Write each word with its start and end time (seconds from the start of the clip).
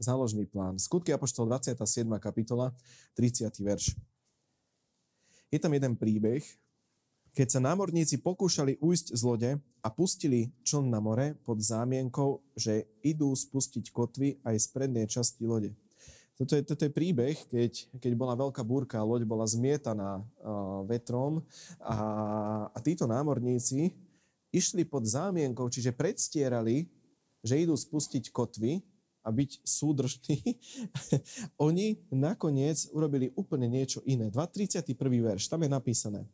záložný 0.00 0.48
plán. 0.48 0.80
Skutky 0.80 1.12
Apoštol 1.12 1.46
27. 1.46 2.08
kapitola, 2.16 2.72
30. 3.14 3.52
verš. 3.60 3.94
Je 5.52 5.58
tam 5.60 5.70
jeden 5.76 5.94
príbeh, 5.94 6.42
keď 7.30 7.46
sa 7.46 7.60
námorníci 7.62 8.18
pokúšali 8.18 8.80
ujsť 8.82 9.06
z 9.14 9.22
lode 9.22 9.50
a 9.84 9.88
pustili 9.92 10.50
čln 10.66 10.90
na 10.90 10.98
more 10.98 11.38
pod 11.46 11.62
zámienkou, 11.62 12.42
že 12.58 12.90
idú 13.06 13.30
spustiť 13.30 13.94
kotvy 13.94 14.42
aj 14.42 14.56
z 14.58 14.66
prednej 14.74 15.06
časti 15.06 15.46
lode. 15.46 15.70
Toto 16.34 16.56
je, 16.56 16.64
toto 16.64 16.88
je 16.88 16.92
príbeh, 16.92 17.36
keď, 17.52 18.00
keď 18.00 18.12
bola 18.16 18.32
veľká 18.32 18.64
búrka, 18.64 19.04
loď 19.04 19.28
bola 19.28 19.44
zmietaná 19.44 20.24
uh, 20.24 20.80
vetrom 20.88 21.44
a, 21.84 21.96
a 22.72 22.78
títo 22.80 23.04
námorníci 23.04 23.92
išli 24.48 24.88
pod 24.88 25.04
zámienkou, 25.04 25.68
čiže 25.68 25.92
predstierali, 25.94 26.88
že 27.44 27.60
idú 27.60 27.76
spustiť 27.76 28.32
kotvy 28.32 28.80
a 29.30 29.32
byť 29.32 29.62
súdržní. 29.62 30.58
Oni 31.70 32.02
nakoniec 32.10 32.90
urobili 32.90 33.30
úplne 33.38 33.70
niečo 33.70 34.02
iné. 34.02 34.26
2.31. 34.34 34.98
verš, 34.98 35.46
tam 35.46 35.62
je 35.62 35.70
napísané. 35.70 36.26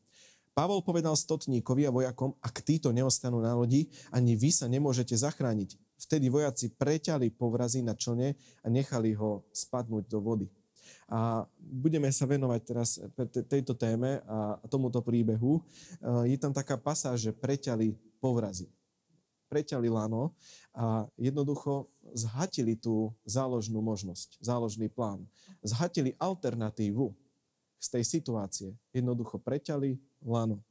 Pavol 0.56 0.80
povedal 0.80 1.12
stotníkovi 1.12 1.84
a 1.84 1.92
vojakom, 1.92 2.32
ak 2.41 2.64
títo 2.64 2.88
neostanú 2.88 3.45
na 3.45 3.52
lodi, 3.52 3.92
ani 4.09 4.41
vy 4.41 4.48
sa 4.48 4.64
nemôžete 4.64 5.12
zachrániť. 5.12 5.77
Vtedy 6.00 6.32
vojaci 6.32 6.72
preťali 6.72 7.28
povrazy 7.28 7.84
na 7.84 7.92
člne 7.92 8.32
a 8.64 8.66
nechali 8.72 9.12
ho 9.12 9.44
spadnúť 9.52 10.08
do 10.08 10.16
vody. 10.24 10.48
A 11.12 11.44
budeme 11.60 12.08
sa 12.08 12.24
venovať 12.24 12.60
teraz 12.64 12.97
tejto 13.52 13.77
téme 13.77 14.24
a 14.24 14.56
tomuto 14.72 15.05
príbehu. 15.05 15.60
Je 16.24 16.41
tam 16.41 16.56
taká 16.56 16.80
pasáž, 16.80 17.28
že 17.28 17.36
preťali 17.36 17.92
povrazy. 18.16 18.72
Preťali 19.52 19.92
lano 19.92 20.33
a 20.72 21.05
jednoducho 21.20 21.92
zhatili 22.14 22.78
tú 22.78 23.10
záložnú 23.26 23.82
možnosť, 23.82 24.38
záložný 24.38 24.86
plán. 24.92 25.24
Zhatili 25.64 26.14
alternatívu 26.20 27.10
z 27.80 27.86
tej 27.90 28.04
situácie. 28.04 28.68
Jednoducho 28.92 29.40
preťali 29.40 29.98
lano. 30.22 30.62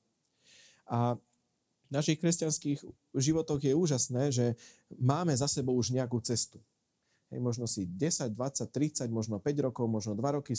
A 0.85 1.17
v 1.85 1.91
našich 1.93 2.17
kresťanských 2.17 2.81
životoch 3.13 3.61
je 3.61 3.73
úžasné, 3.77 4.33
že 4.33 4.57
máme 4.97 5.33
za 5.37 5.45
sebou 5.45 5.77
už 5.77 5.93
nejakú 5.93 6.17
cestu. 6.21 6.57
Hej, 7.33 7.41
možno 7.41 7.65
si 7.65 7.89
10, 7.89 8.33
20, 8.33 8.69
30, 8.69 9.09
možno 9.09 9.41
5 9.41 9.65
rokov, 9.65 9.85
možno 9.89 10.13
2 10.13 10.37
roky 10.37 10.53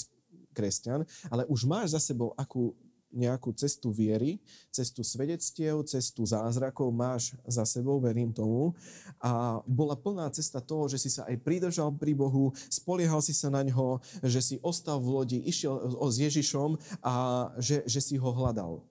kresťan, 0.55 1.07
ale 1.31 1.47
už 1.47 1.67
máš 1.67 1.95
za 1.95 2.01
sebou 2.03 2.35
akú 2.35 2.75
nejakú 3.13 3.55
cestu 3.55 3.95
viery, 3.95 4.43
cestu 4.69 5.07
svedectiev, 5.07 5.87
cestu 5.87 6.27
zázrakov 6.27 6.91
máš 6.93 7.39
za 7.47 7.63
sebou, 7.65 8.03
verím 8.03 8.35
tomu. 8.35 8.75
A 9.23 9.63
bola 9.65 9.97
plná 9.97 10.29
cesta 10.35 10.59
toho, 10.61 10.91
že 10.91 11.01
si 11.01 11.11
sa 11.11 11.25
aj 11.31 11.41
pridržal 11.41 11.95
pri 11.95 12.13
Bohu, 12.13 12.53
spoliehal 12.69 13.23
si 13.23 13.33
sa 13.33 13.49
na 13.49 13.63
ňo, 13.63 14.03
že 14.21 14.41
si 14.43 14.57
ostal 14.61 14.99
v 15.01 15.09
lodi, 15.23 15.39
išiel 15.43 15.97
s 16.11 16.17
Ježišom 16.19 16.77
a 17.01 17.15
že, 17.63 17.87
že 17.87 18.01
si 18.03 18.15
ho 18.19 18.31
hľadal 18.31 18.85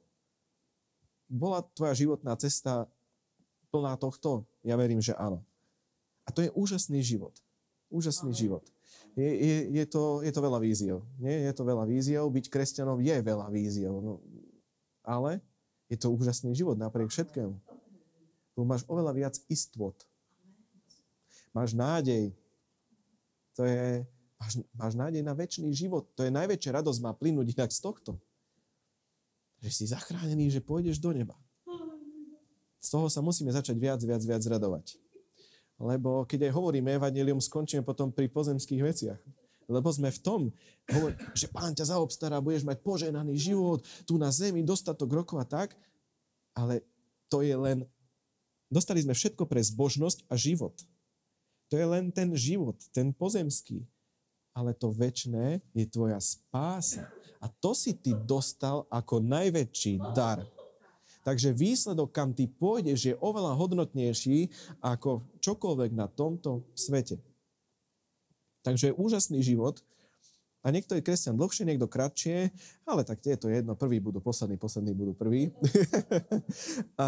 bola 1.29 1.65
tvoja 1.73 1.93
životná 1.97 2.37
cesta 2.37 2.85
plná 3.73 3.97
tohto? 3.97 4.45
Ja 4.61 4.77
verím, 4.77 5.01
že 5.01 5.17
áno. 5.17 5.41
A 6.25 6.33
to 6.33 6.41
je 6.41 6.53
úžasný 6.53 7.01
život. 7.05 7.33
Úžasný 7.89 8.33
Amen. 8.33 8.41
život. 8.41 8.63
Je, 9.15 9.31
je, 9.31 9.57
je, 9.71 9.85
to, 9.87 10.19
je 10.21 10.31
to 10.31 10.41
veľa 10.43 10.59
víziev. 10.59 10.99
Nie? 11.15 11.47
Je 11.47 11.53
to 11.55 11.63
veľa 11.63 11.87
víziev. 11.87 12.27
Byť 12.27 12.45
kresťanom 12.51 12.99
je 12.99 13.15
veľa 13.23 13.47
víziev. 13.47 13.95
No, 13.95 14.19
ale 15.07 15.39
je 15.87 15.95
to 15.95 16.11
úžasný 16.11 16.51
život 16.51 16.75
napriek 16.75 17.07
všetkému. 17.07 17.55
Tu 18.55 18.59
máš 18.67 18.83
oveľa 18.91 19.15
viac 19.15 19.35
istot. 19.47 19.95
Máš 21.55 21.71
nádej. 21.71 22.35
To 23.55 23.63
je, 23.63 24.03
máš, 24.35 24.53
máš 24.75 24.93
nádej 24.99 25.23
na 25.23 25.31
väčší 25.31 25.63
život. 25.71 26.11
To 26.19 26.27
je 26.27 26.31
najväčšia 26.35 26.83
radosť 26.83 26.99
má 26.99 27.15
plynúť 27.15 27.55
inak 27.55 27.71
z 27.71 27.79
tohto 27.79 28.19
že 29.65 29.71
si 29.73 29.83
zachránený, 29.89 30.53
že 30.53 30.61
pôjdeš 30.61 31.01
do 31.01 31.09
neba. 31.09 31.33
Z 32.77 32.93
toho 32.93 33.09
sa 33.09 33.25
musíme 33.25 33.49
začať 33.49 33.73
viac, 33.81 33.97
viac, 34.05 34.21
viac 34.21 34.43
radovať. 34.45 35.01
Lebo 35.75 36.23
keď 36.23 36.47
aj 36.47 36.53
hovoríme 36.55 36.95
evanelium, 36.95 37.43
skončíme 37.43 37.83
potom 37.83 38.11
pri 38.11 38.31
pozemských 38.31 38.81
veciach. 38.81 39.19
Lebo 39.65 39.89
sme 39.89 40.13
v 40.13 40.19
tom, 40.21 40.41
že 41.33 41.49
pán 41.49 41.73
ťa 41.73 41.97
zaobstará, 41.97 42.37
budeš 42.37 42.63
mať 42.63 42.79
poženaný 42.85 43.33
život, 43.35 43.81
tu 44.05 44.15
na 44.21 44.29
zemi, 44.29 44.61
dostatok 44.61 45.09
rokov 45.09 45.41
a 45.41 45.45
tak. 45.45 45.73
Ale 46.53 46.85
to 47.27 47.41
je 47.41 47.57
len, 47.57 47.83
dostali 48.69 49.01
sme 49.01 49.17
všetko 49.17 49.49
pre 49.49 49.59
zbožnosť 49.59 50.29
a 50.29 50.37
život. 50.37 50.77
To 51.73 51.81
je 51.81 51.85
len 51.85 52.13
ten 52.13 52.29
život, 52.37 52.77
ten 52.93 53.09
pozemský. 53.09 53.83
Ale 54.55 54.71
to 54.71 54.93
väčné 54.93 55.59
je 55.75 55.83
tvoja 55.83 56.21
spása. 56.21 57.11
A 57.43 57.51
to 57.51 57.75
si 57.75 57.97
ty 57.97 58.15
dostal 58.15 58.87
ako 58.87 59.19
najväčší 59.19 59.99
dar. 60.15 60.39
Takže 61.25 61.57
výsledok, 61.57 62.13
kam 62.13 62.37
ty 62.37 62.45
pôjdeš, 62.45 63.09
je 63.09 63.15
oveľa 63.17 63.57
hodnotnejší 63.57 64.53
ako 64.77 65.25
čokoľvek 65.41 65.97
na 65.97 66.05
tomto 66.05 66.69
svete. 66.77 67.17
Takže 68.61 68.93
je 68.93 68.97
úžasný 68.97 69.41
život. 69.41 69.81
A 70.61 70.73
niekto 70.73 70.97
je 70.97 71.05
kresťan 71.05 71.37
dlhšie, 71.37 71.65
niekto 71.65 71.89
kratšie, 71.89 72.49
ale 72.85 73.01
tak 73.05 73.21
je 73.21 73.37
to 73.37 73.49
jedno. 73.49 73.77
Prvý 73.77 74.01
budú 74.01 74.21
poslední, 74.21 74.57
poslední 74.57 74.93
budú 74.93 75.13
prví. 75.17 75.49
a 77.01 77.07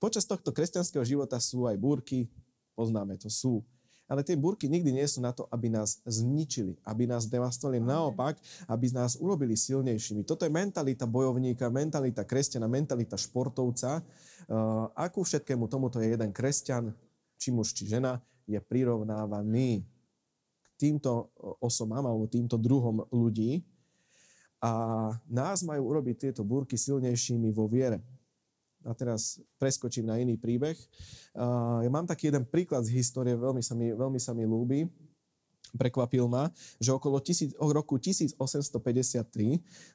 počas 0.00 0.28
tohto 0.28 0.52
kresťanského 0.52 1.04
života 1.04 1.40
sú 1.40 1.64
aj 1.68 1.76
búrky, 1.80 2.28
poznáme 2.76 3.16
to, 3.16 3.32
sú 3.32 3.64
ale 4.06 4.22
tie 4.22 4.38
búrky 4.38 4.70
nikdy 4.70 4.94
nie 4.94 5.06
sú 5.06 5.18
na 5.18 5.34
to, 5.34 5.50
aby 5.50 5.66
nás 5.66 5.98
zničili, 6.06 6.78
aby 6.86 7.10
nás 7.10 7.26
devastovali. 7.26 7.82
Naopak, 7.82 8.38
aby 8.70 8.86
nás 8.94 9.18
urobili 9.18 9.58
silnejšími. 9.58 10.22
Toto 10.22 10.46
je 10.46 10.52
mentalita 10.54 11.10
bojovníka, 11.10 11.66
mentalita 11.74 12.22
kresťana, 12.22 12.70
mentalita 12.70 13.18
športovca. 13.18 14.00
Uh, 14.46 14.86
akú 14.94 15.26
všetkému 15.26 15.66
tomuto 15.66 15.98
je 15.98 16.14
jeden 16.14 16.30
kresťan, 16.30 16.94
či 17.34 17.50
muž, 17.50 17.74
či 17.74 17.90
žena, 17.90 18.22
je 18.46 18.62
prirovnávaný 18.62 19.82
k 19.82 20.72
týmto 20.78 21.34
osobám 21.58 22.06
alebo 22.06 22.30
týmto 22.30 22.54
druhom 22.54 23.02
ľudí. 23.10 23.66
A 24.62 24.70
nás 25.26 25.66
majú 25.66 25.90
urobiť 25.90 26.30
tieto 26.30 26.46
búrky 26.46 26.78
silnejšími 26.78 27.50
vo 27.50 27.66
viere 27.66 28.15
a 28.86 28.94
teraz 28.94 29.42
preskočím 29.58 30.06
na 30.06 30.22
iný 30.22 30.38
príbeh. 30.38 30.78
Ja 31.82 31.90
mám 31.90 32.06
taký 32.06 32.30
jeden 32.30 32.46
príklad 32.46 32.86
z 32.86 32.94
histórie, 32.94 33.34
veľmi 33.34 33.60
sa 33.60 33.74
mi, 33.74 33.90
veľmi 33.90 34.22
sa 34.22 34.32
mi 34.32 34.46
ľúbi. 34.46 34.86
Prekvapil 35.76 36.24
ma, 36.30 36.48
že 36.78 36.94
okolo 36.94 37.18
tisíc, 37.20 37.52
roku 37.58 37.98
1853 37.98 38.38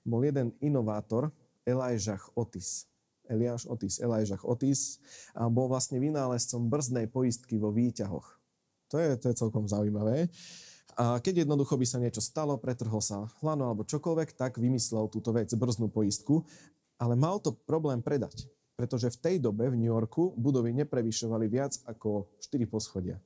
bol 0.03 0.22
jeden 0.22 0.52
inovátor, 0.59 1.31
Elijah 1.63 2.22
Otis. 2.35 2.85
Eliáš 3.31 3.63
Otis, 3.72 4.03
Elijah 4.03 4.44
Otis 4.44 5.00
a 5.31 5.47
bol 5.47 5.72
vlastne 5.72 6.03
vynálezcom 6.03 6.68
brzdnej 6.68 7.08
poistky 7.08 7.56
vo 7.56 7.72
výťahoch. 7.72 8.28
To 8.91 9.00
je, 9.00 9.16
to 9.16 9.31
je 9.31 9.40
celkom 9.40 9.63
zaujímavé. 9.72 10.28
A 11.00 11.23
keď 11.23 11.47
jednoducho 11.47 11.79
by 11.79 11.88
sa 11.88 12.03
niečo 12.03 12.19
stalo, 12.19 12.59
pretrhol 12.59 13.00
sa 13.00 13.31
hlano 13.40 13.72
alebo 13.72 13.88
čokoľvek, 13.88 14.35
tak 14.35 14.59
vymyslel 14.59 15.08
túto 15.08 15.31
vec, 15.31 15.47
brznú 15.56 15.88
poistku, 15.88 16.44
ale 17.00 17.16
mal 17.16 17.40
to 17.40 17.56
problém 17.56 18.03
predať 18.03 18.52
pretože 18.81 19.14
v 19.14 19.22
tej 19.22 19.36
dobe 19.38 19.69
v 19.69 19.78
New 19.78 19.94
Yorku 19.94 20.34
budovy 20.34 20.74
neprevyšovali 20.74 21.46
viac 21.46 21.78
ako 21.86 22.34
4 22.42 22.66
poschodia. 22.66 23.22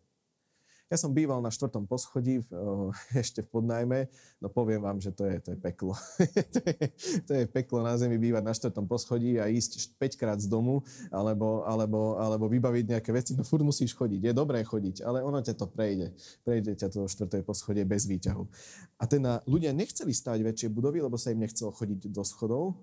Ja 0.85 1.01
som 1.01 1.17
býval 1.17 1.41
na 1.41 1.49
štvrtom 1.49 1.89
poschodí, 1.89 2.45
ešte 3.23 3.41
v 3.41 3.47
podnajme, 3.49 3.99
no 4.37 4.51
poviem 4.51 4.83
vám, 4.83 4.99
že 4.99 5.15
to 5.15 5.25
je, 5.25 5.39
to 5.41 5.49
je 5.55 5.59
peklo. 5.63 5.97
to, 6.53 6.59
je, 6.61 6.77
to 7.25 7.31
je 7.39 7.43
peklo 7.49 7.81
na 7.81 7.97
zemi 7.97 8.21
bývať 8.21 8.43
na 8.45 8.53
štvrtom 8.53 8.85
poschodí 8.85 9.41
a 9.41 9.49
ísť 9.49 9.97
5 9.97 10.19
krát 10.19 10.37
z 10.37 10.45
domu, 10.45 10.85
alebo, 11.09 11.65
alebo, 11.65 12.19
alebo 12.21 12.45
vybaviť 12.51 12.99
nejaké 12.99 13.09
veci, 13.15 13.31
no 13.33 13.41
furt 13.41 13.65
musíš 13.65 13.97
chodiť. 13.97 14.29
Je 14.29 14.33
dobré 14.35 14.61
chodiť, 14.61 15.01
ale 15.01 15.25
ono 15.25 15.41
ťa 15.41 15.55
to 15.55 15.71
prejde. 15.71 16.13
Prejde 16.45 16.77
ťa 16.77 16.91
to 16.93 17.09
štvrté 17.09 17.41
poschodie 17.41 17.87
bez 17.87 18.05
výťahu. 18.05 18.43
A 19.01 19.09
teda 19.09 19.41
ľudia 19.49 19.73
nechceli 19.73 20.13
stať 20.13 20.45
väčšie 20.45 20.67
budovy, 20.69 21.01
lebo 21.01 21.17
sa 21.17 21.33
im 21.33 21.41
nechcelo 21.41 21.73
chodiť 21.73 22.13
do 22.13 22.21
schodov, 22.21 22.77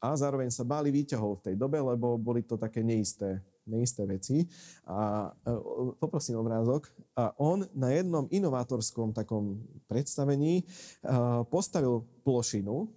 a 0.00 0.12
zároveň 0.12 0.52
sa 0.52 0.62
báli 0.62 0.92
výťahov 0.92 1.40
v 1.40 1.44
tej 1.52 1.54
dobe, 1.56 1.80
lebo 1.80 2.20
boli 2.20 2.44
to 2.44 2.60
také 2.60 2.84
neisté, 2.84 3.40
neisté 3.64 4.04
veci. 4.04 4.44
A 4.84 5.32
e, 5.32 5.52
poprosím 5.96 6.38
obrázok. 6.40 6.92
A 7.16 7.32
on 7.40 7.64
na 7.72 7.90
jednom 7.90 8.28
inovátorskom 8.28 9.16
takom 9.16 9.60
predstavení 9.88 10.60
e, 10.60 10.64
postavil 11.48 12.04
plošinu, 12.22 12.92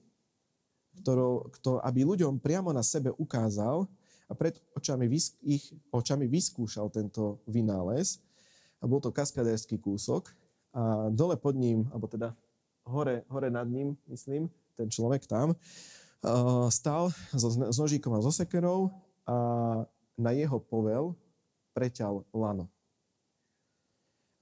ktorou, 1.00 1.48
ktorou, 1.56 1.80
aby 1.88 2.04
ľuďom 2.04 2.44
priamo 2.44 2.76
na 2.76 2.84
sebe 2.84 3.16
ukázal 3.16 3.88
a 4.30 4.34
pred 4.38 4.60
očami, 4.76 5.10
ich 5.42 5.74
očami 5.90 6.28
vyskúšal 6.28 6.92
tento 6.92 7.42
vynález. 7.48 8.20
A 8.80 8.88
bol 8.88 9.00
to 9.00 9.12
kaskadérsky 9.12 9.80
kúsok. 9.80 10.32
A 10.76 11.10
dole 11.10 11.34
pod 11.40 11.58
ním, 11.58 11.90
alebo 11.90 12.06
teda 12.06 12.36
hore, 12.86 13.26
hore 13.28 13.50
nad 13.50 13.66
ním, 13.66 13.98
myslím, 14.06 14.48
ten 14.78 14.88
človek 14.88 15.28
tam, 15.28 15.58
stal 16.74 17.12
s 17.32 17.78
nožíkom 17.80 18.12
a 18.16 18.20
so 18.20 18.32
sekerou 18.32 18.92
a 19.24 19.36
na 20.20 20.32
jeho 20.36 20.60
povel 20.60 21.16
preťal 21.72 22.28
lano. 22.36 22.68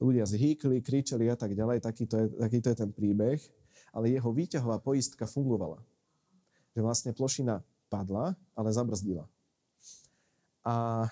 ľudia 0.02 0.26
zhýkli, 0.30 0.82
kričali 0.82 1.26
a 1.30 1.38
tak 1.38 1.58
ďalej, 1.58 1.82
takýto 1.82 2.16
je, 2.18 2.26
takýto 2.38 2.68
je 2.70 2.78
ten 2.78 2.90
príbeh, 2.94 3.42
ale 3.94 4.14
jeho 4.14 4.30
výťahová 4.30 4.78
poistka 4.82 5.26
fungovala. 5.26 5.82
Že 6.78 6.82
vlastne 6.86 7.12
plošina 7.18 7.66
padla, 7.90 8.38
ale 8.54 8.70
zabrzdila. 8.70 9.26
A 10.62 11.06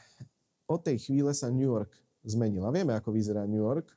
od 0.70 0.82
tej 0.82 1.02
chvíle 1.02 1.34
sa 1.34 1.50
New 1.50 1.66
York 1.66 1.94
zmenila. 2.26 2.70
Vieme, 2.70 2.94
ako 2.94 3.10
vyzerá 3.14 3.46
New 3.50 3.62
York. 3.62 3.90
E, 3.90 3.96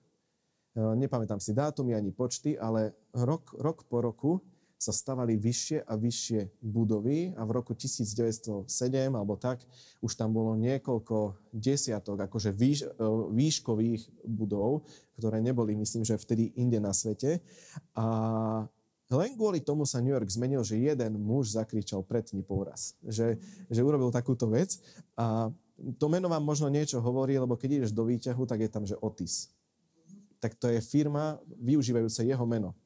nepamätám 0.97 1.41
si 1.41 1.53
dátumy 1.53 1.93
ani 1.93 2.13
počty, 2.13 2.57
ale 2.57 2.97
rok, 3.13 3.53
rok 3.57 3.85
po 3.89 4.01
roku 4.01 4.33
sa 4.79 4.95
stavali 4.95 5.35
vyššie 5.35 5.83
a 5.83 5.99
vyššie 5.99 6.63
budovy 6.63 7.35
a 7.35 7.43
v 7.43 7.51
roku 7.51 7.75
1907 7.75 8.71
alebo 9.11 9.35
tak 9.35 9.67
už 9.99 10.15
tam 10.15 10.31
bolo 10.31 10.55
niekoľko 10.55 11.35
desiatok 11.51 12.31
akože 12.31 12.55
výš, 12.55 12.87
e, 12.87 13.05
výškových 13.35 14.07
budov, 14.23 14.87
ktoré 15.19 15.43
neboli, 15.43 15.75
myslím, 15.75 16.07
že 16.07 16.15
vtedy 16.15 16.55
inde 16.55 16.79
na 16.79 16.95
svete. 16.95 17.43
A 17.99 18.07
len 19.11 19.35
kvôli 19.35 19.59
tomu 19.59 19.83
sa 19.83 19.99
New 19.99 20.15
York 20.15 20.31
zmenil, 20.31 20.63
že 20.63 20.79
jeden 20.79 21.19
muž 21.19 21.59
zakričal 21.59 22.07
pretni 22.07 22.47
poraz. 22.47 22.95
Že, 23.03 23.35
že 23.67 23.81
urobil 23.83 24.15
takúto 24.15 24.47
vec 24.47 24.79
a 25.19 25.51
to 25.99 26.07
meno 26.07 26.31
vám 26.31 26.43
možno 26.43 26.71
niečo 26.71 27.03
hovorí, 27.03 27.35
lebo 27.35 27.59
keď 27.59 27.83
ideš 27.83 27.93
do 27.95 28.07
výťahu, 28.07 28.43
tak 28.47 28.63
je 28.63 28.71
tam, 28.71 28.87
že 28.87 28.99
Otis. 28.99 29.51
Tak 30.39 30.55
to 30.55 30.71
je 30.71 30.79
firma 30.79 31.39
využívajúca 31.59 32.23
jeho 32.23 32.47
meno. 32.47 32.79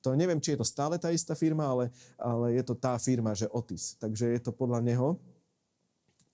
To 0.00 0.16
neviem, 0.16 0.40
či 0.40 0.56
je 0.56 0.60
to 0.60 0.66
stále 0.66 0.96
tá 0.96 1.12
istá 1.12 1.36
firma, 1.36 1.68
ale, 1.68 1.92
ale 2.16 2.56
je 2.56 2.64
to 2.64 2.72
tá 2.72 2.96
firma, 2.96 3.36
že 3.36 3.50
Otis. 3.52 4.00
Takže 4.00 4.32
je 4.32 4.40
to 4.40 4.52
podľa 4.52 4.80
neho. 4.80 5.20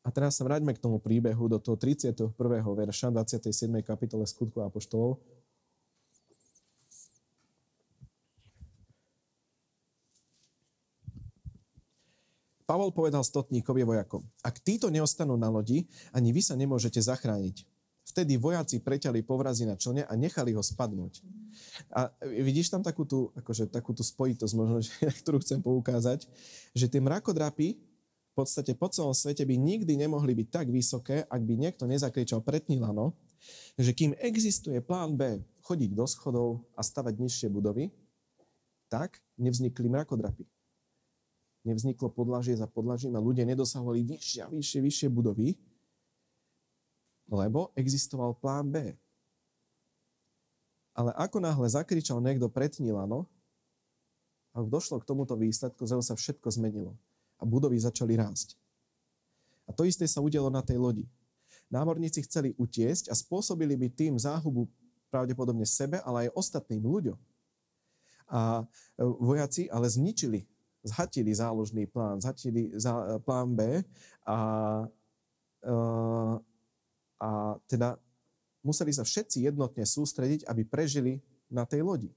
A 0.06 0.14
teraz 0.14 0.38
sa 0.38 0.46
vráťme 0.46 0.70
k 0.70 0.78
tomu 0.78 1.02
príbehu 1.02 1.50
do 1.50 1.58
toho 1.58 1.74
31. 1.74 2.30
verša 2.30 3.10
27. 3.10 3.50
kapitole 3.82 4.22
skutku 4.22 4.62
Apoštolov. 4.62 5.18
Pavol 12.66 12.90
povedal 12.90 13.22
stotníkovi 13.22 13.86
vojakom, 13.86 14.26
ak 14.42 14.58
títo 14.58 14.90
neostanú 14.90 15.38
na 15.38 15.46
lodi, 15.46 15.86
ani 16.10 16.34
vy 16.34 16.42
sa 16.42 16.58
nemôžete 16.58 16.98
zachrániť. 16.98 17.62
Vtedy 18.16 18.40
vojaci 18.40 18.80
preťali 18.80 19.20
povrazy 19.20 19.68
na 19.68 19.76
člne 19.76 20.08
a 20.08 20.12
nechali 20.16 20.56
ho 20.56 20.64
spadnúť. 20.64 21.20
A 21.92 22.08
vidíš 22.24 22.72
tam 22.72 22.80
takú 22.80 23.04
tú, 23.04 23.28
akože, 23.36 23.68
takú 23.68 23.92
tú 23.92 24.00
spojitosť, 24.00 24.56
možno, 24.56 24.80
že, 24.88 24.88
ktorú 25.20 25.36
chcem 25.44 25.60
poukázať, 25.60 26.24
že 26.72 26.88
tie 26.88 26.96
mrakodrapy 26.96 27.76
v 27.76 28.32
podstate 28.32 28.72
po 28.72 28.88
celom 28.88 29.12
svete 29.12 29.44
by 29.44 29.60
nikdy 29.60 30.00
nemohli 30.00 30.32
byť 30.32 30.48
tak 30.48 30.72
vysoké, 30.72 31.28
ak 31.28 31.44
by 31.44 31.60
niekto 31.60 31.84
nezakričal 31.84 32.40
pretní 32.40 32.80
lano, 32.80 33.12
že 33.76 33.92
kým 33.92 34.16
existuje 34.16 34.80
plán 34.80 35.12
B 35.20 35.44
chodiť 35.60 35.92
do 35.92 36.08
schodov 36.08 36.64
a 36.72 36.80
stavať 36.80 37.20
nižšie 37.20 37.52
budovy, 37.52 37.92
tak 38.88 39.20
nevznikli 39.36 39.92
mrakodrapy. 39.92 40.48
Nevzniklo 41.68 42.08
podlažie 42.08 42.56
za 42.56 42.64
podlažím 42.64 43.12
a 43.12 43.20
ľudia 43.20 43.44
nedosahovali 43.44 44.08
vyššie 44.08 44.40
a 44.40 44.48
vyššie, 44.48 44.80
vyššie 44.80 45.08
budovy, 45.12 45.52
lebo 47.26 47.74
existoval 47.74 48.34
plán 48.38 48.70
B. 48.70 48.94
Ale 50.96 51.12
ako 51.12 51.42
náhle 51.42 51.68
zakričal 51.68 52.22
niekto 52.24 52.48
pretní 52.48 52.88
lano, 52.94 53.28
a 54.56 54.64
došlo 54.64 54.96
k 55.04 55.04
tomuto 55.04 55.36
výsledku, 55.36 55.84
zrazu 55.84 56.00
sa 56.00 56.16
všetko 56.16 56.48
zmenilo. 56.48 56.96
A 57.36 57.44
budovy 57.44 57.76
začali 57.76 58.16
rásť. 58.16 58.56
A 59.68 59.70
to 59.76 59.84
isté 59.84 60.08
sa 60.08 60.24
udialo 60.24 60.48
na 60.48 60.64
tej 60.64 60.80
lodi. 60.80 61.04
Námorníci 61.68 62.24
chceli 62.24 62.56
utiesť 62.56 63.12
a 63.12 63.14
spôsobili 63.18 63.76
by 63.76 63.92
tým 63.92 64.14
záhubu 64.16 64.64
pravdepodobne 65.12 65.68
sebe, 65.68 66.00
ale 66.00 66.26
aj 66.26 66.40
ostatným 66.40 66.80
ľuďom. 66.80 67.18
A 68.32 68.64
e, 68.96 69.04
vojaci 69.04 69.68
ale 69.68 69.92
zničili, 69.92 70.48
zhatili 70.80 71.36
záložný 71.36 71.84
plán, 71.84 72.24
zhatili 72.24 72.72
zá, 72.80 73.20
plán 73.20 73.52
B 73.52 73.84
a, 74.24 74.38
e, 75.60 75.74
a 77.20 77.56
teda 77.70 77.96
museli 78.66 78.92
sa 78.92 79.06
všetci 79.06 79.46
jednotne 79.46 79.86
sústrediť, 79.86 80.44
aby 80.50 80.62
prežili 80.66 81.22
na 81.48 81.64
tej 81.64 81.86
lodi. 81.86 82.10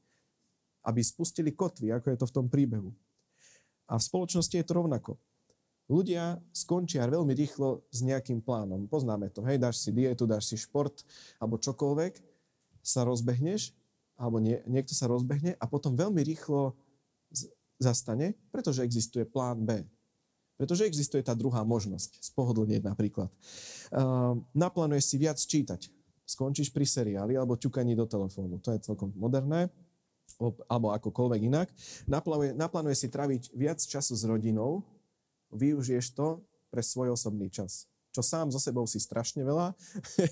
Aby 0.84 1.04
spustili 1.06 1.54
kotvy, 1.54 1.94
ako 1.94 2.08
je 2.10 2.18
to 2.18 2.26
v 2.28 2.36
tom 2.36 2.48
príbehu. 2.50 2.92
A 3.90 3.98
v 3.98 4.06
spoločnosti 4.06 4.56
je 4.56 4.66
to 4.66 4.78
rovnako. 4.78 5.18
Ľudia 5.90 6.38
skončia 6.54 7.10
veľmi 7.10 7.34
rýchlo 7.34 7.82
s 7.90 8.06
nejakým 8.06 8.46
plánom. 8.46 8.86
Poznáme 8.86 9.34
to, 9.34 9.42
hej, 9.42 9.58
dáš 9.58 9.82
si 9.82 9.90
dietu, 9.90 10.30
dáš 10.30 10.54
si 10.54 10.56
šport 10.62 11.02
alebo 11.42 11.58
čokoľvek, 11.58 12.22
sa 12.86 13.02
rozbehneš, 13.02 13.74
alebo 14.14 14.38
nie, 14.38 14.62
niekto 14.70 14.94
sa 14.94 15.10
rozbehne 15.10 15.58
a 15.58 15.66
potom 15.66 15.98
veľmi 15.98 16.22
rýchlo 16.22 16.78
zastane, 17.82 18.36
pretože 18.52 18.84
existuje 18.84 19.26
plán 19.26 19.64
B. 19.64 19.82
Pretože 20.60 20.84
existuje 20.84 21.24
tá 21.24 21.32
druhá 21.32 21.64
možnosť, 21.64 22.20
spohodlnieť 22.20 22.84
napríklad. 22.84 23.32
Uh, 23.96 24.44
naplánuješ 24.52 25.06
si 25.08 25.16
viac 25.16 25.40
čítať 25.40 25.88
skončíš 26.30 26.70
pri 26.70 26.86
seriáli 26.86 27.34
alebo 27.34 27.58
ťukaní 27.58 27.98
do 27.98 28.06
telefónu. 28.06 28.62
To 28.62 28.70
je 28.70 28.86
celkom 28.86 29.10
moderné 29.18 29.74
alebo 30.70 30.94
akokoľvek 30.94 31.42
inak. 31.50 31.68
Naplánuje, 32.06 32.96
si 32.96 33.10
traviť 33.10 33.50
viac 33.58 33.82
času 33.82 34.14
s 34.14 34.24
rodinou, 34.24 34.86
využiješ 35.50 36.14
to 36.14 36.46
pre 36.70 36.86
svoj 36.86 37.18
osobný 37.18 37.50
čas. 37.50 37.90
Čo 38.14 38.22
sám 38.22 38.54
so 38.54 38.62
sebou 38.62 38.86
si 38.86 39.02
strašne 39.02 39.42
veľa. 39.42 39.74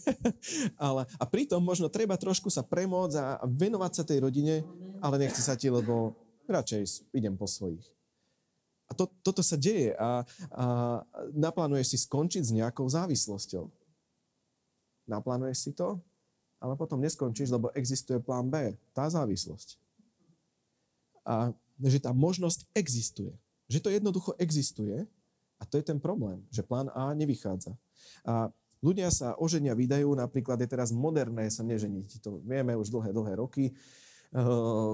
ale, 0.88 1.10
a 1.18 1.24
pritom 1.26 1.60
možno 1.60 1.90
treba 1.90 2.14
trošku 2.14 2.54
sa 2.54 2.62
premôcť 2.62 3.16
a 3.18 3.42
venovať 3.46 3.92
sa 3.92 4.04
tej 4.06 4.22
rodine, 4.22 4.62
ale 5.02 5.18
nechce 5.18 5.42
sa 5.42 5.58
ti, 5.58 5.68
lebo 5.68 6.14
radšej 6.46 7.10
idem 7.14 7.34
po 7.34 7.50
svojich. 7.50 7.97
A 8.88 8.96
to, 8.96 9.12
toto 9.20 9.44
sa 9.44 9.60
deje 9.60 9.92
a, 10.00 10.24
a 10.56 10.66
naplánuješ 11.36 11.88
si 11.92 11.98
skončiť 12.08 12.44
s 12.48 12.56
nejakou 12.56 12.88
závislosťou 12.88 13.68
naplánuješ 15.08 15.58
si 15.58 15.72
to, 15.72 15.98
ale 16.60 16.76
potom 16.76 17.00
neskončíš, 17.00 17.50
lebo 17.50 17.72
existuje 17.74 18.20
plán 18.20 18.52
B, 18.52 18.76
tá 18.92 19.08
závislosť. 19.08 19.80
A 21.24 21.56
že 21.80 22.04
tá 22.04 22.12
možnosť 22.12 22.68
existuje. 22.76 23.32
Že 23.72 23.80
to 23.84 23.90
jednoducho 23.92 24.32
existuje 24.40 25.08
a 25.58 25.64
to 25.66 25.80
je 25.80 25.86
ten 25.86 25.98
problém, 25.98 26.44
že 26.52 26.64
plán 26.64 26.92
A 26.94 27.14
nevychádza. 27.14 27.76
A 28.26 28.50
ľudia 28.82 29.10
sa 29.12 29.38
oženia 29.38 29.78
vydajú, 29.78 30.08
napríklad 30.18 30.60
je 30.62 30.70
teraz 30.70 30.90
moderné 30.90 31.50
sa 31.52 31.62
neženiť. 31.62 32.24
To 32.26 32.42
vieme 32.42 32.74
už 32.74 32.90
dlhé, 32.90 33.14
dlhé 33.14 33.34
roky. 33.38 33.74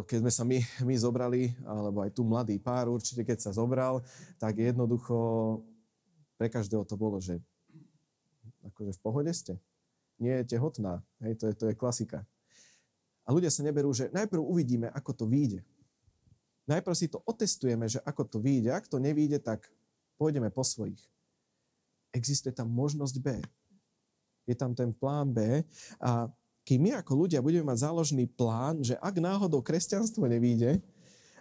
Keď 0.06 0.18
sme 0.22 0.32
sa 0.32 0.44
my, 0.46 0.62
my 0.86 0.96
zobrali, 0.96 1.58
alebo 1.66 2.06
aj 2.06 2.14
tu 2.14 2.22
mladý 2.22 2.56
pár 2.62 2.88
určite, 2.94 3.26
keď 3.26 3.50
sa 3.50 3.52
zobral, 3.52 4.06
tak 4.38 4.62
jednoducho 4.62 5.16
pre 6.38 6.54
každého 6.54 6.86
to 6.86 6.94
bolo, 6.94 7.18
že 7.18 7.42
akože 8.64 8.94
v 8.94 9.02
pohode 9.02 9.32
ste 9.34 9.58
nie 10.22 10.32
je 10.42 10.56
tehotná. 10.56 11.02
Hej, 11.20 11.34
to 11.42 11.44
je, 11.50 11.54
to 11.58 11.66
je 11.72 11.76
klasika. 11.76 12.22
A 13.24 13.32
ľudia 13.32 13.50
sa 13.50 13.64
neberú, 13.64 13.92
že 13.96 14.12
najprv 14.12 14.40
uvidíme, 14.40 14.88
ako 14.92 15.12
to 15.16 15.26
vyjde. 15.28 15.64
Najprv 16.64 16.96
si 16.96 17.12
to 17.12 17.20
otestujeme, 17.28 17.88
že 17.92 18.00
ako 18.08 18.24
to 18.28 18.38
vyjde. 18.40 18.72
Ak 18.72 18.88
to 18.88 19.00
nevyjde, 19.00 19.44
tak 19.44 19.68
pôjdeme 20.16 20.48
po 20.48 20.64
svojich. 20.64 21.00
Existuje 22.16 22.56
tam 22.56 22.72
možnosť 22.72 23.16
B. 23.20 23.28
Je 24.48 24.56
tam 24.56 24.76
ten 24.76 24.92
plán 24.92 25.32
B 25.32 25.64
a 26.00 26.28
keď 26.64 26.78
my 26.80 26.92
ako 27.04 27.28
ľudia 27.28 27.44
budeme 27.44 27.68
mať 27.68 27.92
záložný 27.92 28.24
plán, 28.28 28.80
že 28.84 28.96
ak 29.04 29.20
náhodou 29.20 29.60
kresťanstvo 29.60 30.24
nevíde, 30.28 30.80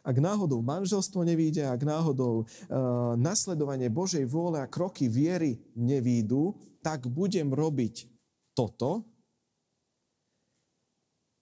ak 0.03 0.19
náhodou 0.19 0.59
manželstvo 0.67 1.23
nevíde, 1.23 1.63
ak 1.63 1.87
náhodou 1.87 2.43
uh, 2.43 3.15
nasledovanie 3.15 3.87
Božej 3.87 4.27
vôle 4.27 4.59
a 4.59 4.67
kroky 4.67 5.07
viery 5.07 5.63
nevídu, 5.79 6.59
tak 6.83 7.07
budem 7.07 7.55
robiť 7.55 8.11
toto, 8.51 9.07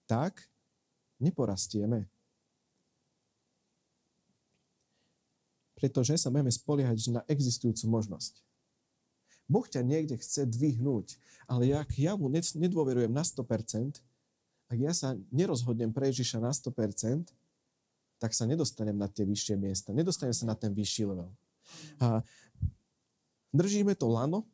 tak 0.05 0.45
neporastieme. 1.17 2.05
Pretože 5.73 6.21
sa 6.21 6.29
budeme 6.29 6.53
spoliehať 6.53 7.09
na 7.09 7.21
existujúcu 7.25 7.89
možnosť. 7.89 8.50
Boh 9.51 9.67
ťa 9.67 9.83
niekde 9.83 10.15
chce 10.15 10.47
dvihnúť, 10.47 11.19
ale 11.43 11.75
ak 11.75 11.99
ja 11.99 12.15
mu 12.15 12.31
nedôverujem 12.31 13.11
na 13.11 13.27
100%, 13.27 13.99
ak 14.71 14.77
ja 14.79 14.95
sa 14.95 15.19
nerozhodnem 15.35 15.91
pre 15.91 16.07
Ježiša 16.07 16.39
na 16.39 16.55
100%, 16.55 17.27
tak 18.15 18.31
sa 18.31 18.47
nedostanem 18.47 18.95
na 18.95 19.11
tie 19.11 19.27
vyššie 19.27 19.59
miesta. 19.59 19.91
Nedostanem 19.91 20.31
sa 20.31 20.47
na 20.47 20.55
ten 20.55 20.71
vyšší 20.71 21.03
level. 21.03 21.27
A 21.99 22.23
držíme 23.51 23.91
to 23.99 24.07
lano, 24.07 24.47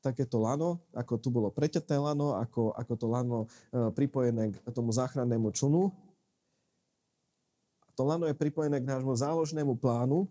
takéto 0.00 0.40
lano, 0.40 0.80
ako 0.96 1.20
tu 1.20 1.28
bolo 1.28 1.52
preťaté 1.52 2.00
lano, 2.00 2.38
ako, 2.38 2.72
ako 2.72 2.92
to 2.96 3.06
lano 3.10 3.38
e, 3.44 3.46
pripojené 3.92 4.54
k 4.54 4.56
tomu 4.72 4.94
záchrannému 4.94 5.52
čunu. 5.52 5.92
To 7.98 8.02
lano 8.06 8.24
je 8.30 8.38
pripojené 8.38 8.78
k 8.78 8.88
nášmu 8.88 9.12
záložnému 9.12 9.74
plánu 9.76 10.30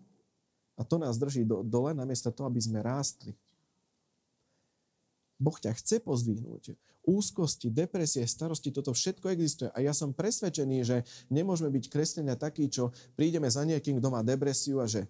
a 0.74 0.82
to 0.82 0.96
nás 0.96 1.20
drží 1.20 1.44
do, 1.44 1.60
dole 1.60 1.92
namiesto 1.92 2.32
toho, 2.32 2.48
aby 2.48 2.58
sme 2.58 2.80
rástli. 2.80 3.36
Boh 5.38 5.54
ťa 5.54 5.72
chce 5.78 6.02
pozdvihnúť. 6.02 6.74
Úzkosti, 7.08 7.72
depresie, 7.72 8.26
starosti, 8.28 8.68
toto 8.74 8.92
všetko 8.92 9.32
existuje. 9.32 9.70
A 9.72 9.80
ja 9.80 9.96
som 9.96 10.12
presvedčený, 10.12 10.78
že 10.84 10.96
nemôžeme 11.32 11.72
byť 11.72 11.84
kresťania 11.88 12.36
takí, 12.36 12.68
čo 12.68 12.92
prídeme 13.16 13.48
za 13.48 13.64
niekým, 13.64 13.96
kto 13.96 14.08
má 14.12 14.20
depresiu 14.20 14.82
a 14.82 14.86
že 14.90 15.08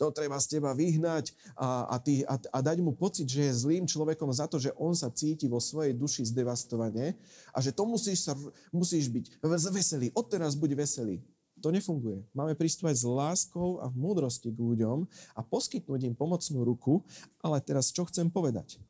to 0.00 0.08
treba 0.08 0.40
z 0.40 0.56
teba 0.56 0.72
vyhnať 0.72 1.36
a, 1.52 1.92
a, 1.92 1.96
ty, 2.00 2.24
a, 2.24 2.40
a 2.40 2.58
dať 2.64 2.80
mu 2.80 2.96
pocit, 2.96 3.28
že 3.28 3.52
je 3.52 3.60
zlým 3.68 3.84
človekom 3.84 4.32
za 4.32 4.48
to, 4.48 4.56
že 4.56 4.72
on 4.80 4.96
sa 4.96 5.12
cíti 5.12 5.44
vo 5.44 5.60
svojej 5.60 5.92
duši 5.92 6.24
zdevastovane 6.24 7.20
a 7.52 7.58
že 7.60 7.68
to 7.68 7.84
musíš, 7.84 8.24
sa, 8.24 8.32
musíš 8.72 9.12
byť 9.12 9.44
veselý. 9.68 10.08
Odteraz 10.16 10.56
buď 10.56 10.72
veselý. 10.72 11.20
To 11.60 11.68
nefunguje. 11.68 12.24
Máme 12.32 12.56
pristúpať 12.56 12.96
s 12.96 13.04
láskou 13.04 13.84
a 13.84 13.92
v 13.92 14.00
múdrosti 14.00 14.48
k 14.48 14.56
ľuďom 14.56 15.04
a 15.36 15.40
poskytnúť 15.44 16.08
im 16.08 16.16
pomocnú 16.16 16.64
ruku, 16.64 17.04
ale 17.44 17.60
teraz 17.60 17.92
čo 17.92 18.08
chcem 18.08 18.32
povedať? 18.32 18.80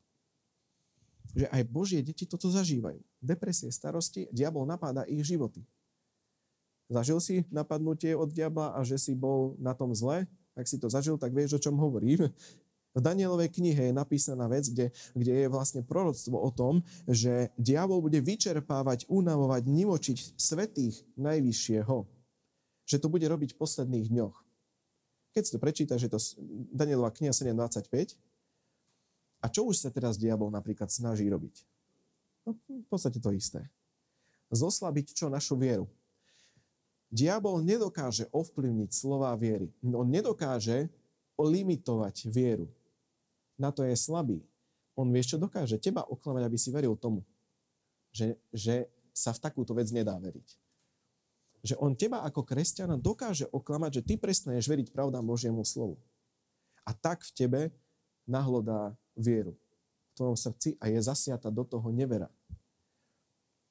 Že 1.35 1.47
aj 1.49 1.63
Božie 1.71 2.01
deti 2.03 2.27
toto 2.27 2.51
zažívajú. 2.51 3.01
Depresie, 3.23 3.71
starosti, 3.71 4.27
diabol 4.35 4.67
napáda 4.67 5.07
ich 5.07 5.23
životy. 5.23 5.63
Zažil 6.91 7.23
si 7.23 7.37
napadnutie 7.55 8.19
od 8.19 8.35
diabla 8.35 8.75
a 8.75 8.83
že 8.83 8.99
si 8.99 9.15
bol 9.15 9.55
na 9.63 9.71
tom 9.79 9.95
zle? 9.95 10.27
Ak 10.59 10.67
si 10.67 10.75
to 10.75 10.91
zažil, 10.91 11.15
tak 11.15 11.31
vieš, 11.31 11.57
o 11.57 11.63
čom 11.63 11.79
hovorím. 11.79 12.35
V 12.91 12.99
Danielovej 12.99 13.55
knihe 13.55 13.91
je 13.91 13.95
napísaná 13.95 14.51
vec, 14.51 14.67
kde, 14.67 14.91
kde 15.15 15.47
je 15.47 15.47
vlastne 15.47 15.87
proroctvo 15.87 16.35
o 16.35 16.51
tom, 16.51 16.83
že 17.07 17.55
diabol 17.55 18.03
bude 18.03 18.19
vyčerpávať, 18.19 19.07
unavovať, 19.07 19.63
nimočiť 19.71 20.19
svetých 20.35 21.07
najvyššieho. 21.15 21.97
Že 22.91 22.97
to 22.99 23.07
bude 23.07 23.23
robiť 23.23 23.55
v 23.55 23.61
posledných 23.63 24.11
dňoch. 24.11 24.37
Keď 25.31 25.43
si 25.47 25.53
to 25.55 25.63
prečítaš, 25.63 26.01
že 26.03 26.11
to 26.11 26.19
Danielová 26.75 27.15
kniha 27.15 27.31
7.25, 27.31 28.19
a 29.41 29.49
čo 29.49 29.65
už 29.65 29.81
sa 29.81 29.89
teraz 29.89 30.21
diabol 30.21 30.53
napríklad 30.53 30.93
snaží 30.93 31.25
robiť? 31.27 31.65
No, 32.45 32.57
v 32.69 32.89
podstate 32.89 33.17
to 33.21 33.33
isté. 33.33 33.65
Zoslabiť 34.53 35.17
čo 35.17 35.33
našu 35.33 35.57
vieru. 35.57 35.89
Diabol 37.11 37.65
nedokáže 37.65 38.29
ovplyvniť 38.31 38.91
slova 38.95 39.35
viery. 39.35 39.73
On 39.83 40.07
nedokáže 40.07 40.93
limitovať 41.41 42.29
vieru. 42.29 42.69
Na 43.57 43.73
to 43.73 43.83
je 43.83 43.97
slabý. 43.97 44.45
On 44.95 45.09
vieš, 45.09 45.35
čo 45.35 45.39
dokáže? 45.41 45.81
Teba 45.81 46.05
oklamať, 46.05 46.43
aby 46.45 46.59
si 46.61 46.69
veril 46.69 46.93
tomu, 46.95 47.25
že, 48.13 48.37
že 48.53 48.87
sa 49.17 49.33
v 49.33 49.43
takúto 49.43 49.73
vec 49.73 49.89
nedá 49.89 50.13
veriť. 50.21 50.49
Že 51.61 51.75
on 51.81 51.93
teba 51.97 52.25
ako 52.25 52.45
kresťana 52.45 52.97
dokáže 53.01 53.49
oklamať, 53.49 54.01
že 54.01 54.03
ty 54.05 54.15
prestaneš 54.17 54.69
veriť 54.69 54.93
pravdám 54.93 55.25
Božiemu 55.25 55.65
slovu. 55.65 56.01
A 56.85 56.97
tak 56.97 57.25
v 57.25 57.33
tebe 57.37 57.61
nahlodá 58.25 58.97
vieru 59.17 59.57
v 60.11 60.13
tvojom 60.19 60.37
srdci 60.37 60.77
a 60.83 60.91
je 60.91 61.01
zasiata 61.01 61.49
do 61.51 61.63
toho 61.65 61.89
nevera. 61.95 62.29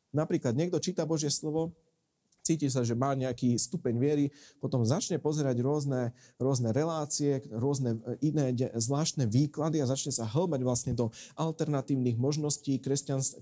Napríklad 0.09 0.57
niekto 0.57 0.81
číta 0.81 1.05
Božie 1.05 1.29
slovo, 1.29 1.77
cíti 2.41 2.65
sa, 2.65 2.81
že 2.81 2.97
má 2.97 3.13
nejaký 3.13 3.53
stupeň 3.61 3.95
viery, 4.01 4.25
potom 4.57 4.81
začne 4.81 5.21
pozerať 5.21 5.61
rôzne, 5.61 6.17
rôzne 6.41 6.73
relácie, 6.73 7.45
rôzne 7.53 8.01
e, 8.01 8.33
iné 8.33 8.49
zvláštne 8.73 9.29
výklady 9.29 9.77
a 9.77 9.89
začne 9.89 10.09
sa 10.09 10.25
hlbať 10.25 10.61
vlastne 10.65 10.93
do 10.97 11.13
alternatívnych 11.37 12.17
možností 12.17 12.81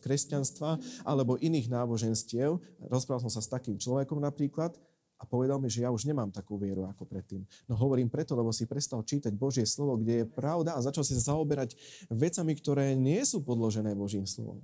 kresťanstva 0.04 0.84
alebo 1.08 1.40
iných 1.40 1.72
náboženstiev. 1.72 2.60
Rozprával 2.92 3.24
som 3.24 3.32
sa 3.32 3.40
s 3.40 3.48
takým 3.48 3.80
človekom 3.80 4.20
napríklad 4.20 4.76
a 5.18 5.26
povedal 5.26 5.58
mi, 5.58 5.66
že 5.66 5.82
ja 5.82 5.90
už 5.90 6.06
nemám 6.06 6.30
takú 6.30 6.62
vieru 6.62 6.86
ako 6.86 7.10
predtým. 7.10 7.42
No 7.66 7.74
hovorím 7.74 8.06
preto, 8.06 8.38
lebo 8.38 8.54
si 8.54 8.70
prestal 8.70 9.02
čítať 9.02 9.34
Božie 9.34 9.66
slovo, 9.66 9.98
kde 9.98 10.22
je 10.22 10.26
pravda 10.30 10.78
a 10.78 10.86
začal 10.86 11.02
si 11.02 11.18
zaoberať 11.18 11.74
vecami, 12.14 12.54
ktoré 12.54 12.94
nie 12.94 13.26
sú 13.26 13.42
podložené 13.42 13.98
Božím 13.98 14.30
slovom. 14.30 14.62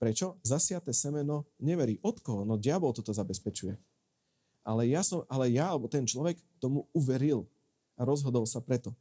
Prečo? 0.00 0.40
Zasiate 0.40 0.96
semeno 0.96 1.44
neverí. 1.60 2.00
Od 2.00 2.16
koho? 2.24 2.48
No 2.48 2.56
diabol 2.56 2.96
toto 2.96 3.12
zabezpečuje. 3.12 3.76
Ale 4.64 4.88
ja, 4.88 5.04
som, 5.04 5.28
ale 5.28 5.52
ja 5.52 5.68
alebo 5.68 5.92
ten 5.92 6.08
človek 6.08 6.40
tomu 6.56 6.88
uveril 6.96 7.44
a 8.00 8.04
rozhodol 8.04 8.48
sa 8.48 8.64
preto. 8.64 8.96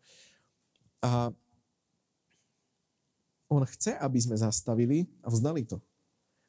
A 0.99 1.31
on 3.47 3.63
chce, 3.63 3.95
aby 3.95 4.19
sme 4.19 4.35
zastavili 4.35 5.07
a 5.23 5.31
vzdali 5.31 5.63
to. 5.63 5.79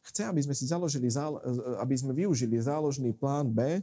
Chce, 0.07 0.23
aby 0.31 0.41
sme 0.43 0.55
si 0.55 0.65
založili, 0.67 1.11
aby 1.83 1.95
sme 1.99 2.15
využili 2.15 2.59
záložný 2.63 3.11
plán 3.11 3.51
B, 3.51 3.83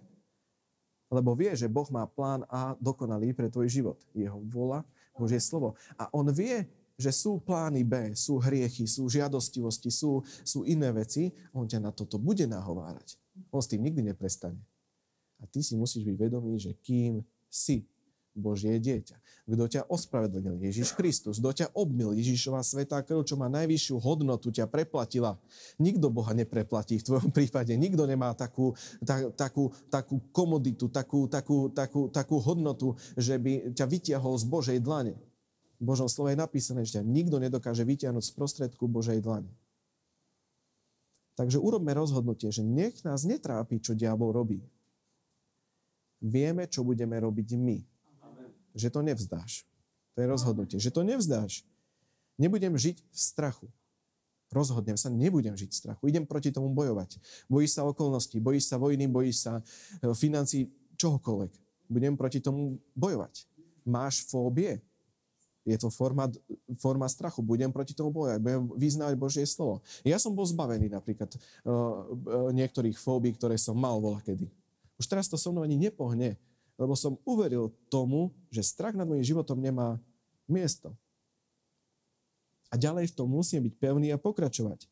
lebo 1.14 1.38
vie, 1.38 1.54
že 1.54 1.70
Boh 1.70 1.86
má 1.94 2.10
plán 2.10 2.42
A 2.50 2.74
dokonalý 2.82 3.38
pre 3.38 3.46
tvoj 3.54 3.70
život. 3.70 4.02
Jeho 4.18 4.42
vola, 4.50 4.82
Božie 5.14 5.38
slovo. 5.38 5.78
A 5.94 6.10
on 6.10 6.26
vie, 6.34 6.66
že 6.98 7.14
sú 7.14 7.38
plány 7.38 7.86
B, 7.86 8.18
sú 8.18 8.42
hriechy, 8.42 8.90
sú 8.90 9.06
žiadostivosti, 9.06 9.94
sú, 9.94 10.26
sú 10.42 10.66
iné 10.66 10.90
veci. 10.90 11.30
On 11.54 11.70
ťa 11.70 11.78
na 11.78 11.92
toto 11.94 12.18
bude 12.18 12.50
nahovárať. 12.50 13.18
On 13.54 13.62
s 13.62 13.70
tým 13.70 13.86
nikdy 13.86 14.02
neprestane. 14.02 14.58
A 15.38 15.46
ty 15.46 15.62
si 15.62 15.78
musíš 15.78 16.02
byť 16.08 16.18
vedomý, 16.18 16.58
že 16.58 16.74
kým 16.82 17.22
si, 17.46 17.86
Božie 18.34 18.82
dieťa. 18.82 19.18
Kto 19.46 19.66
ťa 19.70 19.82
ospravedlnil? 19.92 20.58
Ježiš 20.66 20.98
Kristus. 20.98 21.38
Kto 21.38 21.54
ťa 21.54 21.68
obmil? 21.78 22.18
Ježišová 22.18 22.66
svetá 22.66 23.06
krv, 23.06 23.22
čo 23.22 23.38
má 23.38 23.46
najvyššiu 23.52 23.96
hodnotu, 24.02 24.50
ťa 24.50 24.66
preplatila. 24.66 25.38
Nikto 25.78 26.10
Boha 26.10 26.34
nepreplatí 26.34 26.98
v 26.98 27.06
tvojom 27.06 27.30
prípade. 27.30 27.78
Nikto 27.78 28.10
nemá 28.10 28.34
takú, 28.34 28.74
ta, 29.06 29.30
takú, 29.38 29.70
takú 29.94 30.18
komoditu, 30.34 30.90
takú, 30.90 31.30
takú, 31.30 31.70
takú, 31.70 32.10
takú 32.10 32.36
hodnotu, 32.42 32.98
že 33.14 33.38
by 33.38 33.78
ťa 33.78 33.86
vytiahol 33.86 34.34
z 34.42 34.46
Božej 34.50 34.80
dlane. 34.82 35.14
V 35.78 35.84
Božom 35.84 36.10
slove 36.10 36.34
je 36.34 36.42
napísané, 36.42 36.88
že 36.88 36.98
ťa 37.00 37.04
nikto 37.06 37.38
nedokáže 37.38 37.86
vytiahnuť 37.86 38.24
z 38.24 38.34
prostredku 38.34 38.90
Božej 38.90 39.22
dlane. 39.22 39.52
Takže 41.34 41.58
urobme 41.62 41.92
rozhodnutie, 41.94 42.50
že 42.54 42.62
nech 42.62 43.02
nás 43.06 43.26
netrápi, 43.26 43.82
čo 43.82 43.98
diabol 43.98 44.34
robí. 44.34 44.62
Vieme, 46.24 46.72
čo 46.72 46.88
budeme 46.88 47.20
robiť 47.20 47.60
my 47.60 47.93
že 48.74 48.90
to 48.90 49.06
nevzdáš. 49.06 49.66
To 50.14 50.22
je 50.22 50.28
rozhodnutie, 50.30 50.78
že 50.78 50.94
to 50.94 51.02
nevzdáš. 51.02 51.66
Nebudem 52.38 52.74
žiť 52.74 52.98
v 53.02 53.18
strachu. 53.18 53.68
Rozhodnem 54.54 54.94
sa, 54.94 55.10
nebudem 55.10 55.58
žiť 55.58 55.70
v 55.74 55.78
strachu. 55.78 56.04
Idem 56.06 56.30
proti 56.30 56.54
tomu 56.54 56.70
bojovať. 56.70 57.18
Bojíš 57.50 57.74
sa 57.74 57.82
okolností, 57.90 58.38
bojíš 58.38 58.70
sa 58.70 58.78
vojny, 58.78 59.10
bojíš 59.10 59.50
sa 59.50 59.54
e, 59.58 60.14
financí, 60.14 60.70
čohokoľvek. 61.02 61.52
Budem 61.90 62.14
proti 62.14 62.38
tomu 62.38 62.78
bojovať. 62.94 63.50
Máš 63.82 64.30
fóbie? 64.30 64.78
Je 65.66 65.74
to 65.80 65.90
forma, 65.90 66.30
forma 66.78 67.10
strachu. 67.10 67.42
Budem 67.42 67.74
proti 67.74 67.98
tomu 67.98 68.14
bojovať. 68.14 68.40
Budem 68.44 68.62
vyznávať 68.78 69.16
Božie 69.18 69.46
slovo. 69.50 69.82
Ja 70.06 70.22
som 70.22 70.38
bol 70.38 70.46
zbavený 70.46 70.92
napríklad 70.92 71.34
uh, 71.34 71.40
uh, 71.66 72.50
niektorých 72.54 73.00
fóbií, 73.00 73.34
ktoré 73.34 73.58
som 73.58 73.74
mal 73.74 73.98
voľa 73.98 74.22
kedy. 74.22 74.52
Už 75.02 75.10
teraz 75.10 75.26
to 75.26 75.40
so 75.40 75.50
mnou 75.50 75.66
ani 75.66 75.80
nepohne 75.80 76.38
lebo 76.78 76.98
som 76.98 77.22
uveril 77.24 77.70
tomu, 77.90 78.34
že 78.50 78.66
strach 78.66 78.98
nad 78.98 79.06
mojim 79.06 79.26
životom 79.26 79.62
nemá 79.62 80.02
miesto. 80.50 80.94
A 82.74 82.76
ďalej 82.76 83.14
v 83.14 83.18
tom 83.18 83.30
musím 83.30 83.70
byť 83.70 83.74
pevný 83.78 84.10
a 84.10 84.18
pokračovať. 84.18 84.90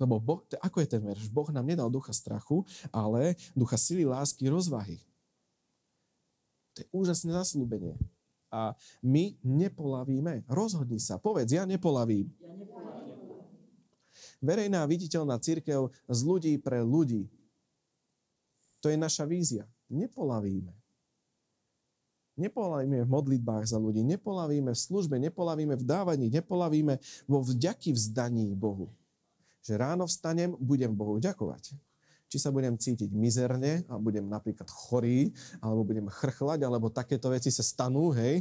Lebo 0.00 0.16
boh, 0.16 0.40
ako 0.64 0.80
je 0.80 0.88
ten 0.88 1.02
verš? 1.04 1.28
Boh 1.28 1.44
nám 1.52 1.68
nedal 1.68 1.92
ducha 1.92 2.16
strachu, 2.16 2.64
ale 2.88 3.36
ducha 3.52 3.76
sily, 3.76 4.08
lásky, 4.08 4.48
rozvahy. 4.48 4.96
To 6.72 6.76
je 6.80 6.86
úžasné 6.88 7.36
zaslúbenie. 7.36 8.00
A 8.48 8.72
my 9.04 9.36
nepolavíme. 9.44 10.48
Rozhodni 10.48 10.96
sa. 10.96 11.20
Povedz, 11.20 11.52
ja 11.52 11.68
nepolavím. 11.68 12.32
Ja 12.40 12.56
nepolavím. 12.56 13.20
Verejná 14.40 14.88
viditeľná 14.88 15.36
církev 15.36 15.92
z 16.08 16.20
ľudí 16.24 16.56
pre 16.56 16.80
ľudí. 16.80 17.28
To 18.80 18.88
je 18.88 18.96
naša 18.96 19.28
vízia 19.28 19.68
nepolavíme. 19.90 20.72
Nepolavíme 22.40 23.04
v 23.04 23.08
modlitbách 23.10 23.68
za 23.68 23.76
ľudí, 23.76 24.00
nepolavíme 24.00 24.72
v 24.72 24.80
službe, 24.80 25.20
nepolavíme 25.20 25.76
v 25.76 25.84
dávaní, 25.84 26.32
nepolavíme 26.32 26.96
vo 27.28 27.44
vďaky 27.44 27.92
vzdaní 27.92 28.56
Bohu. 28.56 28.88
Že 29.60 29.76
ráno 29.76 30.08
vstanem, 30.08 30.56
budem 30.56 30.88
Bohu 30.88 31.20
ďakovať. 31.20 31.76
Či 32.30 32.36
sa 32.40 32.48
budem 32.48 32.80
cítiť 32.80 33.12
mizerne 33.12 33.84
a 33.90 34.00
budem 34.00 34.24
napríklad 34.24 34.70
chorý, 34.72 35.34
alebo 35.60 35.84
budem 35.84 36.08
chrchlať, 36.08 36.64
alebo 36.64 36.88
takéto 36.88 37.28
veci 37.28 37.52
sa 37.52 37.60
stanú, 37.60 38.14
hej. 38.16 38.40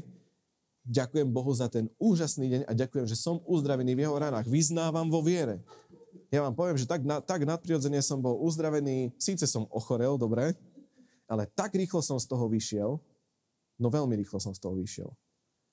Ďakujem 0.87 1.27
Bohu 1.27 1.51
za 1.51 1.67
ten 1.67 1.91
úžasný 1.99 2.47
deň 2.47 2.61
a 2.69 2.71
ďakujem, 2.71 3.03
že 3.03 3.19
som 3.19 3.43
uzdravený 3.43 3.99
v 3.99 4.07
jeho 4.07 4.15
ranách. 4.15 4.47
Vyznávam 4.47 5.11
vo 5.11 5.19
viere. 5.19 5.59
Ja 6.29 6.45
vám 6.45 6.53
poviem, 6.53 6.77
že 6.77 6.87
tak, 6.87 7.01
tak 7.25 7.41
nadprirodzene 7.43 7.99
som 7.99 8.21
bol 8.21 8.37
uzdravený. 8.45 9.11
Síce 9.17 9.49
som 9.49 9.65
ochorel, 9.73 10.15
dobre, 10.15 10.55
ale 11.29 11.45
tak 11.45 11.77
rýchlo 11.77 12.01
som 12.01 12.17
z 12.17 12.25
toho 12.25 12.49
vyšiel, 12.49 12.97
no 13.77 13.87
veľmi 13.87 14.17
rýchlo 14.17 14.41
som 14.41 14.51
z 14.51 14.59
toho 14.59 14.73
vyšiel. 14.73 15.13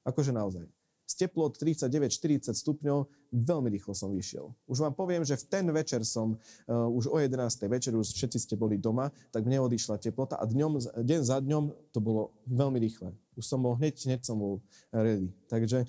Akože 0.04 0.30
naozaj. 0.30 0.68
Z 1.06 1.22
teplot 1.22 1.54
39-40 1.62 2.50
stupňov 2.50 3.06
veľmi 3.30 3.70
rýchlo 3.70 3.94
som 3.94 4.10
vyšiel. 4.10 4.50
Už 4.66 4.82
vám 4.82 4.94
poviem, 4.94 5.22
že 5.22 5.38
v 5.38 5.44
ten 5.46 5.66
večer 5.70 6.02
som, 6.02 6.34
uh, 6.66 6.90
už 6.90 7.06
o 7.08 7.16
11. 7.22 7.38
večer, 7.70 7.94
už 7.94 8.10
všetci 8.10 8.38
ste 8.42 8.54
boli 8.58 8.74
doma, 8.74 9.14
tak 9.30 9.46
mne 9.46 9.62
odišla 9.70 10.02
teplota 10.02 10.34
a 10.34 10.44
dňom, 10.44 10.82
deň 10.98 11.20
za 11.22 11.38
dňom 11.38 11.94
to 11.94 11.98
bolo 12.02 12.34
veľmi 12.50 12.82
rýchle. 12.82 13.14
Už 13.38 13.46
som 13.46 13.62
bol 13.62 13.78
hneď, 13.78 13.94
hneď 14.02 14.26
som 14.26 14.34
bol 14.34 14.58
ready. 14.90 15.30
Takže 15.46 15.86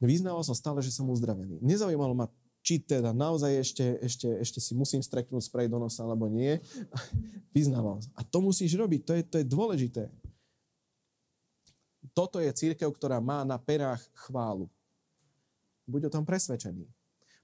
Vyznával 0.00 0.44
som 0.44 0.52
stále, 0.52 0.84
že 0.84 0.92
som 0.92 1.08
uzdravený. 1.08 1.56
Nezaujímalo 1.64 2.12
ma, 2.12 2.26
či 2.66 2.82
teda 2.82 3.14
naozaj 3.14 3.62
ešte, 3.62 3.86
ešte, 4.02 4.26
ešte 4.42 4.58
si 4.58 4.74
musím 4.74 4.98
streknúť 4.98 5.46
sprej 5.46 5.70
do 5.70 5.78
nosa, 5.78 6.02
alebo 6.02 6.26
nie. 6.26 6.58
Vyznával. 7.54 8.02
A 8.18 8.26
to 8.26 8.42
musíš 8.42 8.74
robiť, 8.74 9.00
to 9.06 9.12
je, 9.14 9.22
to 9.22 9.36
je 9.38 9.46
dôležité. 9.46 10.10
Toto 12.10 12.42
je 12.42 12.50
církev, 12.50 12.90
ktorá 12.90 13.22
má 13.22 13.46
na 13.46 13.54
perách 13.54 14.02
chválu. 14.26 14.66
Buď 15.86 16.10
o 16.10 16.14
tom 16.18 16.26
presvedčený. 16.26 16.90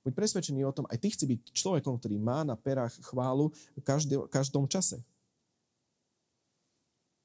Buď 0.02 0.12
presvedčený 0.18 0.66
o 0.66 0.74
tom, 0.74 0.90
aj 0.90 0.98
ty 0.98 1.14
chci 1.14 1.30
byť 1.30 1.40
človekom, 1.54 2.02
ktorý 2.02 2.18
má 2.18 2.42
na 2.42 2.58
perách 2.58 2.98
chválu 3.06 3.54
v 3.78 3.82
každom 4.26 4.66
čase. 4.66 4.98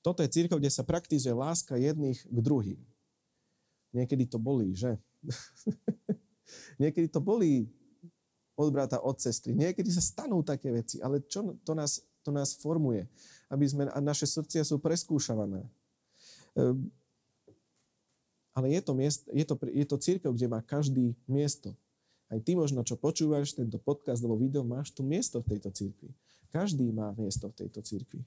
Toto 0.06 0.22
je 0.22 0.30
církev, 0.30 0.62
kde 0.62 0.70
sa 0.70 0.86
praktizuje 0.86 1.34
láska 1.34 1.74
jedných 1.82 2.22
k 2.22 2.38
druhým. 2.38 2.78
Niekedy 3.98 4.30
to 4.30 4.38
bolí, 4.38 4.78
že? 4.78 5.02
Niekedy 6.82 7.10
to 7.10 7.18
bolí 7.18 7.66
od 8.58 8.74
brata, 8.74 8.98
od 8.98 9.22
sestry. 9.22 9.54
Niekedy 9.54 9.94
sa 9.94 10.02
stanú 10.02 10.42
také 10.42 10.74
veci, 10.74 10.98
ale 10.98 11.22
čo 11.30 11.56
to 11.62 11.78
nás, 11.78 12.02
to 12.26 12.34
nás 12.34 12.58
formuje? 12.58 13.06
Aby 13.48 13.66
sme, 13.70 13.84
a 13.88 14.00
naše 14.02 14.26
srdcia 14.26 14.66
sú 14.66 14.82
preskúšavané. 14.82 15.62
Ehm, 16.58 16.90
ale 18.58 18.74
je 18.74 18.82
to, 18.82 18.98
miest, 18.98 19.30
je, 19.30 19.46
to, 19.46 19.54
je 19.70 19.86
to 19.86 19.98
církev, 20.02 20.34
kde 20.34 20.50
má 20.50 20.66
každý 20.66 21.14
miesto. 21.30 21.78
Aj 22.28 22.42
ty 22.42 22.58
možno, 22.58 22.82
čo 22.82 22.98
počúvaš 22.98 23.54
tento 23.54 23.78
podcast 23.78 24.20
alebo 24.20 24.42
video, 24.42 24.66
máš 24.66 24.90
tu 24.90 25.06
miesto 25.06 25.40
v 25.46 25.56
tejto 25.56 25.70
církvi. 25.70 26.10
Každý 26.50 26.90
má 26.90 27.14
miesto 27.14 27.54
v 27.54 27.64
tejto 27.64 27.86
církvi. 27.86 28.26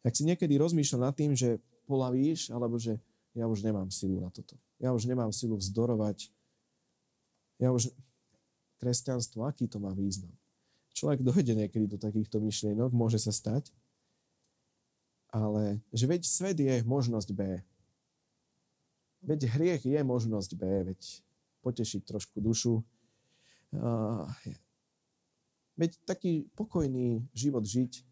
Ak 0.00 0.16
si 0.16 0.24
niekedy 0.24 0.56
rozmýšľal 0.56 1.12
nad 1.12 1.14
tým, 1.14 1.36
že 1.36 1.60
polavíš, 1.84 2.48
alebo 2.48 2.80
že 2.80 2.96
ja 3.36 3.44
už 3.44 3.60
nemám 3.60 3.92
silu 3.92 4.18
na 4.18 4.32
toto. 4.32 4.56
Ja 4.80 4.96
už 4.96 5.04
nemám 5.04 5.30
silu 5.30 5.60
vzdorovať. 5.60 6.32
Ja 7.60 7.68
už... 7.70 7.92
Kresťanstvo, 8.78 9.42
aký 9.42 9.66
to 9.66 9.82
má 9.82 9.90
význam? 9.90 10.30
Človek 10.94 11.22
dojde 11.22 11.54
niekedy 11.54 11.86
do 11.86 11.98
takýchto 11.98 12.42
myšlienok, 12.42 12.90
môže 12.94 13.18
sa 13.22 13.30
stať, 13.30 13.70
ale 15.30 15.82
že 15.94 16.08
veď 16.08 16.22
svet 16.24 16.58
je 16.58 16.82
možnosť 16.86 17.30
B. 17.36 17.62
Veď 19.22 19.50
hriech 19.50 19.82
je 19.82 20.00
možnosť 20.02 20.50
B, 20.54 20.62
veď 20.94 21.00
potešiť 21.62 22.02
trošku 22.06 22.38
dušu. 22.38 22.82
Veď 25.78 25.90
taký 26.06 26.50
pokojný 26.58 27.22
život 27.30 27.62
žiť, 27.62 28.02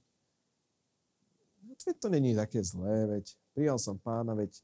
veď 1.66 1.98
to 1.98 2.08
není 2.10 2.34
také 2.34 2.62
zlé, 2.62 3.06
veď 3.06 3.34
prijal 3.54 3.78
som 3.78 3.98
pána, 3.98 4.34
veď 4.38 4.62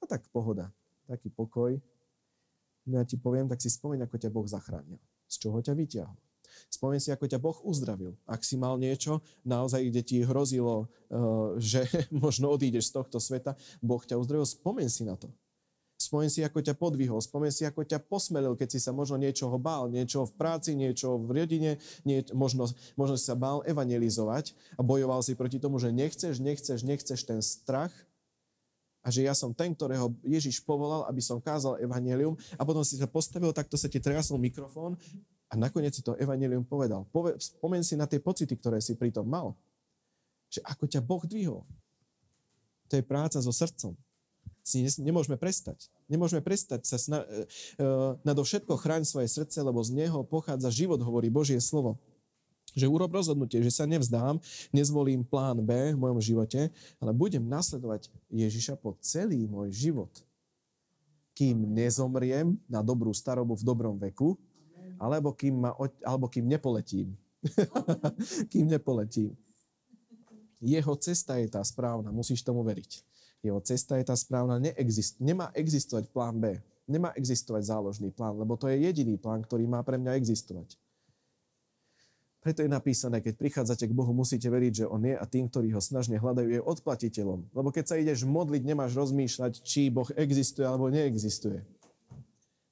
a 0.00 0.08
tak 0.08 0.26
pohoda, 0.28 0.68
taký 1.08 1.32
pokoj. 1.32 1.80
No 2.88 3.00
ja 3.00 3.04
ti 3.04 3.16
poviem, 3.16 3.48
tak 3.48 3.60
si 3.60 3.72
spomeň, 3.72 4.04
ako 4.04 4.16
ťa 4.20 4.32
Boh 4.32 4.48
zachránil. 4.48 5.00
Z 5.28 5.34
čoho 5.44 5.60
ťa 5.60 5.76
vyťahol. 5.76 6.16
Spomeň 6.68 6.98
si, 7.00 7.08
ako 7.14 7.24
ťa 7.30 7.38
Boh 7.38 7.56
uzdravil. 7.64 8.18
Ak 8.26 8.42
si 8.42 8.58
mal 8.58 8.76
niečo, 8.76 9.22
naozaj, 9.46 9.88
kde 9.88 10.02
ti 10.02 10.16
hrozilo, 10.26 10.90
uh, 11.08 11.54
že 11.56 11.86
možno 12.24 12.50
odídeš 12.52 12.90
z 12.90 12.94
tohto 12.98 13.22
sveta, 13.22 13.54
Boh 13.80 14.02
ťa 14.02 14.18
uzdravil, 14.18 14.44
spomeň 14.44 14.88
si 14.90 15.06
na 15.06 15.14
to. 15.14 15.30
Spomeň 15.98 16.30
si, 16.30 16.46
ako 16.46 16.62
ťa 16.62 16.78
podvihol, 16.78 17.18
spomeň 17.18 17.50
si, 17.50 17.66
ako 17.66 17.82
ťa 17.82 17.98
posmelil, 18.06 18.54
keď 18.54 18.68
si 18.70 18.78
sa 18.78 18.94
možno 18.94 19.18
niečoho 19.18 19.58
bál, 19.58 19.90
niečo 19.90 20.22
v 20.30 20.32
práci, 20.38 20.78
niečo 20.78 21.18
v 21.18 21.42
rodine, 21.42 21.82
nie, 22.06 22.22
možno, 22.30 22.70
možno 22.94 23.18
si 23.18 23.26
sa 23.26 23.34
bál 23.34 23.66
evangelizovať 23.66 24.54
a 24.78 24.86
bojoval 24.86 25.26
si 25.26 25.34
proti 25.34 25.58
tomu, 25.58 25.82
že 25.82 25.90
nechceš, 25.90 26.38
nechceš, 26.38 26.86
nechceš 26.86 27.26
ten 27.26 27.42
strach 27.42 27.90
a 29.02 29.08
že 29.08 29.24
ja 29.24 29.32
som 29.32 29.54
ten, 29.54 29.72
ktorého 29.72 30.10
Ježiš 30.26 30.60
povolal, 30.62 31.06
aby 31.06 31.22
som 31.22 31.38
kázal 31.38 31.78
evanelium 31.78 32.34
a 32.58 32.62
potom 32.66 32.82
si 32.82 32.98
sa 32.98 33.06
postavil, 33.06 33.54
takto 33.54 33.78
sa 33.78 33.86
ti 33.86 34.02
trasol 34.02 34.36
mikrofón 34.42 34.98
a 35.48 35.54
nakoniec 35.56 35.96
si 35.96 36.02
to 36.04 36.18
evanelium 36.18 36.66
povedal. 36.66 37.06
Pove, 37.08 37.38
spomen 37.40 37.80
si 37.80 37.96
na 37.96 38.04
tie 38.04 38.20
pocity, 38.20 38.52
ktoré 38.52 38.82
si 38.82 38.98
pritom 38.98 39.24
mal. 39.24 39.56
Že 40.52 40.60
ako 40.64 40.84
ťa 40.88 41.00
Boh 41.00 41.22
dvihol. 41.24 41.62
To 42.88 42.94
je 42.96 43.04
práca 43.04 43.38
so 43.40 43.52
srdcom. 43.52 43.96
Si 44.64 44.84
nemôžeme 45.00 45.40
prestať. 45.40 45.88
Nemôžeme 46.12 46.44
prestať 46.44 46.84
sa 46.84 47.00
sna- 47.00 47.24
uh, 47.24 48.20
nadovšetko 48.20 48.76
chráň 48.76 49.08
svoje 49.08 49.32
srdce, 49.32 49.64
lebo 49.64 49.80
z 49.80 49.96
neho 49.96 50.20
pochádza 50.24 50.68
život, 50.68 51.00
hovorí 51.00 51.32
Božie 51.32 51.56
slovo 51.60 51.96
že 52.78 52.86
urob 52.86 53.10
rozhodnutie, 53.10 53.58
že 53.58 53.74
sa 53.74 53.84
nevzdám, 53.84 54.38
nezvolím 54.70 55.26
plán 55.26 55.58
B 55.58 55.92
v 55.92 55.98
mojom 55.98 56.22
živote, 56.22 56.70
ale 57.02 57.10
budem 57.10 57.42
nasledovať 57.42 58.06
Ježiša 58.30 58.78
po 58.78 58.94
celý 59.02 59.44
môj 59.50 59.74
život. 59.74 60.10
Kým 61.34 61.66
nezomriem 61.74 62.54
na 62.70 62.82
dobrú 62.82 63.10
starobu 63.10 63.58
v 63.58 63.66
dobrom 63.66 63.98
veku, 63.98 64.38
alebo 64.98 65.34
kým, 65.34 65.54
ma, 65.54 65.70
alebo 66.02 66.26
kým 66.26 66.46
nepoletím. 66.46 67.14
kým 68.50 68.66
nepoletím. 68.66 69.34
Jeho 70.58 70.94
cesta 70.98 71.38
je 71.38 71.46
tá 71.46 71.62
správna, 71.62 72.10
musíš 72.10 72.42
tomu 72.42 72.66
veriť. 72.66 73.06
Jeho 73.38 73.62
cesta 73.62 73.94
je 74.02 74.04
tá 74.10 74.18
správna, 74.18 74.58
neexist, 74.58 75.22
nemá 75.22 75.54
existovať 75.54 76.10
plán 76.10 76.42
B, 76.42 76.58
nemá 76.90 77.14
existovať 77.14 77.70
záložný 77.70 78.10
plán, 78.10 78.34
lebo 78.34 78.58
to 78.58 78.66
je 78.66 78.82
jediný 78.82 79.14
plán, 79.14 79.46
ktorý 79.46 79.70
má 79.70 79.78
pre 79.86 79.94
mňa 79.94 80.18
existovať. 80.18 80.74
Preto 82.48 82.64
je 82.64 82.72
napísané, 82.72 83.20
keď 83.20 83.36
prichádzate 83.36 83.84
k 83.84 83.92
Bohu, 83.92 84.08
musíte 84.16 84.48
veriť, 84.48 84.72
že 84.72 84.84
On 84.88 85.04
je 85.04 85.12
a 85.12 85.20
tým, 85.28 85.52
ktorí 85.52 85.68
ho 85.76 85.84
snažne 85.84 86.16
hľadajú, 86.16 86.48
je 86.48 86.64
odplatiteľom. 86.64 87.44
Lebo 87.52 87.68
keď 87.68 87.84
sa 87.92 88.00
ideš 88.00 88.24
modliť, 88.24 88.64
nemáš 88.64 88.96
rozmýšľať, 88.96 89.60
či 89.60 89.92
Boh 89.92 90.08
existuje 90.16 90.64
alebo 90.64 90.88
neexistuje. 90.88 91.60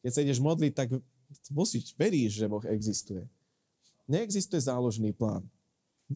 Keď 0.01 0.11
sa 0.17 0.25
ideš 0.25 0.41
modliť, 0.41 0.73
tak 0.73 0.97
musíš, 1.53 1.93
veríš, 1.93 2.41
že 2.41 2.49
Boh 2.49 2.65
existuje. 2.65 3.29
Neexistuje 4.09 4.65
záložný 4.65 5.13
plán. 5.13 5.45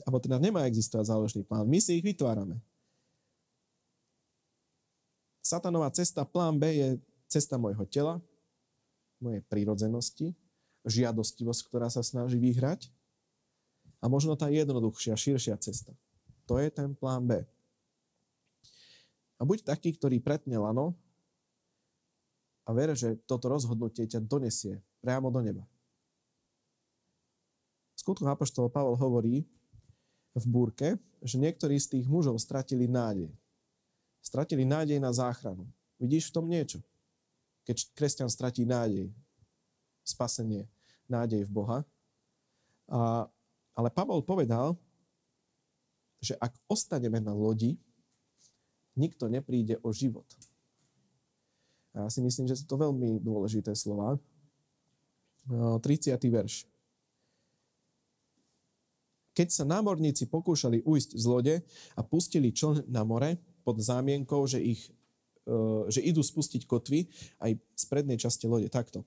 Alebo 0.08 0.24
teda 0.24 0.40
nemá 0.40 0.64
existovať 0.64 1.12
záložný 1.12 1.44
plán. 1.44 1.68
My 1.68 1.84
si 1.84 2.00
ich 2.00 2.04
vytvárame. 2.16 2.64
Satanová 5.44 5.92
cesta, 5.92 6.24
plán 6.24 6.56
B 6.56 6.64
je 6.72 6.88
cesta 7.28 7.60
môjho 7.60 7.84
tela, 7.84 8.24
mojej 9.20 9.44
prírodzenosti, 9.52 10.32
žiadostivosť, 10.88 11.60
ktorá 11.68 11.92
sa 11.92 12.00
snaží 12.00 12.40
vyhrať 12.40 12.88
a 14.00 14.08
možno 14.08 14.34
tá 14.34 14.48
jednoduchšia, 14.48 15.14
širšia 15.14 15.60
cesta. 15.60 15.92
To 16.48 16.56
je 16.56 16.72
ten 16.72 16.96
plán 16.96 17.28
B. 17.28 17.44
A 19.40 19.46
buď 19.46 19.64
taký, 19.64 19.96
ktorý 19.96 20.20
pretne 20.20 20.56
lano 20.60 20.96
a 22.68 22.70
ver, 22.76 22.92
že 22.92 23.16
toto 23.24 23.48
rozhodnutie 23.48 24.04
ťa 24.04 24.20
donesie 24.20 24.80
priamo 25.00 25.32
do 25.32 25.40
neba. 25.40 25.64
Skutku 27.96 28.24
Apoštol 28.24 28.72
Pavol 28.72 28.96
hovorí 28.96 29.44
v 30.32 30.44
búrke, 30.48 30.96
že 31.20 31.36
niektorí 31.36 31.76
z 31.76 31.98
tých 31.98 32.06
mužov 32.08 32.40
stratili 32.40 32.88
nádej. 32.88 33.28
Stratili 34.24 34.64
nádej 34.64 34.96
na 34.96 35.12
záchranu. 35.12 35.68
Vidíš 36.00 36.32
v 36.32 36.34
tom 36.40 36.46
niečo? 36.48 36.80
Keď 37.68 37.92
kresťan 37.92 38.30
stratí 38.32 38.64
nádej, 38.64 39.12
spasenie, 40.00 40.64
nádej 41.10 41.44
v 41.44 41.50
Boha. 41.52 41.78
A 42.88 43.28
ale 43.74 43.88
Pavol 43.90 44.22
povedal, 44.26 44.74
že 46.20 46.37
ak 46.37 46.52
ostaneme 46.68 47.18
na 47.18 47.33
lodi, 47.33 47.80
nikto 48.98 49.30
nepríde 49.30 49.80
o 49.80 49.90
život. 49.90 50.26
A 51.96 52.06
ja 52.06 52.09
si 52.12 52.22
myslím, 52.22 52.46
že 52.46 52.61
sú 52.61 52.68
to 52.68 52.76
veľmi 52.78 53.18
dôležité 53.18 53.74
slova. 53.74 54.20
30. 55.48 56.14
verš. 56.30 56.68
Keď 59.35 59.48
sa 59.48 59.64
námorníci 59.64 60.28
pokúšali 60.28 60.85
ujsť 60.85 61.11
z 61.16 61.24
lode 61.24 61.54
a 61.96 62.00
pustili 62.04 62.52
čln 62.52 62.87
na 62.92 63.06
more 63.06 63.40
pod 63.64 63.80
zámienkou, 63.80 64.44
že, 64.44 64.61
ich, 64.61 64.92
e, 65.48 65.56
že 65.88 66.04
idú 66.04 66.20
spustiť 66.20 66.68
kotvy 66.68 67.09
aj 67.40 67.56
z 67.56 67.85
prednej 67.88 68.20
časti 68.20 68.50
lode, 68.50 68.68
takto. 68.68 69.06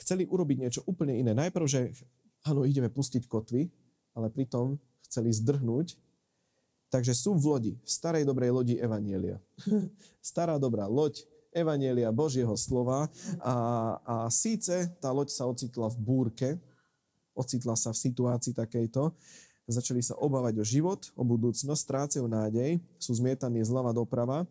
Chceli 0.00 0.24
urobiť 0.24 0.56
niečo 0.56 0.80
úplne 0.88 1.12
iné. 1.12 1.36
Najprv, 1.36 1.66
že 1.68 1.92
áno, 2.46 2.64
ideme 2.64 2.88
pustiť 2.88 3.26
kotvy, 3.26 3.68
ale 4.16 4.32
pritom 4.32 4.78
chceli 5.08 5.34
zdrhnúť. 5.34 5.98
Takže 6.90 7.14
sú 7.14 7.38
v 7.38 7.44
lodi, 7.46 7.72
v 7.78 7.90
starej 7.90 8.26
dobrej 8.26 8.50
lodi 8.50 8.74
Evanielia. 8.74 9.38
Stará 10.22 10.58
dobrá 10.58 10.90
loď 10.90 11.22
Evanielia 11.54 12.10
Božieho 12.10 12.54
slova 12.58 13.06
a, 13.42 13.54
a 14.02 14.14
síce 14.30 14.90
tá 14.98 15.14
loď 15.14 15.30
sa 15.30 15.46
ocitla 15.46 15.86
v 15.90 15.98
búrke, 15.98 16.48
ocitla 17.34 17.78
sa 17.78 17.94
v 17.94 18.02
situácii 18.10 18.54
takejto, 18.54 19.14
začali 19.70 20.02
sa 20.02 20.18
obávať 20.18 20.58
o 20.58 20.64
život, 20.66 20.98
o 21.14 21.22
budúcnosť, 21.22 21.78
strácajú 21.78 22.26
nádej, 22.26 22.82
sú 22.98 23.14
zmietaní 23.14 23.62
zľava 23.62 23.94
doprava 23.94 24.46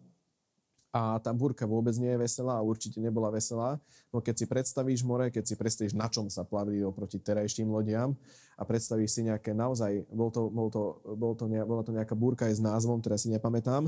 a 0.89 1.21
tá 1.21 1.29
búrka 1.29 1.69
vôbec 1.69 1.93
nie 2.01 2.09
je 2.17 2.21
veselá 2.25 2.57
a 2.57 2.65
určite 2.65 2.97
nebola 2.97 3.29
veselá. 3.29 3.77
No 4.09 4.25
keď 4.25 4.41
si 4.41 4.45
predstavíš 4.49 5.05
more, 5.05 5.29
keď 5.29 5.45
si 5.45 5.53
predstavíš, 5.53 5.93
na 5.93 6.09
čom 6.09 6.25
sa 6.33 6.41
plavili 6.41 6.81
oproti 6.81 7.21
terajším 7.21 7.69
lodiam 7.69 8.17
a 8.57 8.65
predstavíš 8.65 9.13
si 9.13 9.21
nejaké 9.29 9.53
naozaj, 9.53 10.09
bol 10.09 10.33
to, 10.33 10.49
bol 10.49 10.73
to, 10.73 10.97
bol 11.13 11.37
to, 11.37 11.45
bola 11.45 11.85
to 11.85 11.93
nejaká 11.93 12.17
búrka 12.17 12.49
aj 12.49 12.57
s 12.57 12.61
názvom, 12.65 13.05
ktorá 13.05 13.21
si 13.21 13.29
nepamätám, 13.29 13.85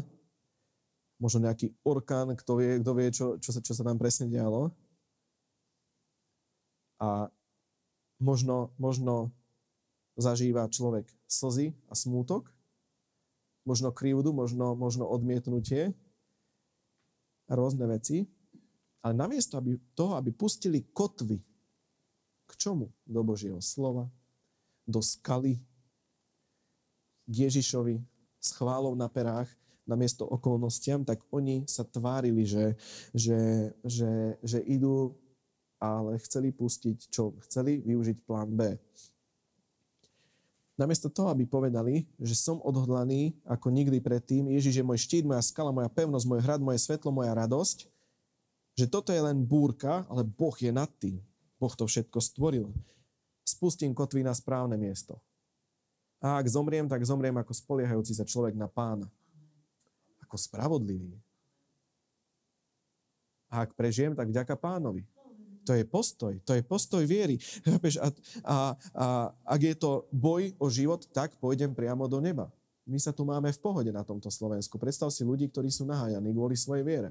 možno 1.18 1.50
nejaký 1.50 1.74
orkán, 1.82 2.38
kto 2.38 2.52
vie, 2.62 2.72
kto 2.86 2.92
vie 2.94 3.08
čo, 3.10 3.28
čo, 3.42 3.50
sa, 3.50 3.60
čo 3.66 3.74
sa 3.74 3.82
tam 3.82 3.98
presne 3.98 4.30
dialo. 4.30 4.70
A 7.02 7.34
možno, 8.22 8.78
možno 8.78 9.34
zažíva 10.22 10.70
človek 10.70 11.10
slzy 11.26 11.74
a 11.90 11.98
smútok, 11.98 12.54
možno 13.66 13.90
krivdu, 13.90 14.30
možno, 14.38 14.78
možno 14.78 15.10
odmietnutie 15.10 15.98
rôzne 17.52 17.86
veci. 17.88 18.24
Ale 19.02 19.18
namiesto 19.18 19.58
aby, 19.58 19.78
toho, 19.98 20.14
aby 20.16 20.30
pustili 20.32 20.86
kotvy, 20.94 21.42
k 22.46 22.52
čomu? 22.58 22.92
Do 23.08 23.26
Božieho 23.26 23.58
slova, 23.64 24.06
do 24.86 25.02
skaly, 25.02 25.58
k 27.26 27.34
Ježišovi, 27.48 27.98
s 28.42 28.50
chválou 28.54 28.94
na 28.94 29.10
perách, 29.10 29.50
namiesto 29.90 30.26
okolnostiam, 30.30 31.02
tak 31.02 31.22
oni 31.34 31.66
sa 31.66 31.82
tvárili, 31.82 32.46
že, 32.46 32.78
že, 33.14 33.74
že, 33.82 34.38
že 34.46 34.60
idú, 34.70 35.18
ale 35.82 36.22
chceli 36.22 36.54
pustiť 36.54 37.10
čo? 37.10 37.34
Chceli 37.50 37.82
využiť 37.82 38.18
plán 38.22 38.54
B. 38.54 38.78
Namiesto 40.82 41.14
toho, 41.14 41.30
aby 41.30 41.46
povedali, 41.46 42.10
že 42.18 42.34
som 42.34 42.58
odhodlaný 42.58 43.38
ako 43.46 43.70
nikdy 43.70 44.02
predtým, 44.02 44.50
Ježiš 44.50 44.82
je 44.82 44.88
môj 44.88 44.98
štít, 44.98 45.30
moja 45.30 45.46
skala, 45.46 45.70
moja 45.70 45.86
pevnosť, 45.94 46.26
môj 46.26 46.42
hrad, 46.42 46.58
moje 46.58 46.82
svetlo, 46.82 47.14
moja 47.14 47.38
radosť, 47.38 47.86
že 48.74 48.90
toto 48.90 49.14
je 49.14 49.22
len 49.22 49.46
búrka, 49.46 50.10
ale 50.10 50.26
Boh 50.26 50.58
je 50.58 50.74
nad 50.74 50.90
tým. 50.98 51.22
Boh 51.62 51.70
to 51.78 51.86
všetko 51.86 52.18
stvoril. 52.18 52.74
Spustím 53.46 53.94
kotvy 53.94 54.26
na 54.26 54.34
správne 54.34 54.74
miesto. 54.74 55.22
A 56.18 56.42
ak 56.42 56.50
zomriem, 56.50 56.90
tak 56.90 57.06
zomriem 57.06 57.38
ako 57.38 57.54
spoliehajúci 57.54 58.18
sa 58.18 58.26
človek 58.26 58.58
na 58.58 58.66
pána. 58.66 59.06
Ako 60.26 60.34
spravodlivý. 60.34 61.14
A 63.54 63.70
ak 63.70 63.78
prežijem, 63.78 64.18
tak 64.18 64.34
vďaka 64.34 64.58
pánovi. 64.58 65.06
To 65.66 65.78
je 65.78 65.86
postoj, 65.86 66.34
to 66.42 66.58
je 66.58 66.66
postoj 66.66 67.04
viery. 67.06 67.38
A, 68.02 68.08
a, 68.44 68.58
a 68.98 69.06
ak 69.46 69.62
je 69.62 69.76
to 69.78 70.10
boj 70.10 70.50
o 70.58 70.68
život, 70.74 71.06
tak 71.14 71.38
pôjdem 71.38 71.76
priamo 71.78 72.10
do 72.10 72.18
neba. 72.18 72.50
My 72.90 72.98
sa 72.98 73.14
tu 73.14 73.22
máme 73.22 73.54
v 73.54 73.62
pohode 73.62 73.92
na 73.94 74.02
tomto 74.02 74.28
Slovensku. 74.34 74.82
Predstav 74.82 75.14
si 75.14 75.22
ľudí, 75.22 75.46
ktorí 75.54 75.70
sú 75.70 75.86
nahájaní 75.86 76.34
kvôli 76.34 76.58
svojej 76.58 76.82
viere. 76.82 77.10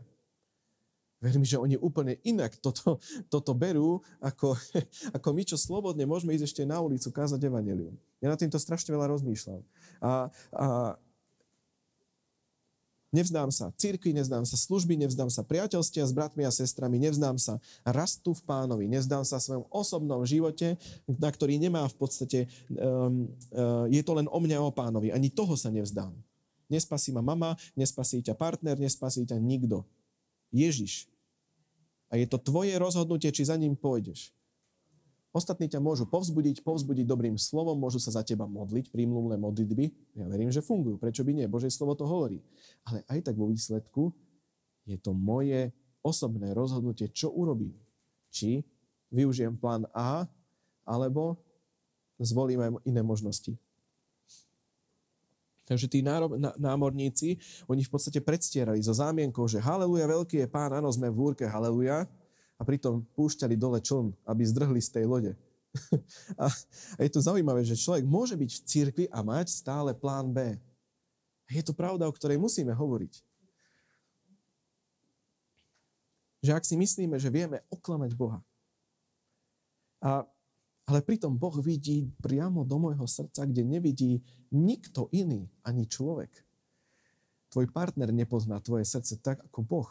Verím, 1.20 1.44
že 1.44 1.60
oni 1.60 1.76
úplne 1.76 2.16
inak 2.24 2.56
toto, 2.58 2.96
toto 3.32 3.52
berú, 3.52 4.00
ako, 4.18 4.56
ako 5.16 5.28
my, 5.36 5.42
čo 5.44 5.60
slobodne 5.60 6.08
môžeme 6.08 6.34
ísť 6.34 6.46
ešte 6.48 6.62
na 6.64 6.80
ulicu 6.80 7.12
kázať 7.12 7.38
evanelium. 7.44 7.94
Ja 8.18 8.32
na 8.32 8.40
týmto 8.40 8.58
strašne 8.58 8.96
veľa 8.96 9.12
rozmýšľam. 9.14 9.60
A, 10.00 10.32
a 10.56 10.66
Nevzdám 13.10 13.50
sa 13.50 13.74
cirkvi, 13.74 14.14
nevzdám 14.14 14.46
sa 14.46 14.54
služby, 14.54 14.94
nevzdám 14.94 15.34
sa 15.34 15.42
priateľstia 15.42 16.06
s 16.06 16.14
bratmi 16.14 16.46
a 16.46 16.54
sestrami, 16.54 16.94
nevzdám 17.02 17.42
sa 17.42 17.58
rastu 17.82 18.30
v 18.30 18.42
pánovi, 18.46 18.86
nevzdám 18.86 19.26
sa 19.26 19.42
svojom 19.42 19.66
osobnom 19.66 20.22
živote, 20.22 20.78
na 21.10 21.26
ktorý 21.26 21.58
nemá 21.58 21.90
v 21.90 21.96
podstate, 21.98 22.46
um, 22.70 23.26
uh, 23.50 23.90
je 23.90 23.98
to 24.06 24.14
len 24.14 24.30
o 24.30 24.38
mňa 24.38 24.62
a 24.62 24.66
o 24.66 24.70
pánovi. 24.70 25.10
Ani 25.10 25.26
toho 25.26 25.58
sa 25.58 25.74
nevzdám. 25.74 26.14
Nespasí 26.70 27.10
ma 27.10 27.18
mama, 27.18 27.58
nespasí 27.74 28.22
ťa 28.22 28.38
partner, 28.38 28.78
nespasí 28.78 29.26
ťa 29.26 29.42
nikto. 29.42 29.82
Ježiš. 30.54 31.10
A 32.10 32.18
je 32.18 32.30
to 32.30 32.38
tvoje 32.38 32.78
rozhodnutie, 32.78 33.34
či 33.34 33.42
za 33.42 33.58
ním 33.58 33.74
pôjdeš. 33.74 34.30
Ostatní 35.30 35.70
ťa 35.70 35.78
môžu 35.78 36.10
povzbudiť, 36.10 36.66
povzbudiť 36.66 37.06
dobrým 37.06 37.38
slovom, 37.38 37.78
môžu 37.78 38.02
sa 38.02 38.10
za 38.10 38.26
teba 38.26 38.50
modliť, 38.50 38.90
prímluvné 38.90 39.38
modlitby. 39.38 40.18
Ja 40.18 40.26
verím, 40.26 40.50
že 40.50 40.58
fungujú. 40.58 40.98
Prečo 40.98 41.22
by 41.22 41.38
nie? 41.38 41.46
Božie 41.46 41.70
slovo 41.70 41.94
to 41.94 42.02
hovorí. 42.02 42.42
Ale 42.82 43.06
aj 43.06 43.30
tak 43.30 43.38
vo 43.38 43.46
výsledku 43.46 44.10
je 44.90 44.98
to 44.98 45.14
moje 45.14 45.70
osobné 46.02 46.50
rozhodnutie, 46.50 47.06
čo 47.14 47.30
urobím. 47.30 47.78
Či 48.34 48.66
využijem 49.14 49.54
plán 49.54 49.86
A, 49.94 50.26
alebo 50.82 51.38
zvolím 52.18 52.66
aj 52.66 52.70
iné 52.82 52.98
možnosti. 52.98 53.54
Takže 55.70 55.86
tí 55.86 56.02
námorníci, 56.58 57.38
oni 57.70 57.86
v 57.86 57.92
podstate 57.94 58.18
predstierali 58.18 58.82
so 58.82 58.90
zámienkou, 58.90 59.46
že 59.46 59.62
haleluja, 59.62 60.10
veľký 60.10 60.42
je 60.42 60.48
pán, 60.50 60.74
áno, 60.74 60.90
sme 60.90 61.06
v 61.06 61.14
búrke, 61.14 61.46
haleluja, 61.46 62.10
a 62.60 62.62
pritom 62.62 63.08
púšťali 63.16 63.56
dole 63.56 63.80
čln, 63.80 64.12
aby 64.28 64.42
zdrhli 64.44 64.80
z 64.84 65.00
tej 65.00 65.04
lode. 65.08 65.32
a, 66.44 66.52
je 67.00 67.08
to 67.08 67.24
zaujímavé, 67.24 67.64
že 67.64 67.80
človek 67.80 68.04
môže 68.04 68.36
byť 68.36 68.50
v 68.52 68.64
cirkvi 68.68 69.04
a 69.08 69.24
mať 69.24 69.48
stále 69.48 69.96
plán 69.96 70.28
B. 70.28 70.60
Je 71.48 71.64
to 71.64 71.72
pravda, 71.72 72.04
o 72.04 72.12
ktorej 72.12 72.36
musíme 72.36 72.76
hovoriť. 72.76 73.24
Že 76.44 76.52
ak 76.52 76.64
si 76.68 76.76
myslíme, 76.76 77.16
že 77.16 77.32
vieme 77.32 77.64
oklamať 77.72 78.12
Boha, 78.12 78.44
a, 80.00 80.24
ale 80.88 81.04
pritom 81.04 81.36
Boh 81.36 81.54
vidí 81.60 82.08
priamo 82.24 82.64
do 82.64 82.80
môjho 82.80 83.04
srdca, 83.04 83.44
kde 83.44 83.62
nevidí 83.62 84.24
nikto 84.48 85.12
iný, 85.12 85.46
ani 85.60 85.84
človek. 85.84 86.32
Tvoj 87.52 87.68
partner 87.70 88.08
nepozná 88.10 88.58
tvoje 88.64 88.88
srdce 88.88 89.20
tak 89.20 89.44
ako 89.52 89.60
Boh. 89.60 89.90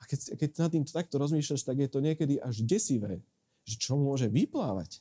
A 0.00 0.02
keď, 0.04 0.36
keď 0.36 0.48
nad 0.60 0.70
tým 0.72 0.84
takto 0.84 1.16
rozmýšľaš, 1.16 1.64
tak 1.64 1.80
je 1.80 1.88
to 1.88 2.02
niekedy 2.02 2.36
až 2.40 2.60
desivé, 2.64 3.22
že 3.64 3.80
čo 3.80 3.96
môže 3.96 4.28
vyplávať 4.28 5.00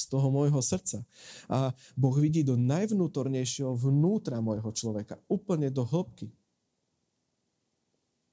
z 0.00 0.04
toho 0.08 0.32
môjho 0.32 0.64
srdca. 0.64 1.04
A 1.52 1.76
Boh 1.92 2.16
vidí 2.16 2.40
do 2.40 2.56
najvnútornejšieho 2.56 3.76
vnútra 3.76 4.40
môjho 4.40 4.72
človeka, 4.72 5.20
úplne 5.28 5.68
do 5.68 5.84
hĺbky, 5.84 6.32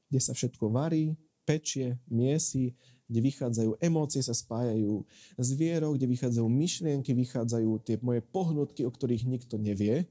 kde 0.07 0.19
sa 0.23 0.31
všetko 0.31 0.71
varí, 0.71 1.19
pečie, 1.43 1.99
miesi, 2.07 2.71
kde 3.07 3.19
vychádzajú 3.23 3.71
emócie, 3.79 4.19
sa 4.19 4.36
spájajú 4.36 5.03
s 5.39 5.49
vierou, 5.55 5.95
kde 5.95 6.07
vychádzajú 6.12 6.47
myšlienky, 6.47 7.15
vychádzajú 7.15 7.71
tie 7.83 7.95
moje 8.03 8.19
pohnutky, 8.23 8.83
o 8.83 8.91
ktorých 8.91 9.27
nikto 9.27 9.55
nevie, 9.55 10.07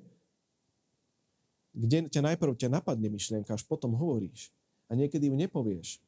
kde 1.77 2.09
ťa 2.09 2.25
najprv 2.25 2.57
ťa 2.57 2.73
napadne 2.73 3.13
myšlienka, 3.13 3.53
až 3.53 3.69
potom 3.69 3.93
hovoríš. 3.93 4.49
A 4.87 4.95
niekedy 4.95 5.27
ju 5.31 5.35
nepovieš, 5.35 5.99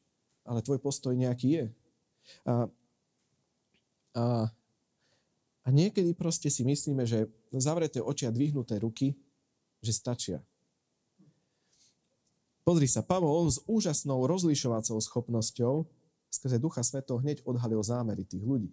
ale 0.47 0.63
tvoj 0.63 0.79
postoj 0.79 1.11
nejaký 1.11 1.47
je. 1.51 1.65
A, 2.47 2.53
a, 4.15 4.23
a 5.63 5.67
niekedy 5.67 6.15
proste 6.15 6.47
si 6.47 6.63
myslíme, 6.63 7.03
že 7.03 7.27
zavreté 7.51 7.99
oči 7.99 8.29
a 8.29 8.31
dvihnuté 8.31 8.79
ruky, 8.79 9.17
že 9.83 9.91
stačia. 9.91 10.39
Pozri 12.63 12.85
sa, 12.85 13.01
Pavol, 13.01 13.49
s 13.49 13.57
úžasnou 13.65 14.29
rozlišovacou 14.29 15.01
schopnosťou 15.01 15.89
skrze 16.29 16.61
Ducha 16.61 16.85
Svetého 16.85 17.17
hneď 17.17 17.41
odhalil 17.41 17.81
zámery 17.81 18.21
tých 18.21 18.45
ľudí. 18.45 18.69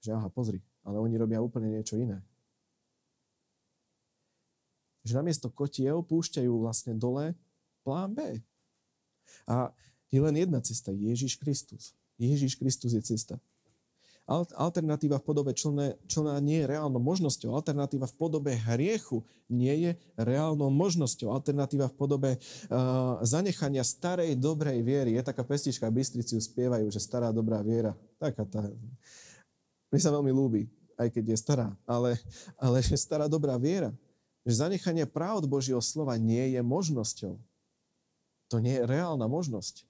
Že 0.00 0.16
aha, 0.16 0.28
pozri, 0.32 0.64
ale 0.86 0.96
oni 0.96 1.20
robia 1.20 1.42
úplne 1.42 1.68
niečo 1.68 2.00
iné. 2.00 2.24
Že 5.04 5.20
namiesto 5.20 5.52
kotiev 5.52 6.00
púšťajú 6.08 6.52
vlastne 6.64 6.96
dole 6.96 7.36
plán 7.84 8.16
B. 8.16 8.40
A 9.48 9.72
je 10.08 10.20
len 10.20 10.34
jedna 10.36 10.60
cesta, 10.64 10.92
Ježiš 10.92 11.36
Kristus. 11.36 11.92
Ježiš 12.18 12.58
Kristus 12.58 12.96
je 12.96 13.02
cesta. 13.04 13.36
Alternatíva 14.60 15.16
v 15.16 15.24
podobe 15.24 15.56
člna, 15.56 15.96
nie 16.44 16.60
je 16.60 16.68
reálnou 16.68 17.00
možnosťou. 17.00 17.48
Alternatíva 17.56 18.04
v 18.04 18.16
podobe 18.20 18.52
hriechu 18.52 19.24
nie 19.48 19.88
je 19.88 19.90
reálnou 20.20 20.68
možnosťou. 20.68 21.32
Alternatíva 21.32 21.88
v 21.88 21.96
podobe 21.96 22.30
uh, 22.36 23.16
zanechania 23.24 23.80
starej 23.80 24.36
dobrej 24.36 24.84
viery. 24.84 25.16
Je 25.16 25.24
taká 25.24 25.40
pestička, 25.48 25.88
Bystriciu 25.88 26.36
spievajú, 26.44 26.92
že 26.92 27.00
stará 27.00 27.32
dobrá 27.32 27.64
viera. 27.64 27.96
Taká 28.20 28.44
tá. 28.44 28.68
Mne 29.88 30.00
sa 30.04 30.12
veľmi 30.12 30.28
ľúbi, 30.28 30.68
aj 31.00 31.08
keď 31.08 31.32
je 31.32 31.36
stará. 31.40 31.72
Ale, 31.88 32.20
ale 32.60 32.84
že 32.84 33.00
stará 33.00 33.32
dobrá 33.32 33.56
viera. 33.56 33.96
Že 34.44 34.68
zanechanie 34.68 35.08
práv 35.08 35.40
Božieho 35.48 35.80
slova 35.80 36.20
nie 36.20 36.52
je 36.52 36.60
možnosťou. 36.60 37.40
To 38.48 38.60
nie 38.60 38.80
je 38.80 38.88
reálna 38.88 39.28
možnosť. 39.28 39.84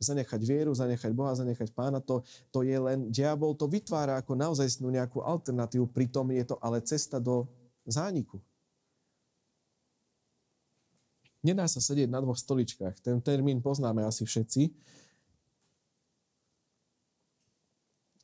Zanechať 0.00 0.40
vieru, 0.42 0.74
zanechať 0.74 1.12
Boha, 1.14 1.36
zanechať 1.38 1.70
pána, 1.72 2.02
to, 2.02 2.24
to 2.50 2.66
je 2.66 2.76
len, 2.76 3.08
diabol 3.08 3.54
to 3.54 3.70
vytvára 3.70 4.20
ako 4.20 4.36
naozaj 4.36 4.66
nejakú 4.82 5.22
alternatívu, 5.22 5.88
pritom 5.92 6.28
je 6.34 6.44
to 6.44 6.56
ale 6.60 6.82
cesta 6.82 7.22
do 7.22 7.48
zániku. 7.86 8.42
Nedá 11.44 11.68
sa 11.68 11.76
sedieť 11.76 12.08
na 12.08 12.24
dvoch 12.24 12.40
stoličkách. 12.40 13.04
Ten 13.04 13.20
termín 13.20 13.60
poznáme 13.60 14.00
asi 14.00 14.24
všetci. 14.24 14.72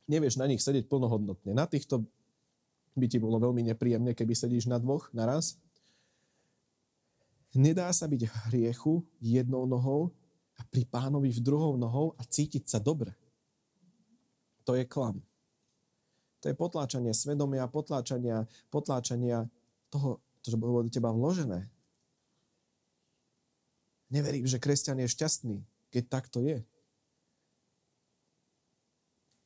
Nevieš 0.09 0.41
na 0.41 0.49
nich 0.49 0.65
sedieť 0.65 0.89
plnohodnotne. 0.89 1.53
Na 1.53 1.69
týchto 1.69 2.09
by 2.97 3.07
ti 3.07 3.21
bolo 3.21 3.37
veľmi 3.37 3.61
nepríjemne, 3.71 4.17
keby 4.17 4.33
sedíš 4.33 4.67
na 4.67 4.81
dvoch 4.81 5.13
naraz. 5.13 5.61
Nedá 7.55 7.91
sa 7.91 8.07
byť 8.07 8.23
v 8.27 8.35
hriechu 8.51 9.03
jednou 9.19 9.67
nohou 9.67 10.15
a 10.55 10.63
pri 10.71 10.87
pánovi 10.87 11.35
v 11.35 11.41
druhou 11.43 11.75
nohou 11.75 12.15
a 12.15 12.23
cítiť 12.23 12.69
sa 12.71 12.79
dobre. 12.79 13.11
To 14.69 14.79
je 14.79 14.87
klam. 14.87 15.19
To 16.41 16.49
je 16.49 16.55
potláčanie 16.55 17.11
svedomia, 17.11 17.67
potláčania, 17.67 18.47
potláčania 18.71 19.51
toho, 19.91 20.23
čo 20.41 20.57
bolo 20.57 20.87
do 20.87 20.91
teba 20.93 21.11
vložené. 21.11 21.67
Neverím, 24.11 24.47
že 24.47 24.63
kresťan 24.63 25.03
je 25.03 25.09
šťastný, 25.11 25.57
keď 25.91 26.05
takto 26.07 26.39
je. 26.43 26.63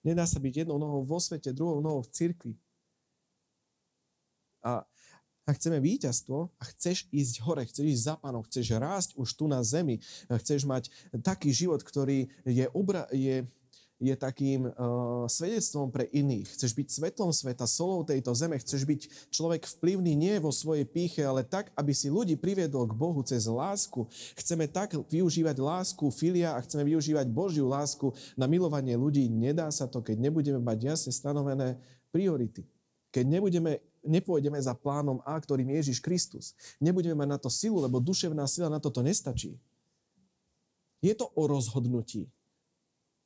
Nedá 0.04 0.28
sa 0.28 0.36
byť 0.36 0.64
jednou 0.64 0.76
nohou 0.76 1.00
vo 1.00 1.16
svete, 1.16 1.56
druhou 1.56 1.80
nohou 1.80 2.04
v 2.04 2.12
cirkvi. 2.12 2.54
A 4.60 4.84
ak 5.44 5.60
chceme 5.60 5.78
víťazstvo 5.80 6.48
a 6.56 6.62
chceš 6.72 7.04
ísť 7.12 7.34
hore, 7.44 7.62
chceš 7.68 7.84
ísť 7.84 8.04
za 8.04 8.14
pánom, 8.16 8.42
chceš 8.44 8.66
rásť 8.80 9.10
už 9.20 9.28
tu 9.36 9.44
na 9.44 9.60
zemi, 9.60 10.00
chceš 10.28 10.64
mať 10.64 10.88
taký 11.20 11.52
život, 11.52 11.84
ktorý 11.84 12.32
je, 12.48 12.66
obra- 12.72 13.08
je 13.12 13.44
je 14.02 14.14
takým 14.18 14.66
uh, 14.66 15.24
svedectvom 15.30 15.88
pre 15.88 16.10
iných. 16.10 16.50
Chceš 16.50 16.74
byť 16.74 16.88
svetlom 16.90 17.30
sveta, 17.30 17.64
solou 17.64 18.02
tejto 18.02 18.34
zeme, 18.34 18.58
chceš 18.58 18.82
byť 18.84 19.00
človek 19.30 19.64
vplyvný 19.78 20.18
nie 20.18 20.36
vo 20.42 20.50
svojej 20.50 20.84
píche, 20.84 21.22
ale 21.22 21.46
tak, 21.46 21.70
aby 21.78 21.94
si 21.94 22.10
ľudí 22.10 22.34
priviedol 22.34 22.90
k 22.90 22.98
Bohu 22.98 23.22
cez 23.22 23.46
lásku. 23.46 24.04
Chceme 24.34 24.66
tak 24.66 24.98
využívať 24.98 25.56
lásku 25.56 26.04
filia 26.10 26.58
a 26.58 26.60
chceme 26.60 26.84
využívať 26.84 27.26
Božiu 27.30 27.70
lásku 27.70 28.10
na 28.34 28.50
milovanie 28.50 28.98
ľudí. 28.98 29.30
Nedá 29.30 29.70
sa 29.70 29.86
to, 29.86 30.02
keď 30.02 30.20
nebudeme 30.20 30.58
mať 30.58 30.78
jasne 30.90 31.12
stanovené 31.14 31.78
priority. 32.10 32.66
Keď 33.14 33.30
nebudeme, 33.30 33.78
nepôjdeme 34.02 34.58
za 34.58 34.74
plánom 34.74 35.22
A, 35.22 35.38
ktorým 35.38 35.70
je 35.70 35.78
Ježiš 35.86 35.98
Kristus. 36.02 36.58
Nebudeme 36.82 37.14
mať 37.14 37.28
na 37.30 37.38
to 37.38 37.46
silu, 37.46 37.78
lebo 37.78 38.02
duševná 38.02 38.42
sila 38.50 38.66
na 38.66 38.82
toto 38.82 39.06
nestačí. 39.06 39.54
Je 40.98 41.14
to 41.14 41.30
o 41.38 41.46
rozhodnutí. 41.46 42.26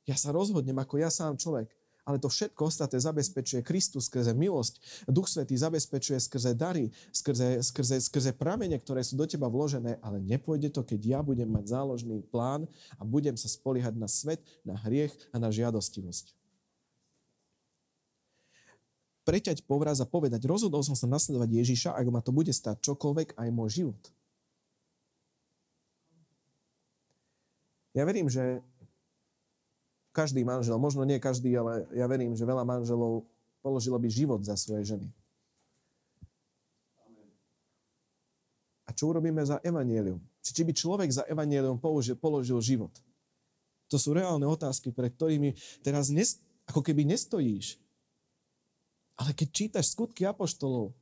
Ja 0.05 0.13
sa 0.13 0.29
rozhodnem 0.29 0.77
ako 0.77 1.01
ja 1.01 1.09
sám 1.09 1.41
človek. 1.41 1.73
Ale 2.05 2.17
to 2.17 2.25
všetko 2.25 2.65
ostatné 2.65 2.97
zabezpečuje 2.97 3.61
Kristus 3.61 4.09
skrze 4.09 4.33
milosť. 4.33 5.05
Duch 5.05 5.29
Svetý 5.29 5.53
zabezpečuje 5.53 6.17
skrze 6.17 6.57
dary, 6.57 6.89
skrze, 7.13 7.61
skrze, 7.61 8.01
skrze 8.01 8.33
pramene, 8.33 8.81
ktoré 8.81 9.05
sú 9.05 9.13
do 9.13 9.29
teba 9.29 9.45
vložené, 9.45 10.01
ale 10.01 10.17
nepôjde 10.17 10.73
to, 10.73 10.81
keď 10.81 11.01
ja 11.05 11.19
budem 11.21 11.45
mať 11.45 11.69
záložný 11.69 12.25
plán 12.25 12.65
a 12.97 13.05
budem 13.05 13.37
sa 13.37 13.45
spoliehať 13.45 13.93
na 13.93 14.09
svet, 14.09 14.41
na 14.65 14.73
hriech 14.73 15.13
a 15.29 15.37
na 15.37 15.53
žiadostivosť. 15.53 16.38
Preťať 19.29 19.61
povraz 19.69 20.01
a 20.01 20.09
povedať, 20.09 20.41
rozhodol 20.49 20.81
som 20.81 20.97
sa 20.97 21.05
nasledovať 21.05 21.53
Ježiša, 21.53 21.93
ak 21.93 22.09
ma 22.09 22.17
to 22.17 22.33
bude 22.33 22.49
stať 22.49 22.81
čokoľvek, 22.81 23.37
aj 23.37 23.49
môj 23.53 23.69
život. 23.69 24.01
Ja 27.93 28.09
verím, 28.09 28.25
že 28.25 28.65
každý 30.17 30.41
manžel, 30.41 30.81
možno 30.81 31.05
nie 31.05 31.21
každý, 31.21 31.53
ale 31.53 31.85
ja 31.93 32.09
verím, 32.09 32.33
že 32.33 32.41
veľa 32.41 32.65
manželov 32.65 33.29
položilo 33.61 34.01
by 34.01 34.09
život 34.09 34.41
za 34.41 34.57
svoje 34.57 34.97
ženy. 34.97 35.05
A 38.89 38.97
čo 38.97 39.13
urobíme 39.13 39.45
za 39.45 39.61
evanielium? 39.61 40.17
Či, 40.41 40.57
či 40.57 40.61
by 40.65 40.73
človek 40.73 41.09
za 41.13 41.21
evanielium 41.29 41.77
položil, 41.77 42.17
položil 42.17 42.57
život? 42.65 42.97
To 43.93 44.01
sú 44.01 44.17
reálne 44.17 44.49
otázky, 44.49 44.89
pred 44.89 45.13
ktorými 45.13 45.53
teraz 45.85 46.09
nes, 46.09 46.41
ako 46.65 46.81
keby 46.81 47.05
nestojíš. 47.05 47.77
Ale 49.19 49.35
keď 49.35 49.47
čítaš 49.51 49.91
skutky 49.91 50.23
apoštolov, 50.23 50.95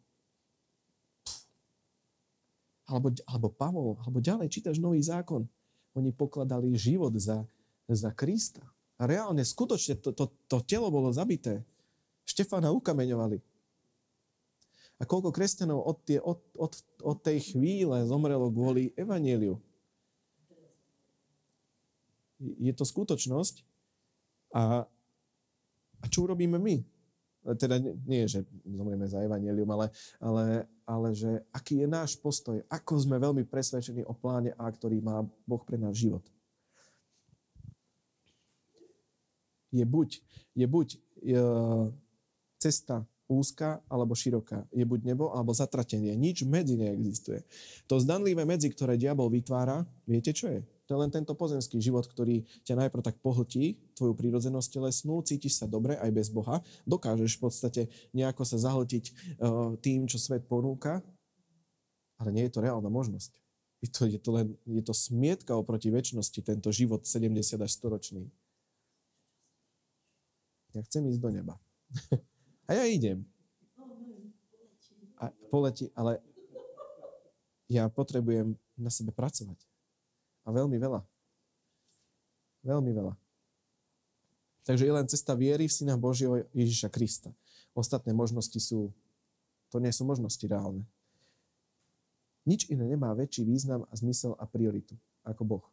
alebo, 2.89 3.13
alebo 3.29 3.47
Pavol, 3.53 3.99
alebo 4.01 4.17
ďalej 4.17 4.49
čítaš 4.49 4.81
nový 4.81 5.03
zákon, 5.03 5.45
oni 5.93 6.09
pokladali 6.09 6.73
život 6.73 7.13
za, 7.13 7.45
za 7.85 8.09
Krista. 8.15 8.63
A 8.97 9.05
reálne, 9.05 9.45
skutočne 9.45 10.01
to, 10.01 10.09
to, 10.15 10.33
to 10.49 10.57
telo 10.65 10.89
bolo 10.89 11.13
zabité. 11.13 11.61
Štefana 12.25 12.73
ukameňovali. 12.73 13.37
A 14.97 15.03
koľko 15.05 15.29
kresťanov 15.29 15.85
od, 15.85 15.97
tie, 16.01 16.17
od, 16.17 16.41
od, 16.57 16.73
od 17.05 17.17
tej 17.21 17.53
chvíle 17.53 18.01
zomrelo 18.09 18.49
kvôli 18.49 18.89
evaníliu. 18.97 19.61
Je 22.41 22.73
to 22.73 22.81
skutočnosť. 22.81 23.61
A, 24.57 24.89
a 26.01 26.05
čo 26.09 26.25
urobíme 26.25 26.57
my? 26.57 26.96
Teda 27.55 27.79
nie, 27.79 28.27
že 28.27 28.43
zomrieme 28.67 29.07
za 29.07 29.23
evanílium, 29.23 29.71
ale, 29.71 29.87
ale, 30.19 30.67
ale 30.83 31.15
že 31.15 31.31
aký 31.55 31.79
je 31.79 31.87
náš 31.87 32.19
postoj, 32.19 32.59
ako 32.67 32.93
sme 32.99 33.15
veľmi 33.15 33.47
presvedčení 33.47 34.03
o 34.03 34.11
pláne 34.11 34.51
A, 34.59 34.67
ktorý 34.67 34.99
má 34.99 35.23
Boh 35.47 35.63
pre 35.63 35.79
náš 35.79 36.03
život. 36.03 36.25
je 39.71 39.85
buď, 39.85 40.09
je 40.55 40.65
buď 40.67 40.87
je, 41.21 41.41
cesta 42.57 43.05
úzka 43.27 43.83
alebo 43.91 44.15
široká. 44.15 44.63
Je 44.71 44.87
buď 44.87 45.13
nebo 45.13 45.35
alebo 45.35 45.51
zatratenie. 45.51 46.15
Nič 46.15 46.47
medzi 46.47 46.79
neexistuje. 46.79 47.43
To 47.91 47.99
zdanlivé 47.99 48.47
medzi, 48.47 48.71
ktoré 48.71 48.95
diabol 48.95 49.27
vytvára, 49.27 49.83
viete 50.07 50.31
čo 50.31 50.47
je? 50.47 50.63
To 50.87 50.95
je 50.95 51.03
len 51.03 51.11
tento 51.11 51.35
pozemský 51.35 51.83
život, 51.83 52.07
ktorý 52.07 52.47
ťa 52.63 52.87
najprv 52.87 53.03
tak 53.03 53.19
pohltí, 53.19 53.75
tvoju 53.91 54.15
prírodzenosť 54.15 54.79
telesnú, 54.79 55.19
cítiš 55.19 55.59
sa 55.59 55.67
dobre 55.67 55.99
aj 55.99 56.11
bez 56.15 56.31
Boha, 56.31 56.63
dokážeš 56.87 57.35
v 57.35 57.41
podstate 57.43 57.81
nejako 58.15 58.47
sa 58.47 58.55
zahltiť 58.55 59.05
uh, 59.11 59.75
tým, 59.83 60.07
čo 60.07 60.15
svet 60.15 60.47
ponúka, 60.47 61.03
ale 62.15 62.31
nie 62.31 62.47
je 62.47 62.55
to 62.55 62.63
reálna 62.63 62.87
možnosť. 62.87 63.35
Je 63.83 63.91
to, 63.91 64.07
je 64.07 64.17
to 64.17 64.31
len 64.31 64.55
je 64.63 64.81
to 64.81 64.95
smietka 64.95 65.53
oproti 65.53 65.91
väčšnosti, 65.91 66.39
tento 66.39 66.71
život 66.71 67.03
70 67.03 67.35
až 67.59 67.71
100 67.83 67.93
ročný. 67.93 68.23
Ja 70.71 70.81
chcem 70.87 71.03
ísť 71.11 71.19
do 71.19 71.29
neba. 71.35 71.59
a 72.67 72.79
ja 72.79 72.87
idem. 72.87 73.27
A 75.19 75.35
poletí, 75.51 75.91
ale 75.99 76.23
ja 77.67 77.91
potrebujem 77.91 78.55
na 78.79 78.87
sebe 78.87 79.11
pracovať. 79.11 79.66
A 80.47 80.49
veľmi 80.55 80.79
veľa. 80.79 81.03
Veľmi 82.63 82.91
veľa. 82.95 83.13
Takže 84.63 84.83
je 84.87 84.95
len 84.95 85.07
cesta 85.07 85.35
viery 85.35 85.67
v 85.67 85.75
Syna 85.75 85.99
Božieho 85.99 86.43
Ježiša 86.55 86.91
Krista. 86.91 87.31
Ostatné 87.75 88.15
možnosti 88.15 88.55
sú, 88.59 88.91
to 89.67 89.83
nie 89.83 89.91
sú 89.91 90.07
možnosti 90.07 90.43
reálne. 90.47 90.87
Nič 92.47 92.71
iné 92.71 92.87
nemá 92.87 93.11
väčší 93.11 93.43
význam 93.43 93.83
a 93.87 93.93
zmysel 93.95 94.35
a 94.39 94.47
prioritu 94.47 94.95
ako 95.27 95.43
Boh. 95.43 95.65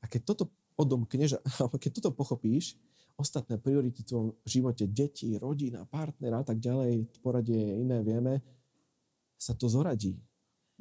A 0.00 0.08
keď 0.08 0.32
toto 0.32 0.44
odomkneš, 0.76 1.36
alebo 1.60 1.76
keď 1.76 2.00
toto 2.00 2.16
pochopíš, 2.16 2.80
ostatné 3.20 3.60
priority 3.60 4.02
v 4.02 4.08
tvojom 4.08 4.28
živote, 4.48 4.88
deti, 4.88 5.36
rodina, 5.36 5.84
partnera 5.84 6.40
a 6.40 6.46
tak 6.48 6.58
ďalej, 6.58 7.04
poradie 7.20 7.60
je 7.60 7.74
iné, 7.84 8.00
vieme, 8.00 8.40
sa 9.36 9.52
to 9.52 9.68
zoradí. 9.68 10.16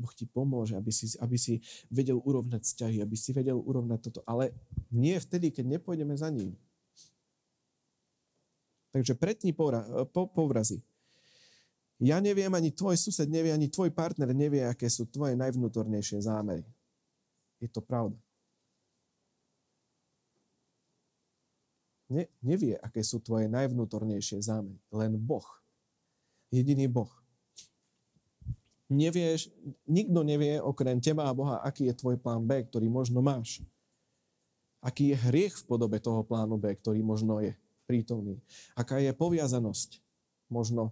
Boh 0.01 0.09
ti 0.17 0.25
pomôže, 0.25 0.73
aby 0.73 0.89
si, 0.89 1.13
aby 1.21 1.37
si 1.37 1.61
vedel 1.93 2.17
urovnať 2.17 2.61
vzťahy, 2.65 2.97
aby 3.05 3.13
si 3.13 3.29
vedel 3.37 3.61
urovnať 3.61 3.99
toto. 4.09 4.19
Ale 4.25 4.49
nie 4.89 5.13
vtedy, 5.21 5.53
keď 5.53 5.77
nepôjdeme 5.77 6.17
za 6.17 6.33
ním. 6.33 6.57
Takže 8.89 9.13
pretni 9.13 9.53
povra, 9.53 9.85
po, 10.09 10.25
povrazy. 10.25 10.81
Ja 12.01 12.17
neviem, 12.17 12.49
ani 12.49 12.73
tvoj 12.73 12.97
sused 12.97 13.29
nevie, 13.29 13.53
ani 13.53 13.69
tvoj 13.69 13.93
partner 13.93 14.33
nevie, 14.33 14.65
aké 14.65 14.89
sú 14.89 15.05
tvoje 15.05 15.37
najvnútornejšie 15.37 16.25
zámery. 16.25 16.65
Je 17.61 17.69
to 17.69 17.85
pravda. 17.85 18.17
ne, 22.11 22.27
nevie, 22.43 22.75
aké 22.75 22.99
sú 23.01 23.23
tvoje 23.23 23.47
najvnútornejšie 23.47 24.43
zámery. 24.43 24.77
Len 24.91 25.15
Boh. 25.15 25.47
Jediný 26.51 26.91
Boh. 26.91 27.20
Nevieš, 28.91 29.47
nikto 29.87 30.19
nevie 30.19 30.59
okrem 30.59 30.99
teba 30.99 31.31
a 31.31 31.31
Boha, 31.31 31.63
aký 31.63 31.87
je 31.87 31.95
tvoj 31.95 32.19
plán 32.19 32.43
B, 32.43 32.67
ktorý 32.67 32.91
možno 32.91 33.23
máš. 33.23 33.63
Aký 34.83 35.15
je 35.15 35.17
hriech 35.31 35.63
v 35.63 35.67
podobe 35.67 35.95
toho 36.03 36.27
plánu 36.27 36.59
B, 36.59 36.75
ktorý 36.75 36.99
možno 36.99 37.39
je 37.39 37.55
prítomný. 37.87 38.43
Aká 38.75 38.99
je 38.99 39.15
poviazanosť, 39.15 40.03
možno, 40.51 40.91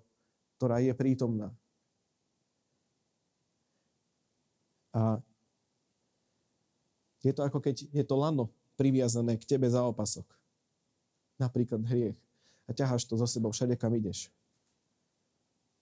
ktorá 0.55 0.79
je 0.79 0.95
prítomná. 0.95 1.51
A 4.95 5.19
je 7.19 7.35
to 7.35 7.43
ako 7.43 7.59
keď 7.59 7.83
je 7.91 8.03
to 8.07 8.15
lano 8.15 8.47
priviazané 8.79 9.35
k 9.35 9.43
tebe 9.43 9.67
za 9.67 9.83
opasok 9.83 10.23
napríklad 11.35 11.83
hriech 11.83 12.19
a 12.67 12.71
ťaháš 12.71 13.07
to 13.07 13.19
zo 13.19 13.27
sebou 13.27 13.51
všade, 13.51 13.75
kam 13.79 13.95
ideš. 13.95 14.31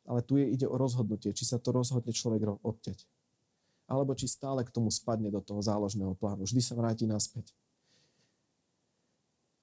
Ale 0.08 0.24
tu 0.24 0.40
je, 0.40 0.48
ide 0.48 0.64
o 0.64 0.80
rozhodnutie, 0.80 1.36
či 1.36 1.44
sa 1.44 1.60
to 1.60 1.76
rozhodne 1.76 2.16
človek 2.16 2.64
odteť. 2.64 3.04
Alebo 3.92 4.16
či 4.16 4.32
stále 4.32 4.64
k 4.64 4.72
tomu 4.72 4.88
spadne 4.88 5.28
do 5.28 5.44
toho 5.44 5.60
záložného 5.60 6.16
plánu. 6.16 6.48
Vždy 6.48 6.64
sa 6.64 6.80
vráti 6.80 7.04
naspäť. 7.04 7.52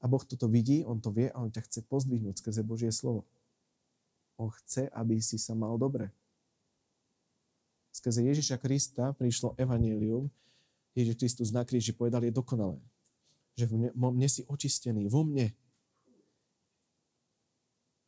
A 0.01 0.09
Boh 0.09 0.21
toto 0.21 0.53
vidí, 0.53 0.85
On 0.85 1.01
to 1.01 1.09
vie 1.09 1.33
a 1.33 1.41
On 1.41 1.49
ťa 1.49 1.65
chce 1.65 1.81
pozdvihnúť 1.89 2.45
skrze 2.45 2.61
Božie 2.61 2.93
slovo. 2.93 3.25
On 4.37 4.53
chce, 4.53 4.93
aby 4.93 5.17
si 5.25 5.41
sa 5.41 5.57
mal 5.57 5.81
dobre. 5.81 6.13
Skrze 7.97 8.21
Ježiša 8.21 8.61
Krista 8.61 9.17
prišlo 9.17 9.57
evanílium. 9.57 10.29
Ježiš 10.93 11.17
Kristus 11.17 11.49
na 11.57 11.65
kríži 11.65 11.97
povedal, 11.97 12.21
je 12.21 12.37
dokonalé. 12.37 12.77
Že 13.57 13.73
mne, 13.73 13.91
mne 13.97 14.29
si 14.29 14.45
očistený, 14.45 15.09
vo 15.09 15.25
mne 15.25 15.57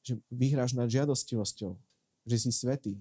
že 0.06 0.22
vyhráš 0.30 0.78
nad 0.78 0.86
žiadostivosťou, 0.86 1.74
že 2.26 2.36
si 2.36 2.50
svetý. 2.50 2.98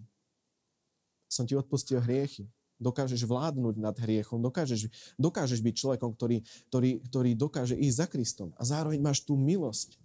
Som 1.25 1.49
ti 1.49 1.57
odpustil 1.57 1.99
hriechy. 1.99 2.45
Dokážeš 2.75 3.23
vládnuť 3.23 3.79
nad 3.79 3.95
hriechom, 3.95 4.43
dokážeš, 4.43 4.91
dokážeš 5.15 5.63
byť 5.63 5.75
človekom, 5.79 6.11
ktorý, 6.11 6.43
ktorý, 6.67 6.91
ktorý 7.07 7.31
dokáže 7.33 7.75
ísť 7.79 7.97
za 8.03 8.07
Kristom. 8.11 8.49
A 8.59 8.67
zároveň 8.67 8.99
máš 8.99 9.23
tú 9.23 9.39
milosť, 9.39 9.95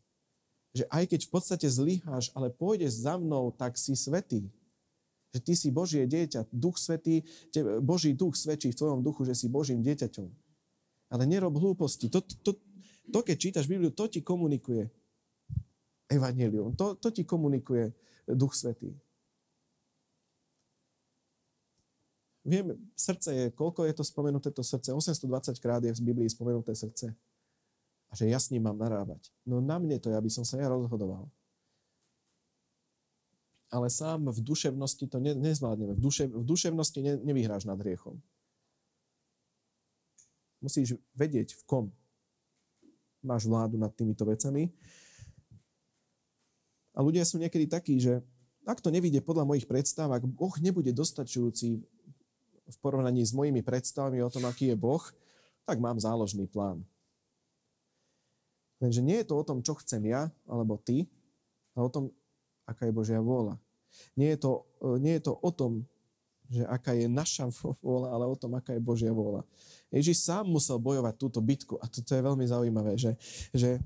že 0.70 0.86
aj 0.86 1.10
keď 1.10 1.20
v 1.26 1.30
podstate 1.34 1.66
zlyháš, 1.66 2.30
ale 2.30 2.54
pôjdeš 2.54 3.02
za 3.02 3.18
mnou, 3.18 3.50
tak 3.50 3.74
si 3.74 3.98
svetý. 3.98 4.46
Že 5.34 5.38
ty 5.42 5.52
si 5.58 5.68
Božie 5.74 6.06
dieťa, 6.06 6.46
duch 6.54 6.78
svetý, 6.78 7.26
Boží 7.82 8.14
duch 8.14 8.38
svedčí 8.38 8.70
v 8.70 8.78
tvojom 8.78 9.02
duchu, 9.02 9.26
že 9.26 9.34
si 9.34 9.50
Božím 9.50 9.82
dieťaťom. 9.82 10.30
Ale 11.10 11.26
nerob 11.26 11.58
hlúposti. 11.58 12.06
To, 12.06 12.22
to, 12.22 12.54
to, 13.10 13.18
keď 13.26 13.36
čítaš 13.38 13.66
Bibliu, 13.66 13.90
to 13.90 14.06
ti 14.06 14.22
komunikuje 14.22 14.86
Evangelium. 16.06 16.78
To, 16.78 16.94
to 16.94 17.10
ti 17.10 17.26
komunikuje 17.26 17.90
Duch 18.30 18.54
Svetý. 18.54 18.94
Viem, 22.50 22.74
srdce 22.98 23.30
je, 23.30 23.44
koľko 23.54 23.86
je 23.86 23.94
to 23.94 24.02
spomenuté 24.02 24.50
to 24.50 24.66
srdce? 24.66 24.90
820 24.90 25.54
krát 25.62 25.78
je 25.86 25.94
v 25.94 26.02
Biblii 26.02 26.26
spomenuté 26.26 26.74
srdce. 26.74 27.14
A 28.10 28.12
že 28.18 28.26
ja 28.26 28.42
s 28.42 28.50
ním 28.50 28.66
mám 28.66 28.74
narábať. 28.74 29.30
No 29.46 29.62
na 29.62 29.78
mne 29.78 30.02
to 30.02 30.10
je, 30.10 30.18
aby 30.18 30.26
som 30.26 30.42
sa 30.42 30.58
ja 30.58 30.66
rozhodoval. 30.66 31.30
Ale 33.70 33.86
sám 33.86 34.34
v 34.34 34.42
duševnosti 34.42 35.06
to 35.06 35.22
ne, 35.22 35.30
nezvládneme. 35.38 35.94
V, 35.94 36.02
duše, 36.02 36.26
v 36.26 36.42
duševnosti 36.42 36.98
ne, 37.06 37.14
nevyhráš 37.22 37.70
nad 37.70 37.78
hriechom. 37.78 38.18
Musíš 40.58 40.98
vedieť, 41.14 41.54
v 41.54 41.62
kom 41.70 41.84
máš 43.22 43.46
vládu 43.46 43.78
nad 43.78 43.94
týmito 43.94 44.26
vecami. 44.26 44.74
A 46.90 46.98
ľudia 46.98 47.22
sú 47.22 47.38
niekedy 47.38 47.70
takí, 47.70 48.02
že 48.02 48.18
ak 48.66 48.82
to 48.82 48.90
nevíde 48.90 49.22
podľa 49.22 49.46
mojich 49.46 49.70
predstav, 49.70 50.10
ak 50.10 50.26
Boh 50.26 50.52
nebude 50.58 50.90
dostačujúci 50.90 51.78
v 52.70 52.76
porovnaní 52.78 53.26
s 53.26 53.34
mojimi 53.34 53.60
predstavami 53.60 54.22
o 54.22 54.30
tom, 54.30 54.46
aký 54.46 54.70
je 54.72 54.76
Boh, 54.78 55.02
tak 55.66 55.82
mám 55.82 55.98
záložný 55.98 56.46
plán. 56.46 56.82
Lenže 58.80 59.04
nie 59.04 59.20
je 59.20 59.28
to 59.28 59.34
o 59.36 59.44
tom, 59.44 59.60
čo 59.60 59.76
chcem 59.82 60.00
ja 60.08 60.32
alebo 60.48 60.80
ty, 60.80 61.04
ale 61.76 61.84
o 61.84 61.92
tom, 61.92 62.04
aká 62.64 62.88
je 62.88 62.96
Božia 62.96 63.20
vôľa. 63.20 63.60
Nie 64.16 64.34
je 64.34 64.38
to, 64.40 64.52
nie 65.02 65.18
je 65.18 65.22
to 65.28 65.34
o 65.36 65.50
tom, 65.52 65.84
že 66.50 66.66
aká 66.66 66.98
je 66.98 67.06
naša 67.06 67.46
vôľa, 67.78 68.08
ale 68.10 68.24
o 68.26 68.34
tom, 68.34 68.58
aká 68.58 68.74
je 68.74 68.82
Božia 68.82 69.14
vôľa. 69.14 69.46
Ježiš 69.92 70.26
sám 70.26 70.50
musel 70.50 70.82
bojovať 70.82 71.14
túto 71.14 71.38
bitku 71.38 71.78
a 71.78 71.86
toto 71.86 72.10
je 72.10 72.22
veľmi 72.22 72.42
zaujímavé, 72.42 72.98
že, 72.98 73.14
že 73.54 73.78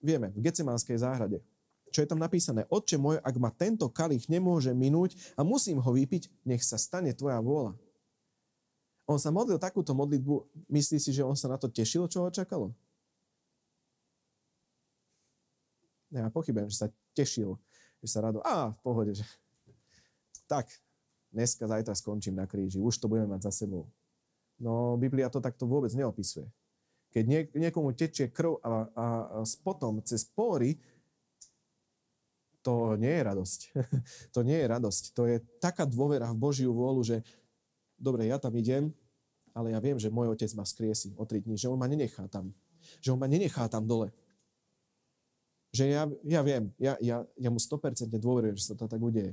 vieme, 0.00 0.32
v 0.32 0.48
Gecemánskej 0.48 0.96
záhrade, 1.02 1.44
čo 1.92 2.00
je 2.00 2.08
tam 2.08 2.20
napísané, 2.20 2.64
Otče 2.68 2.96
môj, 2.96 3.16
ak 3.20 3.36
ma 3.36 3.52
tento 3.52 3.88
kalich 3.92 4.28
nemôže 4.28 4.72
minúť 4.72 5.16
a 5.36 5.44
musím 5.44 5.80
ho 5.80 5.90
vypiť, 5.92 6.28
nech 6.48 6.64
sa 6.64 6.80
stane 6.80 7.12
tvoja 7.12 7.40
vôľa. 7.40 7.76
On 9.06 9.22
sa 9.22 9.30
modlil 9.30 9.62
takúto 9.62 9.94
modlitbu, 9.94 10.66
myslí 10.66 10.98
si, 10.98 11.14
že 11.14 11.22
on 11.22 11.38
sa 11.38 11.46
na 11.46 11.54
to 11.54 11.70
tešil, 11.70 12.10
čo 12.10 12.26
ho 12.26 12.30
čakalo? 12.30 12.74
Ja 16.10 16.26
pochybujem, 16.30 16.70
že 16.70 16.86
sa 16.86 16.88
tešil, 17.14 17.54
že 18.02 18.08
sa 18.10 18.26
rado, 18.26 18.42
a 18.42 18.74
v 18.74 18.78
pohode, 18.82 19.14
že 19.14 19.22
tak, 20.50 20.70
dneska, 21.30 21.66
zajtra 21.70 21.94
skončím 21.94 22.38
na 22.38 22.50
kríži, 22.50 22.82
už 22.82 22.98
to 22.98 23.06
budeme 23.06 23.34
mať 23.34 23.50
za 23.50 23.66
sebou. 23.66 23.86
No, 24.58 24.98
Biblia 24.98 25.30
to 25.30 25.42
takto 25.42 25.70
vôbec 25.70 25.92
neopisuje. 25.94 26.46
Keď 27.14 27.24
nie, 27.24 27.40
niekomu 27.54 27.94
tečie 27.94 28.30
krv 28.30 28.58
a, 28.60 28.68
a, 28.68 29.06
a 29.38 29.40
potom 29.62 30.02
cez 30.02 30.26
pory, 30.26 30.78
to 32.66 32.98
nie 32.98 33.14
je 33.14 33.22
radosť. 33.22 33.60
to 34.34 34.40
nie 34.42 34.58
je 34.58 34.66
radosť. 34.66 35.02
To 35.14 35.22
je 35.30 35.36
taká 35.62 35.86
dôvera 35.86 36.26
v 36.34 36.40
Božiu 36.40 36.74
vôľu, 36.74 37.02
že 37.06 37.16
dobre, 37.98 38.28
ja 38.28 38.36
tam 38.40 38.54
idem, 38.56 38.92
ale 39.56 39.72
ja 39.72 39.80
viem, 39.80 39.96
že 39.96 40.12
môj 40.12 40.36
otec 40.36 40.52
ma 40.52 40.68
skriesi 40.68 41.16
o 41.16 41.24
tri 41.24 41.40
dní, 41.40 41.56
že 41.56 41.72
on 41.72 41.80
ma 41.80 41.88
nenechá 41.88 42.28
tam. 42.28 42.52
Že 43.00 43.16
on 43.16 43.20
ma 43.20 43.28
nenechá 43.28 43.66
tam 43.72 43.88
dole. 43.88 44.12
Že 45.72 45.84
ja, 45.88 46.04
ja 46.24 46.40
viem, 46.44 46.68
ja, 46.76 46.94
ja, 47.00 47.24
ja 47.24 47.48
mu 47.48 47.56
100% 47.56 48.12
dôverujem, 48.12 48.56
že 48.56 48.72
sa 48.72 48.74
to 48.76 48.84
tak 48.84 49.00
udeje. 49.00 49.32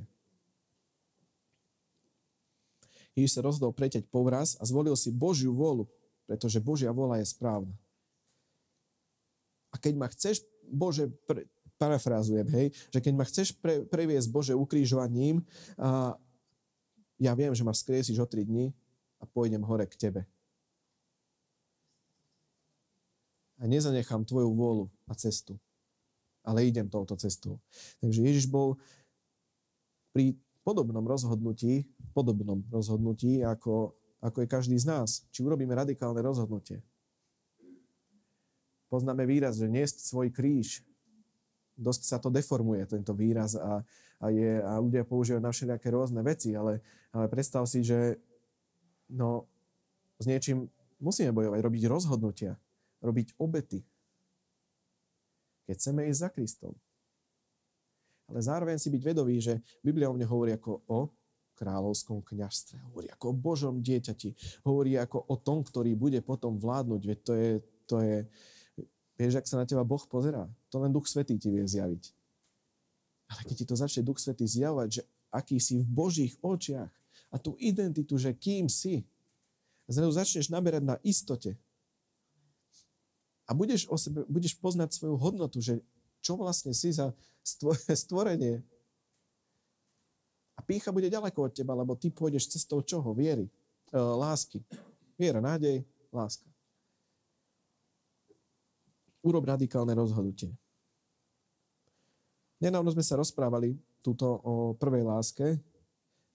Ježiš 3.14 3.38
sa 3.38 3.46
rozhodol 3.46 3.70
preteť 3.70 4.10
povraz 4.10 4.58
a 4.58 4.66
zvolil 4.66 4.98
si 4.98 5.14
Božiu 5.14 5.54
vôľu, 5.54 5.86
pretože 6.26 6.58
Božia 6.58 6.90
vôľa 6.90 7.22
je 7.22 7.30
správna. 7.30 7.74
A 9.70 9.78
keď 9.78 9.94
ma 9.94 10.10
chceš, 10.10 10.42
Bože, 10.66 11.10
pre, 11.28 11.46
parafrázujem, 11.78 12.46
hej, 12.50 12.66
že 12.90 12.98
keď 12.98 13.12
ma 13.14 13.24
chceš 13.26 13.54
pre, 13.58 13.86
previesť 13.86 14.28
Bože 14.30 14.54
ukrižovaním, 14.54 15.42
a 15.78 16.18
ja 17.18 17.32
viem, 17.34 17.54
že 17.54 17.66
ma 17.66 17.74
vzkriesiš 17.74 18.18
o 18.22 18.26
tri 18.26 18.42
dni 18.42 18.74
a 19.20 19.24
pôjdem 19.24 19.62
hore 19.62 19.86
k 19.86 19.94
Tebe. 19.96 20.22
A 23.62 23.70
nezanechám 23.70 24.26
Tvoju 24.26 24.50
vôľu 24.50 24.86
a 25.06 25.14
cestu, 25.14 25.56
ale 26.42 26.66
idem 26.66 26.90
touto 26.90 27.14
cestou. 27.16 27.62
Takže 28.02 28.20
Ježiš 28.20 28.50
bol 28.50 28.76
pri 30.10 30.34
podobnom 30.66 31.04
rozhodnutí, 31.06 31.86
podobnom 32.12 32.64
rozhodnutí, 32.72 33.44
ako, 33.46 33.94
ako 34.20 34.38
je 34.42 34.48
každý 34.48 34.76
z 34.80 34.86
nás. 34.90 35.22
Či 35.30 35.46
urobíme 35.46 35.76
radikálne 35.76 36.18
rozhodnutie. 36.24 36.82
Poznáme 38.88 39.26
výraz, 39.26 39.58
že 39.58 39.66
niesť 39.66 40.06
svoj 40.06 40.30
kríž. 40.30 40.86
Dosť 41.74 42.02
sa 42.06 42.16
to 42.22 42.30
deformuje, 42.30 42.86
tento 42.86 43.10
výraz 43.14 43.58
a, 43.58 43.82
a, 44.22 44.26
je, 44.30 44.62
a 44.62 44.78
ľudia 44.78 45.02
používajú 45.02 45.42
na 45.42 45.50
všelijaké 45.50 45.90
rôzne 45.90 46.22
veci, 46.22 46.54
ale, 46.54 46.78
ale 47.10 47.26
predstav 47.26 47.66
si, 47.66 47.82
že 47.82 48.18
no, 49.10 49.50
s 50.18 50.24
niečím 50.30 50.70
musíme 51.02 51.34
bojovať, 51.34 51.60
robiť 51.60 51.82
rozhodnutia, 51.90 52.54
robiť 53.02 53.34
obety. 53.42 53.82
Keď 55.66 55.74
chceme 55.76 56.06
ísť 56.08 56.20
za 56.20 56.28
Kristom. 56.30 56.72
Ale 58.28 58.40
zároveň 58.40 58.80
si 58.80 58.88
byť 58.88 59.02
vedový, 59.04 59.36
že 59.40 59.60
Biblia 59.84 60.08
o 60.08 60.16
mne 60.16 60.24
hovorí 60.24 60.56
ako 60.56 60.80
o 60.88 61.00
kráľovskom 61.54 62.24
kňažstve. 62.24 62.76
Hovorí 62.90 63.06
ako 63.12 63.24
o 63.30 63.34
Božom 63.36 63.74
dieťati. 63.78 64.60
Hovorí 64.66 64.98
ako 64.98 65.28
o 65.28 65.36
tom, 65.38 65.62
ktorý 65.62 65.94
bude 65.94 66.18
potom 66.24 66.58
vládnuť. 66.58 67.00
Veď 67.04 67.18
to 67.22 67.32
je, 67.36 67.50
to 67.84 67.96
je, 68.02 68.16
vieš, 69.18 69.40
ak 69.40 69.46
sa 69.46 69.60
na 69.62 69.66
teba 69.66 69.86
Boh 69.86 70.02
pozerá, 70.06 70.46
to 70.70 70.82
len 70.82 70.90
Duch 70.90 71.06
Svetý 71.06 71.38
ti 71.38 71.50
vie 71.50 71.64
zjaviť. 71.64 72.04
Ale 73.30 73.40
keď 73.48 73.56
ti 73.56 73.66
to 73.66 73.76
začne 73.78 74.02
Duch 74.04 74.20
Svetý 74.20 74.44
zjavovať, 74.44 74.88
že 75.00 75.02
aký 75.34 75.58
si 75.58 75.82
v 75.82 75.86
Božích 75.88 76.34
očiach 76.42 76.92
a 77.34 77.36
tú 77.40 77.58
identitu, 77.58 78.14
že 78.14 78.30
kým 78.36 78.70
si, 78.70 79.02
zrazu 79.90 80.14
začneš 80.14 80.48
naberať 80.48 80.82
na 80.84 80.96
istote. 81.02 81.58
A 83.44 83.52
budeš, 83.52 83.84
o 83.92 83.96
sebe, 84.00 84.24
budeš 84.24 84.56
poznať 84.56 84.96
svoju 84.96 85.20
hodnotu, 85.20 85.60
že 85.60 85.82
čo 86.24 86.40
vlastne 86.40 86.72
si 86.72 86.94
za 86.94 87.12
stvorenie. 88.02 88.64
A 90.54 90.60
pícha 90.62 90.94
bude 90.94 91.10
ďaleko 91.10 91.50
od 91.50 91.52
teba, 91.52 91.74
lebo 91.74 91.98
ty 91.98 92.08
pôjdeš 92.08 92.48
cestou 92.48 92.80
čoho? 92.80 93.12
Viery, 93.12 93.50
e, 93.90 93.98
lásky. 93.98 94.62
Viera, 95.18 95.42
nádej, 95.42 95.82
láska. 96.14 96.53
Urob 99.24 99.48
radikálne 99.48 99.96
rozhodnutie. 99.96 100.52
Nedávno 102.60 102.92
sme 102.92 103.04
sa 103.04 103.16
rozprávali 103.16 103.76
túto 104.04 104.28
o 104.44 104.76
prvej 104.76 105.04
láske, 105.04 105.56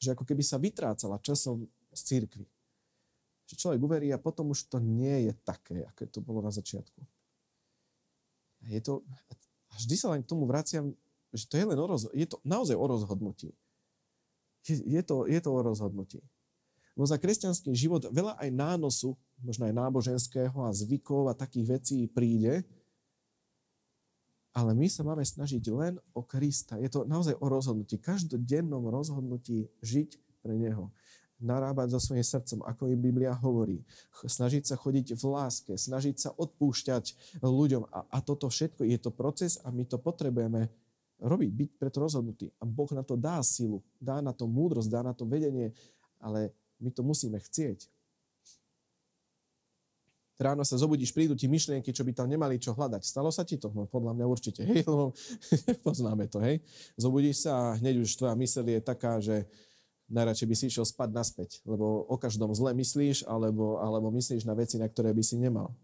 že 0.01 0.17
ako 0.17 0.25
keby 0.25 0.41
sa 0.41 0.57
vytrácala 0.57 1.21
časom 1.21 1.69
z 1.93 2.01
církvy. 2.01 2.45
Že 3.49 3.55
človek 3.57 3.81
uverí 3.81 4.07
a 4.09 4.21
potom 4.21 4.49
už 4.49 4.69
to 4.69 4.81
nie 4.81 5.29
je 5.29 5.33
také, 5.45 5.85
ako 5.85 6.01
to 6.09 6.19
bolo 6.21 6.39
na 6.41 6.49
začiatku. 6.49 7.01
Je 8.67 8.81
to, 8.83 9.05
a 9.69 9.73
vždy 9.77 9.95
sa 9.95 10.11
len 10.11 10.21
k 10.25 10.29
tomu 10.29 10.49
vraciam, 10.49 10.91
že 11.29 11.45
to 11.45 11.55
je 11.61 11.65
len 11.65 11.77
o 11.77 11.85
roz, 11.85 12.09
je 12.11 12.25
to 12.25 12.41
naozaj 12.41 12.73
o 12.73 12.85
rozhodnutí. 12.89 13.53
Je, 14.65 14.81
je, 14.85 15.01
to, 15.05 15.29
je 15.29 15.39
to 15.39 15.49
o 15.49 15.59
rozhodnutí. 15.61 16.19
Lebo 16.97 17.05
za 17.07 17.15
kresťanský 17.15 17.71
život 17.71 18.03
veľa 18.11 18.35
aj 18.37 18.49
nánosu, 18.51 19.15
možno 19.39 19.69
aj 19.69 19.73
náboženského 19.77 20.57
a 20.67 20.75
zvykov 20.75 21.31
a 21.31 21.37
takých 21.37 21.79
vecí 21.79 21.97
príde, 22.11 22.67
ale 24.53 24.73
my 24.73 24.87
sa 24.89 25.05
máme 25.05 25.21
snažiť 25.21 25.63
len 25.69 26.01
o 26.17 26.25
Krista. 26.25 26.75
Je 26.81 26.89
to 26.89 27.05
naozaj 27.05 27.37
o 27.37 27.45
rozhodnutí. 27.45 28.01
Každodennom 28.01 28.89
rozhodnutí 28.89 29.69
žiť 29.85 30.41
pre 30.41 30.57
Neho 30.57 30.89
narábať 31.39 31.95
so 31.95 31.99
svojím 32.03 32.23
srdcom, 32.23 32.59
ako 32.67 32.91
im 32.91 32.99
Biblia 32.99 33.31
hovorí. 33.31 33.79
Snažiť 34.27 34.67
sa 34.67 34.75
chodiť 34.75 35.15
v 35.15 35.23
láske, 35.23 35.73
snažiť 35.79 36.15
sa 36.19 36.29
odpúšťať 36.35 37.39
ľuďom. 37.39 37.87
A, 37.89 37.99
a 38.11 38.17
toto 38.19 38.51
všetko 38.51 38.83
je 38.83 38.99
to 38.99 39.09
proces 39.09 39.55
a 39.63 39.71
my 39.71 39.87
to 39.87 39.95
potrebujeme 39.95 40.67
robiť, 41.19 41.49
byť 41.51 41.69
preto 41.79 41.97
rozhodnutí. 42.03 42.51
A 42.59 42.63
Boh 42.67 42.91
na 42.91 43.03
to 43.03 43.15
dá 43.15 43.39
silu, 43.43 43.79
dá 43.99 44.19
na 44.19 44.35
to 44.35 44.47
múdrosť, 44.47 44.91
dá 44.91 45.01
na 45.03 45.15
to 45.15 45.23
vedenie, 45.23 45.71
ale 46.19 46.51
my 46.79 46.91
to 46.91 47.03
musíme 47.03 47.39
chcieť. 47.39 47.87
Ráno 50.39 50.63
sa 50.63 50.79
zobudíš, 50.79 51.11
prídu 51.11 51.35
ti 51.35 51.51
myšlienky, 51.51 51.91
čo 51.91 52.07
by 52.07 52.15
tam 52.15 52.31
nemali 52.31 52.55
čo 52.55 52.71
hľadať. 52.71 53.03
Stalo 53.03 53.27
sa 53.27 53.43
ti 53.43 53.59
to? 53.59 53.75
No 53.75 53.91
podľa 53.91 54.15
mňa 54.15 54.25
určite, 54.25 54.63
hej, 54.63 54.87
lebo 54.87 55.11
poznáme 55.87 56.31
to, 56.31 56.39
hej. 56.39 56.63
Zobudíš 56.95 57.43
sa 57.43 57.75
a 57.75 57.75
hneď 57.75 57.99
už 57.99 58.15
tvoja 58.15 58.39
myseľ 58.39 58.63
je 58.63 58.79
taká, 58.79 59.19
že 59.19 59.43
najradšej 60.07 60.47
by 60.47 60.55
si 60.55 60.65
išiel 60.71 60.87
spať 60.87 61.09
naspäť, 61.11 61.49
lebo 61.67 62.07
o 62.07 62.15
každom 62.15 62.55
zle 62.55 62.71
myslíš, 62.71 63.27
alebo, 63.27 63.83
alebo 63.83 64.07
myslíš 64.15 64.47
na 64.47 64.55
veci, 64.55 64.79
na 64.79 64.87
ktoré 64.87 65.11
by 65.11 65.23
si 65.27 65.35
nemal. 65.35 65.75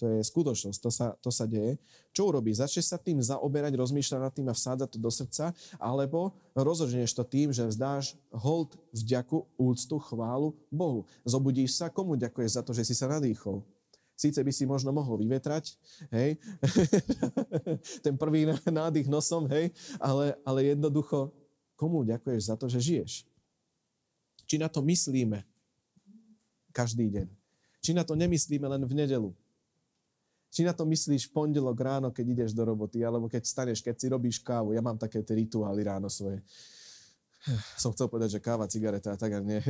To 0.00 0.08
je 0.08 0.24
skutočnosť, 0.24 0.78
to 0.80 0.88
sa, 0.88 1.12
to 1.20 1.28
sa 1.28 1.44
deje. 1.44 1.76
Čo 2.16 2.32
urobí? 2.32 2.56
Začneš 2.56 2.88
sa 2.88 2.96
tým 2.96 3.20
zaoberať, 3.20 3.76
rozmýšľať 3.76 4.20
nad 4.24 4.32
tým 4.32 4.48
a 4.48 4.56
vsádzať 4.56 4.96
to 4.96 4.98
do 4.98 5.12
srdca, 5.12 5.52
alebo 5.76 6.32
rozhodneš 6.56 7.12
to 7.12 7.20
tým, 7.20 7.52
že 7.52 7.68
vzdáš 7.68 8.16
hold, 8.32 8.80
vďaku, 8.96 9.44
úctu, 9.60 10.00
chválu 10.00 10.56
Bohu. 10.72 11.04
Zobudíš 11.28 11.76
sa, 11.76 11.92
komu 11.92 12.16
ďakuješ 12.16 12.50
za 12.56 12.62
to, 12.64 12.72
že 12.72 12.88
si 12.88 12.96
sa 12.96 13.12
nadýchol? 13.12 13.60
Síce 14.16 14.40
by 14.40 14.52
si 14.52 14.64
možno 14.64 14.88
mohol 14.92 15.20
vyvetrať, 15.20 15.76
hej, 16.12 16.40
ten 18.04 18.16
prvý 18.16 18.48
nádych 18.68 19.08
nosom, 19.08 19.48
hej, 19.52 19.72
ale, 20.00 20.36
ale 20.48 20.76
jednoducho, 20.76 21.28
komu 21.76 22.08
ďakuješ 22.08 22.52
za 22.52 22.56
to, 22.56 22.72
že 22.72 22.80
žiješ? 22.80 23.12
Či 24.48 24.56
na 24.56 24.72
to 24.72 24.80
myslíme 24.80 25.44
každý 26.72 27.08
deň? 27.12 27.28
Či 27.80 27.96
na 27.96 28.04
to 28.04 28.12
nemyslíme 28.12 28.64
len 28.64 28.84
v 28.84 28.92
nedelu? 28.92 29.32
Či 30.50 30.66
na 30.66 30.74
to 30.74 30.82
myslíš 30.82 31.30
v 31.30 31.34
pondelok 31.34 31.78
ráno, 31.78 32.10
keď 32.10 32.26
ideš 32.26 32.50
do 32.50 32.66
roboty, 32.66 33.06
alebo 33.06 33.30
keď 33.30 33.46
staneš, 33.46 33.86
keď 33.86 33.94
si 33.94 34.06
robíš 34.10 34.36
kávu. 34.42 34.74
Ja 34.74 34.82
mám 34.82 34.98
také 34.98 35.22
tie 35.22 35.38
rituály 35.38 35.86
ráno 35.86 36.10
svoje. 36.10 36.42
Som 37.82 37.94
chcel 37.94 38.10
povedať, 38.10 38.38
že 38.38 38.40
káva, 38.42 38.66
cigareta, 38.66 39.14
tak 39.14 39.30
a 39.30 39.40
nie. 39.40 39.62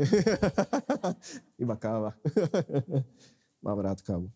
Iba 1.63 1.77
káva. 1.77 2.17
mám 3.65 3.79
rád 3.85 4.01
kávu. 4.01 4.33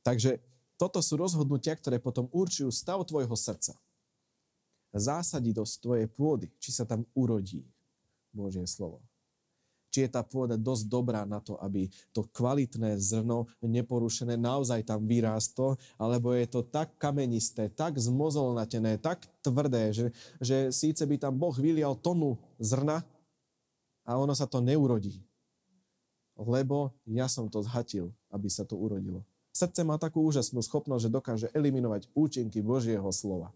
Takže 0.00 0.40
toto 0.80 1.04
sú 1.04 1.20
rozhodnutia, 1.20 1.76
ktoré 1.76 2.00
potom 2.00 2.28
určujú 2.32 2.72
stav 2.72 3.04
tvojho 3.04 3.36
srdca. 3.36 3.76
Zásaditosť 4.96 5.74
tvojej 5.84 6.08
pôdy, 6.08 6.48
či 6.56 6.72
sa 6.72 6.88
tam 6.88 7.04
urodí 7.12 7.60
Božie 8.32 8.64
slovo 8.64 9.04
či 9.94 10.10
je 10.10 10.10
tá 10.10 10.26
pôda 10.26 10.58
dosť 10.58 10.90
dobrá 10.90 11.22
na 11.22 11.38
to, 11.38 11.54
aby 11.62 11.86
to 12.10 12.26
kvalitné 12.34 12.98
zrno 12.98 13.46
neporušené 13.62 14.34
naozaj 14.34 14.82
tam 14.82 15.06
vyrástlo, 15.06 15.78
alebo 15.94 16.34
je 16.34 16.50
to 16.50 16.66
tak 16.66 16.98
kamenisté, 16.98 17.70
tak 17.70 17.94
zmozolnatené, 17.94 18.98
tak 18.98 19.22
tvrdé, 19.38 19.94
že, 19.94 20.06
že 20.42 20.74
síce 20.74 21.06
by 21.06 21.22
tam 21.22 21.38
Boh 21.38 21.54
vylial 21.54 21.94
tonu 21.94 22.42
zrna 22.58 23.06
a 24.02 24.18
ono 24.18 24.34
sa 24.34 24.50
to 24.50 24.58
neurodí. 24.58 25.22
Lebo 26.34 26.90
ja 27.06 27.30
som 27.30 27.46
to 27.46 27.62
zhatil, 27.62 28.10
aby 28.34 28.50
sa 28.50 28.66
to 28.66 28.74
urodilo. 28.74 29.22
Srdce 29.54 29.86
má 29.86 29.94
takú 30.02 30.26
úžasnú 30.26 30.58
schopnosť, 30.58 31.06
že 31.06 31.14
dokáže 31.14 31.46
eliminovať 31.54 32.10
účinky 32.10 32.58
Božieho 32.58 33.06
slova. 33.14 33.54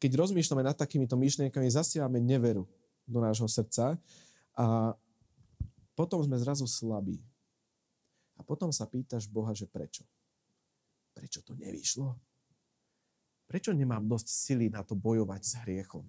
Keď 0.00 0.16
rozmýšľame 0.16 0.64
nad 0.64 0.74
takýmito 0.74 1.14
myšlienkami, 1.14 1.68
zasievame 1.68 2.18
neveru 2.18 2.64
do 3.04 3.20
nášho 3.20 3.46
srdca 3.46 4.00
a 4.56 4.96
potom 5.92 6.24
sme 6.24 6.40
zrazu 6.40 6.64
slabí. 6.64 7.20
A 8.34 8.40
potom 8.40 8.72
sa 8.72 8.88
pýtaš 8.88 9.28
Boha, 9.28 9.52
že 9.52 9.68
prečo? 9.68 10.08
Prečo 11.12 11.44
to 11.44 11.52
nevyšlo? 11.60 12.16
Prečo 13.44 13.76
nemám 13.76 14.08
dosť 14.08 14.28
sily 14.32 14.72
na 14.72 14.80
to 14.80 14.96
bojovať 14.96 15.42
s 15.44 15.52
hriechom? 15.60 16.08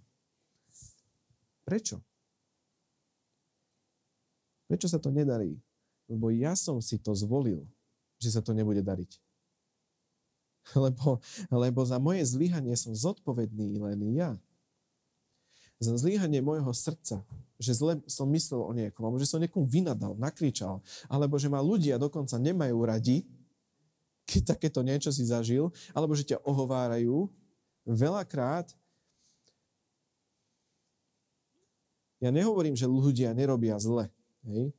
Prečo? 1.68 2.00
Prečo 4.72 4.88
sa 4.88 5.04
to 5.04 5.12
nedarí? 5.12 5.60
Lebo 6.08 6.32
ja 6.32 6.56
som 6.56 6.80
si 6.80 6.96
to 6.96 7.12
zvolil, 7.12 7.68
že 8.16 8.32
sa 8.32 8.40
to 8.40 8.56
nebude 8.56 8.80
dariť. 8.80 9.31
Lebo, 10.78 11.18
lebo 11.50 11.82
za 11.82 11.98
moje 11.98 12.22
zlyhanie 12.22 12.78
som 12.78 12.94
zodpovedný 12.94 13.82
len 13.82 14.00
ja. 14.14 14.38
Za 15.82 15.98
zlyhanie 15.98 16.38
môjho 16.38 16.70
srdca, 16.70 17.26
že 17.58 17.74
zle 17.74 17.98
som 18.06 18.30
myslel 18.30 18.62
o 18.62 18.70
niekom, 18.70 19.02
alebo 19.02 19.18
že 19.18 19.26
som 19.26 19.42
niekomu 19.42 19.66
vynadal, 19.66 20.14
nakričal, 20.22 20.86
alebo 21.10 21.42
že 21.42 21.50
ma 21.50 21.58
ľudia 21.58 21.98
dokonca 21.98 22.38
nemajú 22.38 22.78
radi, 22.86 23.26
keď 24.30 24.54
takéto 24.54 24.86
niečo 24.86 25.10
si 25.10 25.26
zažil, 25.26 25.74
alebo 25.98 26.14
že 26.14 26.30
ťa 26.30 26.46
ohovárajú, 26.46 27.26
veľakrát 27.90 28.70
ja 32.22 32.30
nehovorím, 32.30 32.78
že 32.78 32.86
ľudia 32.86 33.34
nerobia 33.34 33.82
zle. 33.82 34.14
Hej? 34.46 34.70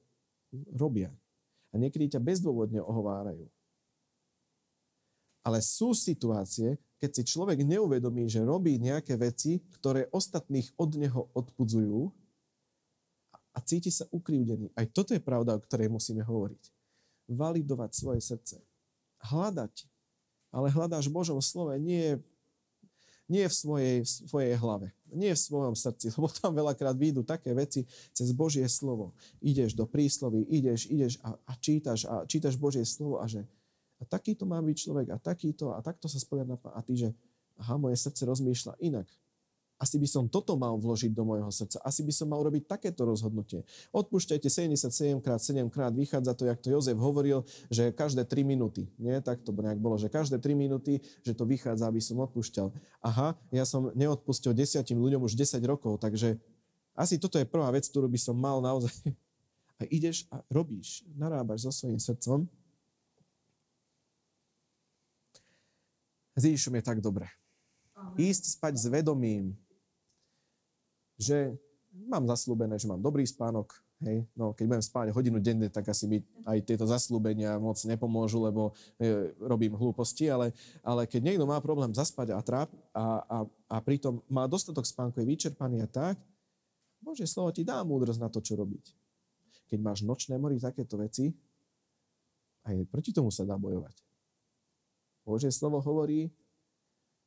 Robia. 0.70 1.10
A 1.74 1.80
niekedy 1.80 2.06
ťa 2.06 2.22
bezdôvodne 2.22 2.78
ohovárajú. 2.78 3.50
Ale 5.42 5.58
sú 5.58 5.90
situácie, 5.90 6.78
keď 7.02 7.10
si 7.18 7.22
človek 7.34 7.66
neuvedomí, 7.66 8.30
že 8.30 8.46
robí 8.46 8.78
nejaké 8.78 9.18
veci, 9.18 9.58
ktoré 9.74 10.06
ostatných 10.14 10.70
od 10.78 10.90
neho 10.94 11.26
odpudzujú 11.34 12.14
a 13.52 13.58
cíti 13.60 13.90
sa 13.90 14.06
ukrivdený. 14.14 14.70
Aj 14.78 14.86
toto 14.86 15.12
je 15.12 15.20
pravda, 15.20 15.58
o 15.58 15.64
ktorej 15.66 15.90
musíme 15.90 16.22
hovoriť. 16.22 16.62
Validovať 17.26 17.90
svoje 17.90 18.20
srdce. 18.22 18.62
Hľadať. 19.26 19.90
Ale 20.54 20.70
hľadáš 20.70 21.10
Božom 21.10 21.40
slove, 21.42 21.74
nie, 21.80 22.22
nie 23.26 23.44
v 23.48 23.54
svojej, 23.54 23.96
v 24.04 24.08
svojej 24.08 24.54
hlave, 24.60 24.92
nie 25.08 25.32
v 25.32 25.40
svojom 25.40 25.72
srdci, 25.72 26.12
lebo 26.14 26.28
tam 26.28 26.52
veľakrát 26.52 26.92
výjdu 26.92 27.24
také 27.24 27.56
veci 27.56 27.88
cez 28.12 28.30
Božie 28.36 28.68
slovo. 28.68 29.16
Ideš 29.40 29.72
do 29.72 29.88
príslovy, 29.88 30.44
ideš, 30.52 30.86
ideš 30.92 31.16
a, 31.24 31.34
a 31.34 31.52
čítaš 31.56 32.04
a 32.04 32.28
čítaš 32.28 32.60
Božie 32.60 32.84
slovo 32.84 33.18
a 33.18 33.24
že 33.24 33.48
a 34.02 34.04
takýto 34.04 34.42
má 34.42 34.58
byť 34.58 34.76
človek 34.76 35.06
a 35.14 35.16
takýto 35.22 35.70
a 35.70 35.78
takto 35.78 36.10
sa 36.10 36.18
spoliať 36.18 36.50
na 36.50 36.58
a 36.58 36.80
ty, 36.82 36.98
že 36.98 37.08
aha, 37.62 37.78
moje 37.78 37.94
srdce 37.94 38.26
rozmýšľa 38.26 38.82
inak. 38.82 39.06
Asi 39.82 39.98
by 39.98 40.06
som 40.06 40.30
toto 40.30 40.54
mal 40.54 40.78
vložiť 40.78 41.10
do 41.10 41.26
môjho 41.26 41.50
srdca. 41.50 41.82
Asi 41.82 42.06
by 42.06 42.14
som 42.14 42.30
mal 42.30 42.38
robiť 42.38 42.70
takéto 42.70 43.02
rozhodnutie. 43.02 43.66
Odpúšťajte 43.90 44.46
77 44.46 45.18
krát, 45.18 45.42
7 45.42 45.66
krát. 45.74 45.90
Vychádza 45.90 46.38
to, 46.38 46.46
jak 46.46 46.62
to 46.62 46.70
Jozef 46.70 46.94
hovoril, 46.94 47.42
že 47.66 47.90
každé 47.90 48.22
3 48.22 48.46
minúty. 48.46 48.86
Nie, 48.94 49.18
tak 49.18 49.42
to 49.42 49.50
nejak 49.50 49.82
bolo, 49.82 49.98
že 49.98 50.06
každé 50.06 50.38
3 50.38 50.54
minúty, 50.54 51.02
že 51.26 51.34
to 51.34 51.42
vychádza, 51.42 51.90
aby 51.90 51.98
som 51.98 52.14
odpúšťal. 52.22 52.70
Aha, 53.02 53.34
ja 53.50 53.66
som 53.66 53.90
neodpustil 53.98 54.54
desiatim 54.54 55.02
ľuďom 55.02 55.26
už 55.26 55.34
10 55.34 55.58
rokov, 55.66 55.98
takže 55.98 56.38
asi 56.94 57.18
toto 57.18 57.42
je 57.42 57.48
prvá 57.50 57.66
vec, 57.74 57.82
ktorú 57.90 58.06
by 58.06 58.20
som 58.22 58.38
mal 58.38 58.62
naozaj. 58.62 58.94
A 59.82 59.88
ideš 59.90 60.30
a 60.30 60.38
robíš, 60.46 61.02
narábaš 61.18 61.66
so 61.66 61.74
svojím 61.74 61.98
srdcom 61.98 62.46
S 66.32 66.42
Ježišom 66.48 66.76
je 66.80 66.84
tak 66.84 66.98
dobre. 67.04 67.28
Ísť 68.16 68.58
spať 68.58 68.74
s 68.80 68.86
vedomím, 68.88 69.54
že 71.20 71.54
mám 71.92 72.24
zaslúbené, 72.24 72.80
že 72.80 72.88
mám 72.88 72.98
dobrý 72.98 73.22
spánok, 73.28 73.76
hej, 74.02 74.24
no 74.34 74.56
keď 74.56 74.64
budem 74.66 74.84
spať 74.84 75.06
hodinu 75.14 75.38
denne, 75.38 75.68
tak 75.68 75.86
asi 75.92 76.08
mi 76.08 76.18
aj 76.48 76.58
tieto 76.66 76.88
zaslúbenia 76.88 77.60
moc 77.60 77.78
nepomôžu, 77.84 78.42
lebo 78.42 78.72
e, 78.98 79.30
robím 79.38 79.76
hlúposti, 79.76 80.26
ale, 80.32 80.56
ale 80.82 81.06
keď 81.06 81.20
niekto 81.20 81.44
má 81.44 81.60
problém 81.60 81.92
zaspať 81.92 82.34
a 82.34 82.40
tráp 82.42 82.68
a, 82.96 83.22
a, 83.22 83.38
a 83.70 83.76
pritom 83.84 84.24
má 84.26 84.48
dostatok 84.48 84.88
spánku, 84.88 85.20
je 85.20 85.28
vyčerpaný 85.28 85.84
a 85.84 85.88
tak, 85.88 86.16
Bože 87.02 87.26
slovo 87.26 87.50
ti 87.50 87.66
dá 87.66 87.82
múdrosť 87.82 88.20
na 88.22 88.30
to, 88.30 88.38
čo 88.38 88.54
robiť. 88.54 88.94
Keď 89.66 89.78
máš 89.82 90.06
nočné 90.06 90.38
mory, 90.38 90.62
takéto 90.62 90.94
veci, 90.94 91.34
aj 92.62 92.78
proti 92.86 93.10
tomu 93.10 93.34
sa 93.34 93.42
dá 93.42 93.58
bojovať. 93.58 94.11
Božie 95.22 95.50
slovo 95.54 95.78
hovorí, 95.78 96.30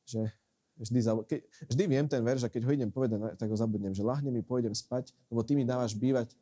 že 0.03 0.29
vždy, 0.77 0.99
ke, 1.25 1.37
vždy 1.71 1.83
viem 1.87 2.05
ten 2.05 2.21
verš 2.21 2.45
a 2.45 2.51
keď 2.51 2.61
ho 2.67 2.71
idem 2.75 2.91
povedať, 2.91 3.39
tak 3.39 3.47
ho 3.47 3.57
zabudnem, 3.57 3.95
že 3.95 4.03
lahne 4.03 4.29
mi, 4.29 4.43
pôjdem 4.43 4.75
spať, 4.75 5.15
lebo 5.31 5.41
ty 5.41 5.55
mi 5.55 5.63
dávaš 5.63 5.95
bývať 5.95 6.35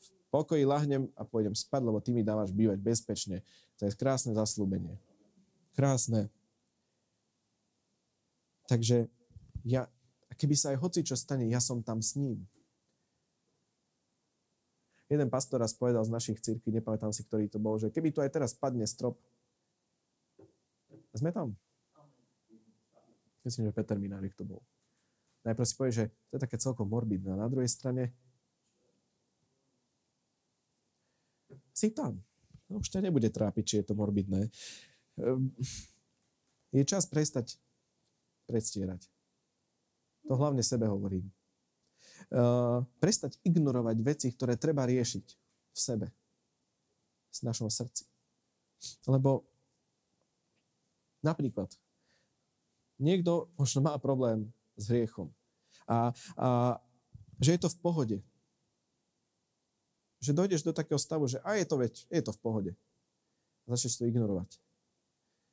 v 0.00 0.08
pokoji 0.32 0.64
lahnem 0.64 1.08
a 1.16 1.22
pôjdem 1.24 1.52
spať, 1.52 1.80
lebo 1.84 2.00
ty 2.00 2.10
mi 2.12 2.24
dávaš 2.24 2.52
bývať 2.52 2.80
bezpečne. 2.80 3.44
To 3.80 3.86
je 3.86 3.92
krásne 3.94 4.32
zaslúbenie. 4.32 4.96
Krásne. 5.76 6.32
Takže 8.68 9.08
ja, 9.64 9.88
keby 10.36 10.54
sa 10.56 10.76
aj 10.76 10.78
hoci 10.80 11.00
čo 11.04 11.16
stane, 11.16 11.48
ja 11.48 11.60
som 11.60 11.80
tam 11.80 12.04
s 12.04 12.16
ním. 12.16 12.44
Jeden 15.08 15.32
pastor 15.32 15.64
raz 15.64 15.72
povedal 15.72 16.04
z 16.04 16.12
našich 16.12 16.38
církví, 16.44 16.68
nepamätám 16.68 17.12
si, 17.16 17.24
ktorý 17.24 17.48
to 17.48 17.56
bol, 17.56 17.80
že 17.80 17.88
keby 17.88 18.12
tu 18.12 18.20
aj 18.20 18.28
teraz 18.28 18.52
padne 18.52 18.84
strop, 18.84 19.16
sme 21.16 21.32
tam. 21.32 21.56
Myslím, 23.42 23.72
že 23.72 23.76
Peter 23.76 23.96
Minávik 23.96 24.36
to 24.36 24.44
bol. 24.44 24.60
Najprv 25.48 25.66
si 25.66 25.74
povie, 25.74 25.92
že 25.96 26.04
to 26.28 26.36
je 26.36 26.44
také 26.44 26.60
celkom 26.60 26.84
morbidné. 26.84 27.32
Na 27.32 27.48
druhej 27.48 27.72
strane 27.72 28.12
si 31.72 31.88
tam. 31.90 32.20
No, 32.68 32.84
už 32.84 32.92
ťa 32.92 33.00
nebude 33.00 33.32
trápiť, 33.32 33.64
či 33.64 33.74
je 33.80 33.84
to 33.88 33.96
morbidné. 33.96 34.52
Ehm, 35.16 35.56
je 36.76 36.84
čas 36.84 37.08
prestať 37.08 37.56
predstierať. 38.48 39.04
To 40.26 40.34
hlavne 40.40 40.64
sebe 40.64 40.88
hovorím. 40.88 41.28
Uh, 42.28 42.84
prestať 43.00 43.40
ignorovať 43.40 43.96
veci, 44.04 44.28
ktoré 44.28 44.60
treba 44.60 44.84
riešiť 44.84 45.26
v 45.72 45.78
sebe, 45.80 46.06
v 47.32 47.38
našom 47.40 47.72
srdci. 47.72 48.04
Lebo 49.08 49.48
Napríklad, 51.22 51.74
niekto 53.02 53.50
možno 53.58 53.82
má 53.82 53.98
problém 53.98 54.46
s 54.78 54.86
hriechom. 54.86 55.34
A, 55.90 56.14
a 56.38 56.48
že 57.42 57.58
je 57.58 57.60
to 57.66 57.68
v 57.70 57.78
pohode. 57.82 58.16
Že 60.22 60.32
dojdeš 60.34 60.62
do 60.66 60.74
takého 60.74 60.98
stavu, 60.98 61.26
že 61.26 61.42
a 61.42 61.58
je 61.58 61.66
to 61.66 61.76
veď, 61.78 61.94
je 62.10 62.22
to 62.22 62.32
v 62.34 62.40
pohode. 62.42 62.72
A 63.66 63.74
začneš 63.74 63.98
to 63.98 64.06
ignorovať. 64.06 64.58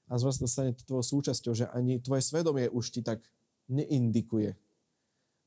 A 0.05 0.21
zase 0.21 0.38
to 0.38 0.45
stane 0.45 0.71
tvojou 0.86 1.01
súčasťou, 1.17 1.53
že 1.57 1.65
ani 1.73 1.97
tvoje 1.97 2.21
svedomie 2.21 2.69
už 2.69 2.93
ti 2.93 3.01
tak 3.01 3.26
neindikuje. 3.65 4.53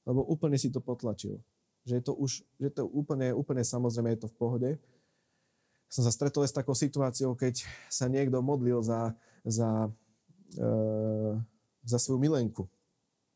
Lebo 0.09 0.24
úplne 0.24 0.56
si 0.56 0.72
to 0.72 0.80
potlačil. 0.80 1.36
Že 1.84 2.00
je 2.00 2.02
to 2.09 2.12
už, 2.16 2.40
že 2.56 2.70
to 2.72 2.88
úplne, 2.88 3.36
úplne 3.36 3.61
samozrejme 3.61 4.16
je 4.16 4.24
to 4.24 4.28
v 4.32 4.38
pohode. 4.40 4.70
Som 5.92 6.00
sa 6.00 6.12
stretol 6.12 6.48
s 6.48 6.56
takou 6.56 6.72
situáciou, 6.72 7.36
keď 7.36 7.68
sa 7.92 8.09
niekto 8.09 8.40
modlil 8.40 8.80
za, 8.80 9.12
za, 9.44 9.92
e, 10.56 10.68
za 11.84 11.98
svoju 12.00 12.16
milenku. 12.16 12.64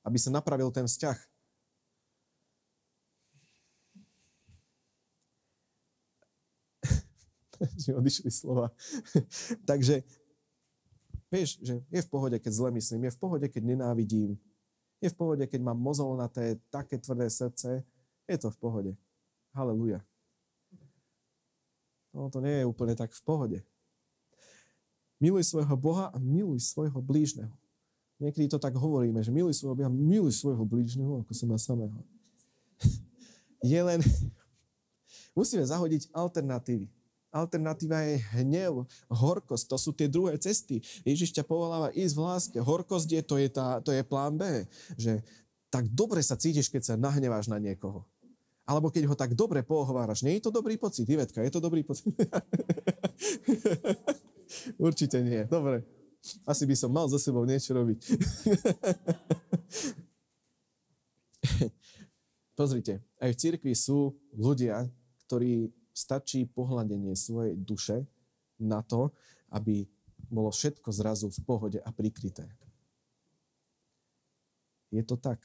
Aby 0.01 0.16
sa 0.16 0.33
napravil 0.33 0.73
ten 0.73 0.89
vzťah. 0.89 1.16
že 7.85 7.93
odišli 7.93 8.33
slova. 8.33 8.73
Takže 9.70 10.01
vieš, 11.29 11.61
že 11.61 11.85
je 11.89 12.01
v 12.01 12.09
pohode, 12.09 12.37
keď 12.41 12.53
zle 12.53 12.70
myslím, 12.81 13.09
je 13.09 13.14
v 13.16 13.20
pohode, 13.20 13.47
keď 13.49 13.62
nenávidím, 13.77 14.41
je 15.03 15.11
v 15.11 15.19
pohode, 15.19 15.45
keď 15.51 15.61
mám 15.61 15.79
mozolnaté, 15.83 16.63
také 16.71 17.03
tvrdé 17.03 17.27
srdce, 17.27 17.83
je 18.31 18.37
to 18.39 18.55
v 18.55 18.59
pohode. 18.63 18.93
Haleluja. 19.51 19.99
No 22.15 22.31
to 22.31 22.39
nie 22.39 22.63
je 22.63 22.69
úplne 22.69 22.95
tak 22.95 23.11
v 23.11 23.23
pohode. 23.27 23.59
Miluj 25.19 25.43
svojho 25.51 25.75
Boha 25.75 26.15
a 26.15 26.19
miluj 26.23 26.63
svojho 26.63 27.03
blížneho. 27.03 27.51
Niekedy 28.23 28.47
to 28.47 28.63
tak 28.63 28.79
hovoríme, 28.79 29.19
že 29.27 29.35
miluj 29.35 29.59
svojho 29.59 29.75
Boha, 29.75 29.91
miluj 29.91 30.39
svojho 30.39 30.63
blížneho, 30.63 31.27
ako 31.27 31.33
seba 31.35 31.59
samého. 31.59 31.99
je 33.75 33.81
len... 33.83 33.99
Musíme 35.39 35.65
zahodiť 35.67 36.13
alternatívy. 36.15 36.87
Alternatíva 37.33 38.05
je 38.05 38.20
hnev, 38.37 38.85
horkosť, 39.09 39.72
to 39.72 39.80
sú 39.80 39.97
tie 39.97 40.05
druhé 40.05 40.37
cesty. 40.37 40.85
Ježiš 41.01 41.33
ťa 41.33 41.49
povoláva 41.49 41.89
ísť 41.97 42.12
v 42.12 42.20
láske. 42.20 42.61
Horkosť 42.61 43.09
je, 43.09 43.22
to 43.24 43.41
je, 43.41 43.49
tá, 43.49 43.80
to 43.80 43.89
je 43.89 44.05
plán 44.05 44.37
B. 44.37 44.68
Že 45.01 45.24
tak 45.72 45.89
dobre 45.89 46.20
sa 46.20 46.37
cítiš, 46.37 46.68
keď 46.68 46.83
sa 46.85 47.01
nahneváš 47.01 47.49
na 47.49 47.57
niekoho. 47.57 48.05
Alebo 48.68 48.93
keď 48.93 49.09
ho 49.09 49.16
tak 49.16 49.33
dobre 49.33 49.64
pohováraš. 49.64 50.20
Nie 50.20 50.37
je 50.37 50.45
to 50.45 50.53
dobrý 50.53 50.76
pocit, 50.76 51.09
Ivetka, 51.09 51.41
je 51.41 51.49
to 51.49 51.64
dobrý 51.64 51.80
pocit? 51.80 52.12
Určite 54.76 55.24
nie. 55.24 55.49
Dobre. 55.49 55.89
Asi 56.47 56.66
by 56.68 56.76
som 56.76 56.93
mal 56.93 57.09
za 57.09 57.16
sebou 57.18 57.49
niečo 57.49 57.72
robiť. 57.74 57.99
Pozrite, 62.61 63.01
aj 63.18 63.33
v 63.33 63.41
cirkvi 63.41 63.74
sú 63.74 64.14
ľudia, 64.37 64.87
ktorí 65.26 65.72
stačí 65.93 66.49
pohľadenie 66.49 67.12
svojej 67.12 67.55
duše 67.57 68.05
na 68.57 68.80
to, 68.80 69.12
aby 69.53 69.84
bolo 70.32 70.49
všetko 70.49 70.88
zrazu 70.93 71.28
v 71.28 71.40
pohode 71.45 71.78
a 71.80 71.90
prikryté. 71.93 72.49
Je 74.93 75.05
to 75.05 75.16
tak. 75.16 75.40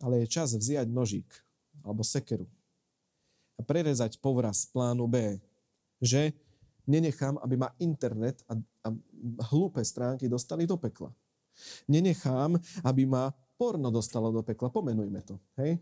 Ale 0.00 0.24
je 0.24 0.32
čas 0.32 0.56
vziať 0.56 0.88
nožík 0.88 1.28
alebo 1.84 2.00
sekeru 2.00 2.48
a 3.56 3.60
prerezať 3.60 4.16
povraz 4.24 4.64
plánu 4.72 5.04
B, 5.04 5.36
že 6.00 6.32
nenechám, 6.88 7.36
aby 7.44 7.60
ma 7.60 7.68
internet 7.76 8.40
a, 8.48 8.56
a 8.56 8.88
hlúpe 9.52 9.84
stránky 9.84 10.24
dostali 10.32 10.64
do 10.64 10.80
pekla. 10.80 11.12
Nenechám, 11.84 12.56
aby 12.80 13.04
ma 13.04 13.28
porno 13.60 13.92
dostalo 13.92 14.32
do 14.32 14.40
pekla. 14.40 14.72
Pomenujme 14.72 15.20
to. 15.20 15.36
Hej? 15.60 15.76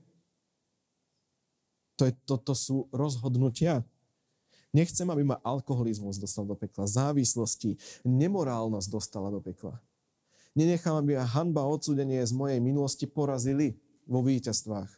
To 1.98 2.06
je, 2.06 2.12
toto 2.22 2.54
sú 2.54 2.86
rozhodnutia. 2.94 3.82
Nechcem, 4.70 5.08
aby 5.10 5.26
ma 5.26 5.42
alkoholizmus 5.42 6.20
dostal 6.20 6.46
do 6.46 6.54
pekla, 6.54 6.86
závislosti, 6.86 7.74
nemorálnosť 8.06 8.86
dostala 8.86 9.32
do 9.34 9.42
pekla. 9.42 9.80
Nenechám, 10.54 11.02
aby 11.02 11.18
ma 11.18 11.26
hanba 11.26 11.66
a 11.66 11.70
odsúdenie 11.70 12.22
z 12.22 12.32
mojej 12.36 12.60
minulosti 12.62 13.10
porazili 13.10 13.80
vo 14.06 14.22
víťazstvách. 14.22 14.90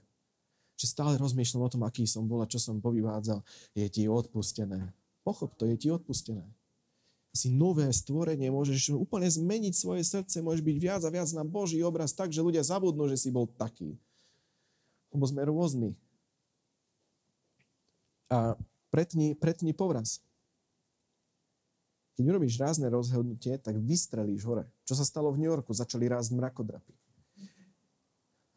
Čiže 0.77 0.93
stále 0.97 1.15
rozmýšľam 1.21 1.69
o 1.69 1.73
tom, 1.73 1.83
aký 1.85 2.09
som 2.09 2.25
bol 2.25 2.41
a 2.41 2.49
čo 2.49 2.57
som 2.57 2.81
povyvádzal. 2.81 3.45
Je 3.77 3.87
ti 3.93 4.09
odpustené. 4.09 4.93
Pochop 5.21 5.53
to, 5.57 5.69
je 5.69 5.77
ti 5.77 5.89
odpustené. 5.93 6.45
Si 7.31 7.53
nové 7.53 7.87
stvorenie, 7.95 8.51
môžeš 8.51 8.97
úplne 8.97 9.31
zmeniť 9.31 9.77
svoje 9.77 10.03
srdce, 10.03 10.43
môžeš 10.43 10.67
byť 10.67 10.77
viac 10.81 11.03
a 11.07 11.13
viac 11.13 11.31
na 11.31 11.47
Boží 11.47 11.79
obraz 11.85 12.11
tak, 12.11 12.35
že 12.35 12.43
ľudia 12.43 12.65
zabudnú, 12.67 13.07
že 13.07 13.21
si 13.21 13.31
bol 13.31 13.47
taký. 13.47 13.95
Lebo 15.15 15.25
sme 15.29 15.47
rôzni 15.47 15.95
a 18.31 18.55
pretni, 18.95 19.35
pretni 19.35 19.75
povraz. 19.75 20.23
Keď 22.15 22.25
urobíš 22.31 22.61
rázne 22.63 22.87
rozhodnutie, 22.87 23.59
tak 23.59 23.75
vystrelíš 23.81 24.47
hore. 24.47 24.71
Čo 24.87 24.95
sa 24.95 25.05
stalo 25.05 25.35
v 25.35 25.43
New 25.43 25.51
Yorku? 25.51 25.75
Začali 25.75 26.07
rásť 26.07 26.37
mrakodrapy. 26.37 26.95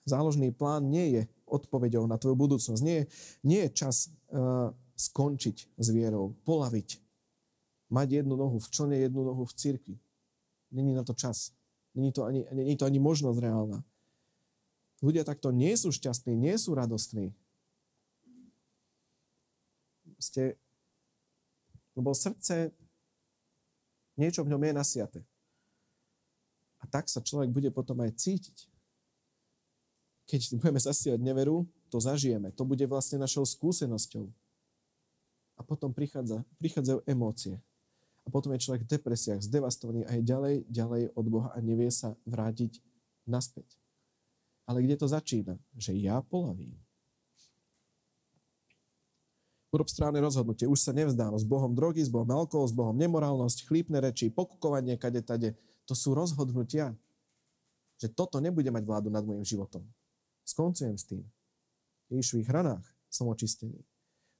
Záložný 0.03 0.51
plán 0.51 0.91
nie 0.91 1.15
je 1.15 1.21
odpovedou 1.47 2.03
na 2.05 2.19
tvoju 2.19 2.35
budúcnosť. 2.35 2.81
Nie, 2.83 3.07
nie 3.39 3.63
je 3.65 3.71
čas 3.71 4.11
uh, 4.35 4.75
skončiť 4.99 5.79
s 5.79 5.87
vierou, 5.95 6.35
polaviť. 6.43 6.99
Mať 7.87 8.21
jednu 8.21 8.35
nohu 8.35 8.59
v 8.59 8.67
člne, 8.67 8.99
jednu 8.99 9.23
nohu 9.23 9.47
v 9.47 9.53
cirkvi. 9.55 9.95
Není 10.75 10.91
na 10.91 11.07
to 11.07 11.15
čas. 11.15 11.55
Není 11.95 12.11
to 12.11 12.27
ani, 12.27 12.43
není 12.51 12.75
to 12.75 12.83
ani 12.83 12.99
možnosť 12.99 13.39
reálna. 13.39 13.79
Ľudia 14.99 15.23
takto 15.23 15.55
nie 15.55 15.71
sú 15.79 15.93
šťastní, 15.93 16.35
nie 16.35 16.55
sú 16.59 16.75
radostní 16.75 17.31
ste, 20.23 20.55
lebo 21.99 22.15
srdce, 22.15 22.71
niečo 24.15 24.47
v 24.47 24.55
ňom 24.55 24.63
je 24.63 24.73
nasiate. 24.73 25.21
A 26.79 26.87
tak 26.87 27.07
sa 27.07 27.23
človek 27.23 27.51
bude 27.51 27.69
potom 27.71 27.99
aj 28.03 28.15
cítiť. 28.15 28.67
Keď 30.27 30.55
budeme 30.59 30.79
zasiať 30.79 31.19
neveru, 31.19 31.67
to 31.91 31.99
zažijeme. 31.99 32.51
To 32.55 32.63
bude 32.63 32.83
vlastne 32.87 33.19
našou 33.19 33.43
skúsenosťou. 33.43 34.25
A 35.59 35.61
potom 35.61 35.93
prichádza, 35.93 36.41
prichádzajú 36.57 37.05
emócie. 37.05 37.55
A 38.23 38.31
potom 38.31 38.55
je 38.55 38.63
človek 38.63 38.87
v 38.87 38.91
depresiách, 38.97 39.43
zdevastovaný 39.43 40.07
a 40.07 40.15
je 40.15 40.23
ďalej, 40.23 40.55
ďalej 40.71 41.03
od 41.11 41.25
Boha 41.27 41.49
a 41.51 41.59
nevie 41.59 41.91
sa 41.91 42.15
vrátiť 42.23 42.79
naspäť. 43.27 43.67
Ale 44.63 44.79
kde 44.79 44.95
to 44.95 45.07
začína? 45.11 45.59
Že 45.75 45.99
ja 45.99 46.23
polavím. 46.23 46.82
Urob 49.73 49.89
správne 49.89 50.21
rozhodnutie. 50.21 50.69
Už 50.69 50.85
sa 50.85 50.93
nevzdám. 50.93 51.33
S 51.33 51.41
Bohom 51.41 51.73
drogy, 51.73 52.05
s 52.05 52.13
Bohom 52.13 52.29
alkohol, 52.29 52.69
s 52.69 52.77
Bohom 52.77 52.93
nemorálnosť, 52.93 53.65
chlípne 53.65 53.97
reči, 53.97 54.29
pokukovanie 54.29 55.01
kade 55.01 55.25
tade. 55.25 55.57
To 55.89 55.97
sú 55.97 56.13
rozhodnutia. 56.13 56.93
Že 57.97 58.13
toto 58.13 58.37
nebude 58.37 58.69
mať 58.69 58.85
vládu 58.85 59.09
nad 59.09 59.25
môjim 59.25 59.41
životom. 59.41 59.81
Skoncujem 60.45 60.93
s 60.93 61.09
tým. 61.09 61.25
V 62.13 62.21
Ježišových 62.21 62.53
hranách 62.53 62.85
som 63.09 63.25
očistený. 63.33 63.81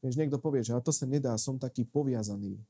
Vieš, 0.06 0.22
niekto 0.22 0.38
povie, 0.38 0.62
že 0.62 0.78
ale 0.78 0.86
to 0.86 0.94
sa 0.94 1.10
nedá, 1.10 1.34
som 1.42 1.58
taký 1.58 1.82
poviazaný. 1.88 2.62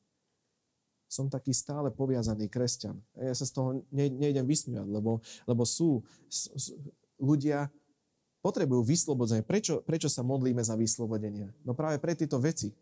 Som 1.12 1.28
taký 1.28 1.52
stále 1.52 1.92
poviazaný 1.92 2.48
kresťan. 2.48 2.96
A 3.20 3.28
ja 3.28 3.34
sa 3.36 3.44
z 3.44 3.52
toho 3.60 3.84
ne, 3.92 4.06
nejdem 4.08 4.48
vysmiať, 4.48 4.88
lebo, 4.88 5.20
lebo 5.44 5.68
sú 5.68 6.00
s, 6.32 6.48
s, 6.56 6.66
ľudia, 7.20 7.68
potrebujú 8.44 8.84
vyslobodzenie. 8.84 9.48
Prečo, 9.48 9.80
prečo 9.80 10.12
sa 10.12 10.20
modlíme 10.20 10.60
za 10.60 10.76
vyslobodenie? 10.76 11.48
No 11.64 11.72
práve 11.72 12.04
pre 12.04 12.12
tieto 12.14 12.38
veci. 12.44 12.76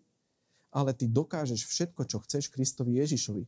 Ale 0.73 0.97
ty 0.97 1.05
dokážeš 1.05 1.69
všetko, 1.69 2.01
čo 2.09 2.17
chceš 2.25 2.49
Kristovi 2.49 2.97
Ježišovi. 2.97 3.43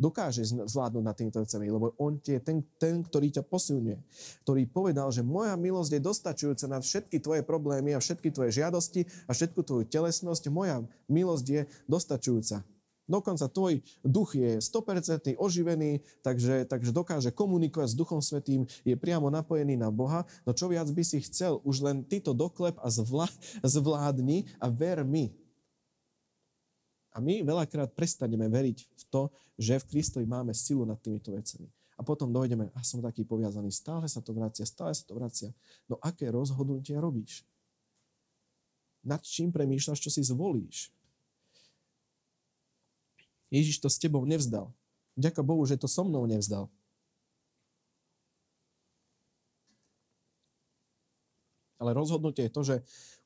Dokážeš 0.00 0.66
zvládnuť 0.66 1.04
na 1.04 1.14
týmto 1.14 1.38
vecami, 1.38 1.70
lebo 1.70 1.94
On 2.00 2.18
je 2.18 2.40
ten, 2.42 2.64
ten, 2.80 3.04
ktorý 3.06 3.30
ťa 3.30 3.46
posilňuje. 3.46 3.98
Ktorý 4.42 4.62
povedal, 4.66 5.06
že 5.14 5.22
moja 5.22 5.54
milosť 5.54 5.94
je 5.94 6.00
dostačujúca 6.02 6.66
na 6.66 6.82
všetky 6.82 7.22
tvoje 7.22 7.46
problémy 7.46 7.94
a 7.94 8.02
všetky 8.02 8.34
tvoje 8.34 8.56
žiadosti 8.56 9.06
a 9.28 9.36
všetku 9.36 9.62
tvoju 9.62 9.84
telesnosť. 9.86 10.50
Moja 10.50 10.82
milosť 11.06 11.46
je 11.46 11.62
dostačujúca. 11.86 12.66
Dokonca 13.12 13.44
tvoj 13.44 13.84
duch 14.00 14.40
je 14.40 14.56
100% 14.56 15.36
oživený, 15.36 16.00
takže, 16.24 16.64
takže 16.64 16.96
dokáže 16.96 17.28
komunikovať 17.28 17.92
s 17.92 17.98
Duchom 17.98 18.24
Svetým, 18.24 18.64
je 18.88 18.96
priamo 18.96 19.28
napojený 19.28 19.76
na 19.76 19.92
Boha. 19.92 20.24
No 20.48 20.56
čo 20.56 20.72
viac 20.72 20.88
by 20.88 21.04
si 21.04 21.20
chcel? 21.20 21.60
Už 21.60 21.84
len 21.84 22.08
ty 22.08 22.24
doklep 22.24 22.80
a 22.80 22.88
zvlá, 22.88 23.28
zvládni 23.60 24.48
a 24.56 24.72
ver 24.72 25.04
mi. 25.04 25.36
A 27.12 27.20
my 27.20 27.44
veľakrát 27.44 27.92
prestaneme 27.92 28.48
veriť 28.48 28.78
v 28.88 29.02
to, 29.12 29.22
že 29.60 29.76
v 29.84 29.88
Kristovi 29.92 30.24
máme 30.24 30.56
silu 30.56 30.88
nad 30.88 30.96
týmito 30.96 31.36
vecami. 31.36 31.68
A 32.00 32.00
potom 32.00 32.32
dojdeme, 32.32 32.72
a 32.72 32.80
som 32.80 33.04
taký 33.04 33.28
poviazaný, 33.28 33.68
stále 33.68 34.08
sa 34.08 34.24
to 34.24 34.32
vracia, 34.32 34.64
stále 34.64 34.96
sa 34.96 35.04
to 35.04 35.12
vracia. 35.12 35.52
No 35.84 36.00
aké 36.00 36.32
rozhodnutia 36.32 36.96
robíš? 36.96 37.44
Nad 39.04 39.20
čím 39.20 39.52
premýšľaš, 39.52 40.00
čo 40.00 40.08
si 40.08 40.24
zvolíš? 40.24 40.88
Ježiš 43.52 43.84
to 43.84 43.92
s 43.92 44.00
tebou 44.00 44.24
nevzdal. 44.24 44.72
Ďakujem 45.12 45.44
Bohu, 45.44 45.60
že 45.68 45.76
to 45.76 45.84
so 45.84 46.08
mnou 46.08 46.24
nevzdal. 46.24 46.72
Ale 51.76 51.92
rozhodnutie 51.92 52.48
je 52.48 52.54
to, 52.54 52.62
že 52.64 52.76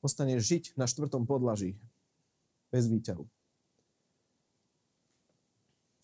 ostane 0.03 0.35
žiť 0.35 0.75
na 0.75 0.91
štvrtom 0.91 1.29
podlaží 1.29 1.79
bez 2.75 2.91
výťahu. 2.91 3.23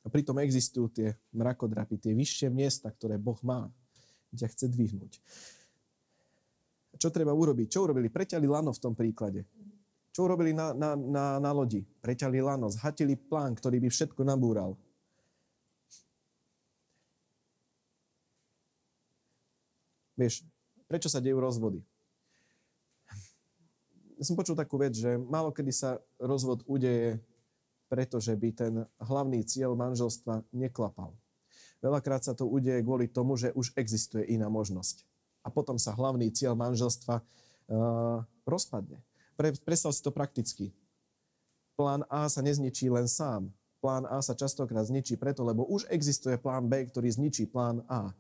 A 0.03 0.07
pritom 0.07 0.39
existujú 0.39 0.87
tie 0.93 1.09
mrakodrapy, 1.35 1.99
tie 1.99 2.13
vyššie 2.15 2.51
miesta, 2.53 2.91
ktoré 2.91 3.19
Boh 3.19 3.39
má, 3.43 3.71
ťa 4.35 4.47
chce 4.51 4.67
dvihnúť. 4.71 5.19
Čo 6.99 7.09
treba 7.11 7.35
urobiť? 7.35 7.67
Čo 7.73 7.89
urobili? 7.89 8.13
Preťali 8.13 8.47
lano 8.47 8.71
v 8.71 8.83
tom 8.83 8.95
príklade. 8.95 9.49
Čo 10.13 10.29
urobili 10.29 10.53
na, 10.53 10.77
na, 10.77 10.93
na, 10.93 11.25
na 11.41 11.51
lodi? 11.57 11.89
Preťali 12.05 12.45
lano, 12.45 12.69
zhatili 12.69 13.17
plán, 13.17 13.57
ktorý 13.57 13.81
by 13.81 13.89
všetko 13.89 14.21
nabúral. 14.29 14.77
Vieš, 20.21 20.45
prečo 20.85 21.09
sa 21.09 21.25
dejú 21.25 21.41
rozvody? 21.41 21.81
Ja 24.21 24.25
som 24.29 24.37
počul 24.37 24.55
takú 24.55 24.77
vec, 24.77 24.93
že 24.93 25.17
málo 25.17 25.51
kedy 25.51 25.73
sa 25.73 25.99
rozvod 26.21 26.63
udeje, 26.69 27.19
pretože 27.89 28.37
by 28.37 28.49
ten 28.53 28.75
hlavný 29.01 29.43
cieľ 29.43 29.75
manželstva 29.75 30.45
neklapal. 30.53 31.17
Veľakrát 31.83 32.23
sa 32.23 32.37
to 32.37 32.47
udeje 32.47 32.85
kvôli 32.85 33.11
tomu, 33.11 33.35
že 33.35 33.51
už 33.57 33.75
existuje 33.75 34.23
iná 34.31 34.47
možnosť. 34.47 35.03
A 35.43 35.51
potom 35.51 35.75
sa 35.75 35.97
hlavný 35.97 36.31
cieľ 36.31 36.55
manželstva 36.55 37.19
uh, 37.19 38.23
rozpadne. 38.47 39.03
Pre, 39.43 39.51
predstav 39.67 39.91
si 39.91 39.99
to 40.07 40.15
prakticky. 40.15 40.71
Plán 41.75 42.07
A 42.07 42.31
sa 42.31 42.47
nezničí 42.47 42.87
len 42.87 43.11
sám. 43.11 43.51
Plán 43.83 44.07
A 44.07 44.23
sa 44.23 44.39
častokrát 44.39 44.87
zničí 44.87 45.19
preto, 45.19 45.43
lebo 45.43 45.67
už 45.67 45.91
existuje 45.91 46.39
plán 46.39 46.71
B, 46.71 46.87
ktorý 46.87 47.11
zničí 47.11 47.51
plán 47.51 47.83
A. 47.91 48.15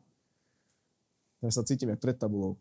Ja 1.38 1.54
sa 1.54 1.62
cítim 1.62 1.94
jak 1.94 2.02
pred 2.02 2.18
tabulou. 2.18 2.58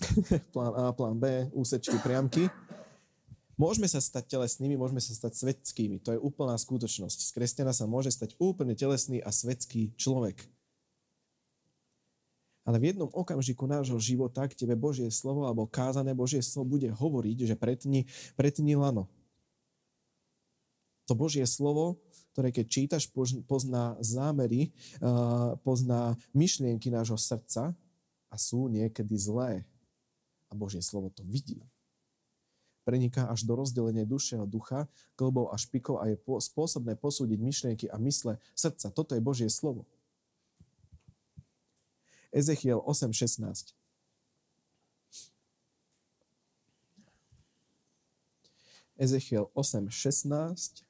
plán 0.56 0.72
A, 0.80 0.96
plán 0.96 1.20
B, 1.20 1.52
úsečky, 1.52 2.00
priamky. 2.00 2.48
Môžeme 3.60 3.84
sa 3.84 4.00
stať 4.00 4.32
telesnými, 4.32 4.80
môžeme 4.80 5.04
sa 5.04 5.12
stať 5.12 5.36
svetskými. 5.36 6.00
To 6.08 6.16
je 6.16 6.24
úplná 6.24 6.56
skutočnosť. 6.56 7.18
Z 7.20 7.30
kresťana 7.36 7.76
sa 7.76 7.84
môže 7.84 8.08
stať 8.08 8.32
úplne 8.40 8.72
telesný 8.72 9.20
a 9.20 9.28
svetský 9.28 9.92
človek. 9.92 10.40
Ale 12.68 12.76
v 12.76 12.92
jednom 12.92 13.08
okamžiku 13.08 13.64
nášho 13.64 13.96
života 13.96 14.44
k 14.44 14.52
tebe 14.52 14.76
Božie 14.76 15.08
slovo 15.08 15.48
alebo 15.48 15.64
kázané 15.64 16.12
Božie 16.12 16.44
slovo 16.44 16.76
bude 16.76 16.92
hovoriť, 16.92 17.48
že 17.48 17.56
pretni, 17.56 18.04
pretni 18.36 18.76
lano. 18.76 19.08
To 21.08 21.16
Božie 21.16 21.48
slovo, 21.48 21.96
ktoré 22.36 22.52
keď 22.52 22.66
čítaš, 22.68 23.08
pozná 23.48 23.96
zámery, 24.04 24.76
pozná 25.64 26.20
myšlienky 26.36 26.92
nášho 26.92 27.16
srdca 27.16 27.72
a 28.28 28.36
sú 28.36 28.68
niekedy 28.68 29.16
zlé. 29.16 29.64
A 30.48 30.52
Božie 30.52 30.84
slovo 30.84 31.08
to 31.08 31.24
vidí. 31.24 31.64
Preniká 32.84 33.32
až 33.32 33.48
do 33.48 33.56
rozdelenia 33.56 34.04
duše 34.04 34.36
a 34.36 34.44
ducha, 34.44 34.84
klbov 35.16 35.52
a 35.52 35.56
špikov 35.56 36.04
a 36.04 36.12
je 36.12 36.20
spôsobné 36.20 37.00
posúdiť 37.00 37.40
myšlienky 37.40 37.86
a 37.88 37.96
mysle 38.04 38.36
srdca. 38.52 38.92
Toto 38.92 39.16
je 39.16 39.24
Božie 39.24 39.48
slovo. 39.48 39.88
Ezechiel 42.32 42.80
8.16. 42.84 43.72
Ezechiel 48.98 49.46
8.16. 49.54 50.82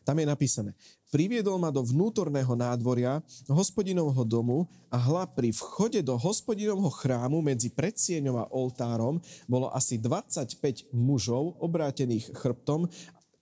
Tam 0.00 0.16
je 0.16 0.24
napísané, 0.24 0.72
priviedol 1.12 1.60
ma 1.60 1.68
do 1.68 1.84
vnútorného 1.84 2.56
nádvoria 2.56 3.20
hospodinovho 3.52 4.24
domu 4.24 4.64
a 4.88 4.96
hla 4.96 5.28
pri 5.28 5.52
vchode 5.52 6.00
do 6.00 6.16
hospodinovho 6.16 6.88
chrámu 6.88 7.44
medzi 7.44 7.68
predsieňom 7.68 8.36
a 8.40 8.48
oltárom 8.48 9.20
bolo 9.44 9.68
asi 9.76 10.00
25 10.00 10.88
mužov 10.96 11.60
obrátených 11.60 12.32
chrbtom 12.32 12.88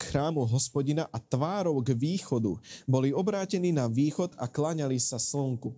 chrámu 0.09 0.48
hospodina 0.48 1.04
a 1.12 1.20
tvárou 1.20 1.76
k 1.84 1.92
východu. 1.92 2.56
Boli 2.88 3.12
obrátení 3.12 3.68
na 3.68 3.84
východ 3.84 4.32
a 4.40 4.48
klaňali 4.48 4.96
sa 4.96 5.20
slnku. 5.20 5.76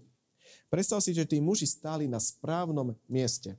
Predstav 0.71 1.03
si, 1.03 1.11
že 1.11 1.27
tí 1.27 1.43
muži 1.43 1.67
stáli 1.67 2.07
na 2.07 2.23
správnom 2.23 2.95
mieste. 3.11 3.59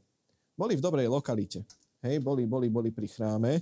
Boli 0.55 0.79
v 0.79 0.83
dobrej 0.83 1.11
lokalite. 1.11 1.67
Hej, 2.01 2.23
boli, 2.23 2.49
boli, 2.49 2.65
boli 2.71 2.89
pri 2.89 3.05
chráme, 3.05 3.61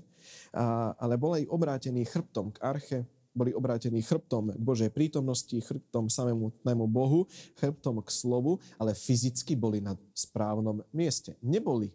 a, 0.56 0.96
ale 0.96 1.20
boli 1.20 1.44
obrátení 1.50 2.08
chrbtom 2.08 2.56
k 2.56 2.64
arche, 2.64 3.00
boli 3.36 3.52
obrátení 3.52 4.00
chrbtom 4.00 4.56
k 4.56 4.62
Božej 4.64 4.90
prítomnosti, 4.96 5.60
chrbtom 5.60 6.08
samému 6.08 6.86
Bohu, 6.88 7.28
chrbtom 7.60 8.00
k 8.00 8.10
slovu, 8.10 8.56
ale 8.80 8.96
fyzicky 8.96 9.60
boli 9.60 9.84
na 9.84 10.00
správnom 10.16 10.80
mieste. 10.96 11.36
Neboli 11.44 11.92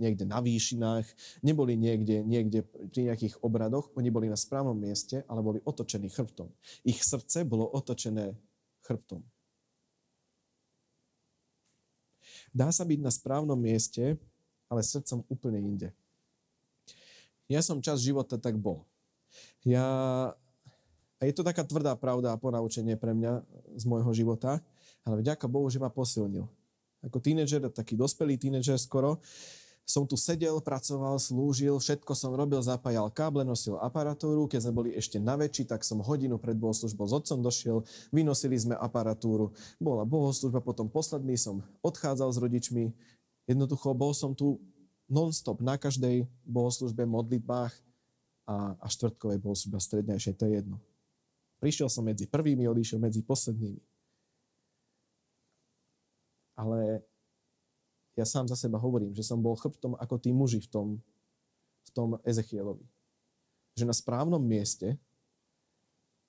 niekde 0.00 0.24
na 0.24 0.40
výšinách, 0.40 1.04
neboli 1.44 1.76
niekde, 1.76 2.24
niekde 2.24 2.64
pri 2.64 3.12
nejakých 3.12 3.36
obradoch, 3.44 3.92
oni 3.94 4.08
boli 4.08 4.26
na 4.32 4.40
správnom 4.40 4.74
mieste, 4.74 5.22
ale 5.28 5.44
boli 5.44 5.60
otočení 5.62 6.08
chrbtom. 6.08 6.48
Ich 6.82 7.04
srdce 7.04 7.44
bolo 7.44 7.68
otočené 7.68 8.32
chrbtom. 8.88 9.20
Dá 12.50 12.72
sa 12.72 12.82
byť 12.82 12.98
na 13.04 13.12
správnom 13.12 13.60
mieste, 13.60 14.18
ale 14.66 14.80
srdcom 14.82 15.22
úplne 15.28 15.60
inde. 15.60 15.88
Ja 17.46 17.60
som 17.60 17.84
čas 17.84 18.02
života 18.02 18.40
tak 18.40 18.58
bol. 18.58 18.82
Ja 19.62 19.86
a 21.20 21.28
je 21.28 21.36
to 21.36 21.44
taká 21.44 21.60
tvrdá 21.60 21.92
pravda 22.00 22.32
a 22.32 22.40
ponaučenie 22.40 22.96
pre 22.96 23.12
mňa 23.12 23.44
z 23.76 23.84
môjho 23.84 24.08
života, 24.16 24.56
ale 25.04 25.20
vďaka 25.20 25.44
Bohu, 25.44 25.68
že 25.68 25.76
ma 25.76 25.92
posilnil. 25.92 26.48
Ako 27.04 27.20
tínedžer, 27.20 27.68
taký 27.68 27.92
dospelý 27.92 28.40
tínedžer 28.40 28.80
skoro, 28.80 29.20
som 29.86 30.06
tu 30.06 30.14
sedel, 30.14 30.62
pracoval, 30.62 31.18
slúžil, 31.18 31.74
všetko 31.74 32.14
som 32.14 32.30
robil, 32.30 32.62
zapájal 32.62 33.10
káble, 33.10 33.42
nosil 33.42 33.74
aparatúru. 33.82 34.46
Keď 34.46 34.70
sme 34.70 34.72
boli 34.72 34.90
ešte 34.94 35.18
na 35.18 35.34
väčší, 35.34 35.66
tak 35.66 35.82
som 35.82 35.98
hodinu 35.98 36.38
pred 36.38 36.54
bohoslužbou 36.54 37.10
s 37.10 37.14
otcom 37.18 37.42
došiel, 37.42 37.82
vynosili 38.14 38.54
sme 38.54 38.78
aparatúru. 38.78 39.50
Bola 39.82 40.06
bohoslužba, 40.06 40.62
potom 40.62 40.86
posledný 40.86 41.34
som 41.34 41.66
odchádzal 41.82 42.30
s 42.30 42.38
rodičmi. 42.38 42.94
Jednoducho 43.50 43.90
bol 43.90 44.14
som 44.14 44.30
tu 44.30 44.62
non-stop 45.10 45.58
na 45.58 45.74
každej 45.74 46.22
bohoslužbe, 46.46 47.02
modlitbách 47.02 47.74
a, 48.46 48.78
a 48.78 48.86
štvrtkovej 48.86 49.42
bohoslužbe 49.42 49.82
strednejšej, 49.82 50.38
to 50.38 50.46
je 50.46 50.62
jedno. 50.62 50.78
Prišiel 51.58 51.90
som 51.90 52.06
medzi 52.06 52.30
prvými, 52.30 52.64
odišiel 52.70 53.02
medzi 53.02 53.26
poslednými. 53.26 53.82
Ale 56.56 57.04
ja 58.20 58.28
sám 58.28 58.44
za 58.44 58.56
seba 58.56 58.76
hovorím, 58.76 59.16
že 59.16 59.24
som 59.24 59.40
bol 59.40 59.56
chrbtom 59.56 59.96
ako 59.96 60.20
tí 60.20 60.28
muži 60.30 60.60
v 60.60 60.68
tom, 60.68 60.88
v 61.88 61.90
tom 61.96 62.08
Ezechielovi. 62.20 62.84
Že 63.80 63.88
na 63.88 63.96
správnom 63.96 64.44
mieste, 64.44 65.00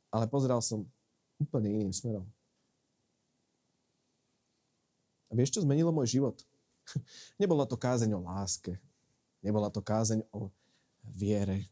ale 0.08 0.32
pozeral 0.32 0.64
som 0.64 0.88
úplne 1.36 1.68
iným 1.68 1.92
smerom. 1.92 2.24
A 5.28 5.36
vieš, 5.36 5.60
čo 5.60 5.64
zmenilo 5.64 5.92
môj 5.92 6.16
život? 6.16 6.40
Nebola 7.42 7.68
to 7.68 7.76
kázeň 7.76 8.16
o 8.16 8.24
láske. 8.24 8.80
Nebola 9.44 9.68
to 9.68 9.84
kázeň 9.84 10.24
o 10.32 10.48
viere 11.04 11.68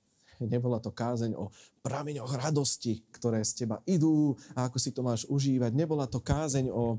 nebola 0.47 0.79
to 0.79 0.95
kázeň 0.95 1.35
o 1.35 1.51
prameňoch 1.83 2.31
radosti, 2.39 3.03
ktoré 3.11 3.43
z 3.43 3.65
teba 3.65 3.83
idú 3.83 4.39
a 4.55 4.71
ako 4.71 4.77
si 4.79 4.95
to 4.95 5.03
máš 5.03 5.27
užívať. 5.27 5.75
Nebola 5.75 6.07
to 6.07 6.23
kázeň 6.23 6.71
o, 6.71 6.95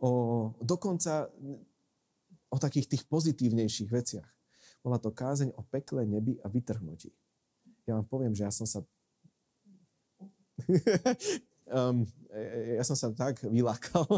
o 0.00 0.10
dokonca 0.64 1.28
o 2.48 2.56
takých 2.56 2.88
tých 2.88 3.04
pozitívnejších 3.08 3.90
veciach. 3.92 4.28
Bola 4.80 4.96
to 4.96 5.12
kázeň 5.12 5.52
o 5.58 5.62
pekle, 5.66 6.08
nebi 6.08 6.40
a 6.40 6.48
vytrhnutí. 6.48 7.12
Ja 7.84 7.98
vám 7.98 8.06
poviem, 8.08 8.32
že 8.36 8.44
ja 8.44 8.52
som 8.52 8.68
sa 8.68 8.84
um, 11.72 12.04
ja 12.78 12.84
som 12.84 12.96
sa 12.96 13.12
tak 13.12 13.40
vylákal, 13.44 14.04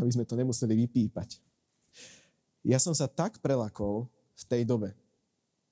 aby 0.00 0.10
sme 0.12 0.28
to 0.28 0.36
nemuseli 0.36 0.76
vypípať. 0.86 1.40
Ja 2.60 2.76
som 2.76 2.92
sa 2.92 3.08
tak 3.08 3.40
prelakol 3.40 4.04
v 4.36 4.44
tej 4.44 4.62
dobe, 4.68 4.92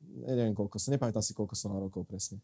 neviem 0.00 0.56
koľko 0.56 0.80
som, 0.80 0.96
nepamätám 0.96 1.24
si, 1.24 1.36
koľko 1.36 1.52
som 1.52 1.72
mal 1.72 1.84
rokov 1.84 2.08
presne. 2.08 2.40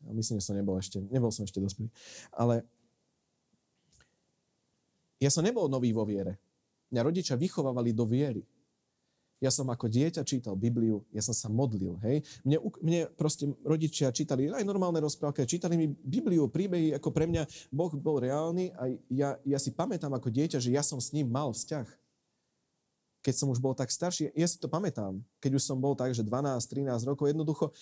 Myslím, 0.00 0.40
že 0.40 0.48
som 0.48 0.56
nebol 0.56 0.80
ešte, 0.80 0.96
nebol 1.12 1.28
som 1.28 1.44
ešte 1.44 1.60
dospelý. 1.60 1.92
Ale 2.32 2.64
ja 5.20 5.28
som 5.28 5.44
nebol 5.44 5.68
nový 5.68 5.92
vo 5.92 6.08
viere. 6.08 6.40
Mňa 6.90 7.00
rodičia 7.06 7.38
vychovávali 7.38 7.94
do 7.94 8.02
viery. 8.02 8.42
Ja 9.40 9.48
som 9.48 9.72
ako 9.72 9.88
dieťa 9.88 10.20
čítal 10.28 10.52
Bibliu, 10.52 11.00
ja 11.16 11.24
som 11.24 11.32
sa 11.32 11.48
modlil, 11.48 11.96
hej. 12.04 12.20
Mne, 12.44 12.60
mne 12.84 13.00
proste 13.16 13.48
rodičia 13.64 14.12
čítali 14.12 14.52
aj 14.52 14.68
normálne 14.68 15.00
rozprávky, 15.00 15.48
čítali 15.48 15.80
mi 15.80 15.88
Bibliu, 15.88 16.44
príbehy, 16.52 16.92
ako 17.00 17.08
pre 17.08 17.24
mňa 17.24 17.48
Boh 17.72 17.88
bol 17.96 18.20
reálny 18.20 18.76
a 18.76 18.92
ja, 19.08 19.40
ja 19.40 19.56
si 19.56 19.72
pamätám 19.72 20.12
ako 20.12 20.28
dieťa, 20.28 20.60
že 20.60 20.76
ja 20.76 20.84
som 20.84 21.00
s 21.00 21.16
ním 21.16 21.32
mal 21.32 21.56
vzťah. 21.56 21.88
keď 23.24 23.34
som 23.36 23.48
už 23.48 23.60
bol 23.64 23.72
tak 23.72 23.88
starší, 23.88 24.28
ja 24.36 24.48
si 24.48 24.60
to 24.60 24.68
pamätám, 24.68 25.24
keď 25.40 25.56
už 25.56 25.64
som 25.64 25.80
bol 25.80 25.96
tak, 25.96 26.12
že 26.12 26.20
12-13 26.20 27.00
rokov, 27.08 27.28
jednoducho 27.28 27.68
e, 27.68 27.72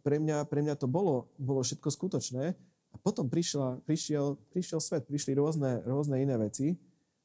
pre 0.00 0.16
mňa, 0.16 0.48
pre 0.48 0.64
mňa 0.64 0.80
to 0.80 0.88
bolo, 0.88 1.28
bolo 1.40 1.60
všetko 1.60 1.88
skutočné. 1.88 2.56
A 2.92 2.96
potom 3.00 3.28
prišla, 3.28 3.84
prišiel, 3.84 4.40
prišiel 4.48 4.80
svet, 4.80 5.04
prišli 5.04 5.36
rôzne, 5.36 5.84
rôzne 5.84 6.24
iné 6.24 6.40
veci 6.40 6.76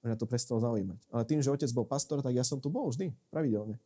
mňa 0.04 0.18
to 0.20 0.28
prestalo 0.28 0.60
zaujímať. 0.60 1.00
Ale 1.10 1.24
tým, 1.24 1.40
že 1.40 1.52
otec 1.52 1.72
bol 1.72 1.88
pastor, 1.88 2.20
tak 2.20 2.36
ja 2.36 2.44
som 2.44 2.60
tu 2.60 2.68
bol 2.68 2.92
vždy, 2.92 3.16
pravidelne. 3.32 3.80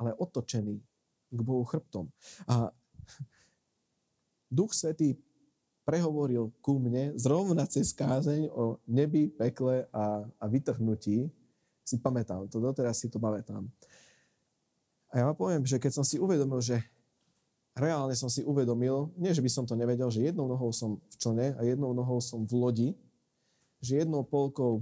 Ale 0.00 0.16
otočený 0.16 0.80
k 1.34 1.40
Bohu 1.44 1.62
chrbtom. 1.68 2.08
A 2.48 2.72
Duch 4.48 4.72
Svetý 4.72 5.18
prehovoril 5.84 6.48
ku 6.64 6.80
mne 6.80 7.12
zrovna 7.20 7.68
cez 7.68 7.92
kázeň 7.92 8.48
o 8.50 8.80
nebi, 8.88 9.28
pekle 9.28 9.84
a, 9.92 10.24
a 10.24 10.44
vytrhnutí. 10.48 11.28
Si 11.84 12.00
pamätám, 12.00 12.48
to 12.48 12.56
doteraz 12.64 12.96
si 12.96 13.12
to 13.12 13.20
pamätám. 13.20 13.68
A 15.12 15.20
ja 15.20 15.24
vám 15.28 15.36
poviem, 15.36 15.62
že 15.68 15.76
keď 15.76 16.00
som 16.00 16.04
si 16.06 16.16
uvedomil, 16.16 16.64
že 16.64 16.80
reálne 17.76 18.16
som 18.16 18.32
si 18.32 18.40
uvedomil, 18.40 19.12
nie 19.20 19.36
že 19.36 19.44
by 19.44 19.50
som 19.52 19.68
to 19.68 19.76
nevedel, 19.76 20.08
že 20.08 20.24
jednou 20.24 20.48
nohou 20.48 20.72
som 20.72 20.96
v 21.12 21.14
člne 21.20 21.46
a 21.54 21.60
jednou 21.62 21.92
nohou 21.92 22.18
som 22.24 22.48
v 22.48 22.52
lodi, 22.56 22.88
že 23.84 24.02
jednou 24.02 24.24
polkou 24.24 24.80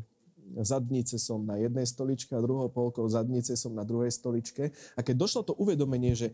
zadnice 0.62 1.18
som 1.18 1.42
na 1.42 1.58
jednej 1.58 1.86
stoličke 1.86 2.30
a 2.34 2.44
druhou 2.44 2.70
polkou 2.70 3.06
zadnice 3.10 3.58
som 3.58 3.74
na 3.74 3.82
druhej 3.82 4.14
stoličke. 4.14 4.70
A 4.94 5.00
keď 5.02 5.26
došlo 5.26 5.42
to 5.42 5.52
uvedomenie, 5.58 6.14
že 6.14 6.30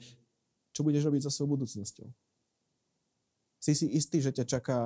čo 0.76 0.84
budeš 0.84 1.08
robiť 1.08 1.26
so 1.26 1.30
svojou 1.32 1.56
budúcnosťou? 1.56 2.08
Si 3.58 3.72
si 3.74 3.86
istý, 3.90 4.22
že 4.22 4.30
ťa 4.30 4.44
čaká, 4.46 4.78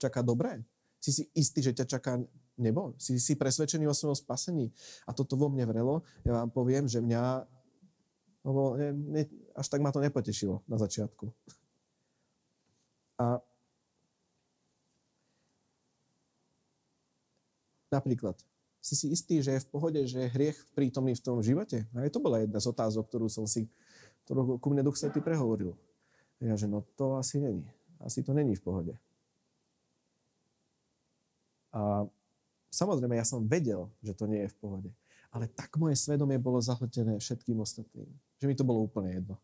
čaká 0.00 0.20
dobré? 0.24 0.64
Si 0.98 1.14
si 1.14 1.22
istý, 1.36 1.62
že 1.62 1.76
ťa 1.76 1.86
čaká 1.86 2.18
nebo? 2.58 2.98
Si 2.98 3.20
si 3.22 3.38
presvedčený 3.38 3.86
o 3.86 3.94
svojom 3.94 4.18
spasení? 4.18 4.74
A 5.06 5.14
toto 5.14 5.38
vo 5.38 5.46
mne 5.46 5.68
vrelo. 5.68 6.02
Ja 6.26 6.42
vám 6.42 6.50
poviem, 6.50 6.90
že 6.90 6.98
mňa 6.98 7.46
lebo 8.48 8.80
ne, 8.80 8.92
ne, 8.92 9.22
až 9.52 9.66
tak 9.68 9.84
ma 9.84 9.92
to 9.92 10.00
nepotešilo 10.00 10.64
na 10.64 10.80
začiatku. 10.80 11.28
A 13.18 13.42
napríklad, 17.88 18.36
si 18.78 18.94
si 18.94 19.06
istý, 19.10 19.42
že 19.42 19.58
je 19.58 19.64
v 19.66 19.70
pohode, 19.70 20.00
že 20.06 20.26
je 20.26 20.32
hriech 20.32 20.58
prítomný 20.72 21.18
v 21.18 21.24
tom 21.24 21.42
živote? 21.42 21.84
A 21.92 22.06
to 22.08 22.22
bola 22.22 22.40
jedna 22.40 22.62
z 22.62 22.70
otázok, 22.70 23.10
ktorú 23.10 23.26
som 23.26 23.44
si, 23.44 23.66
ktorú 24.24 24.56
ku 24.62 24.68
mne 24.70 24.86
Duch 24.86 24.96
Svetý 24.96 25.18
prehovoril. 25.18 25.74
Ja, 26.38 26.54
že 26.54 26.70
no 26.70 26.86
to 26.94 27.18
asi 27.18 27.42
není. 27.42 27.66
Asi 27.98 28.22
to 28.22 28.30
není 28.30 28.54
v 28.54 28.62
pohode. 28.62 28.94
A 31.74 32.06
samozrejme, 32.70 33.18
ja 33.18 33.26
som 33.26 33.44
vedel, 33.44 33.90
že 34.00 34.14
to 34.14 34.30
nie 34.30 34.46
je 34.46 34.52
v 34.54 34.58
pohode. 34.62 34.90
Ale 35.28 35.50
tak 35.50 35.74
moje 35.76 35.98
svedomie 35.98 36.40
bolo 36.40 36.62
zahltené 36.62 37.20
všetkým 37.20 37.60
ostatným, 37.60 38.08
že 38.40 38.48
mi 38.48 38.56
to 38.56 38.64
bolo 38.64 38.86
úplne 38.86 39.12
jedno. 39.12 39.36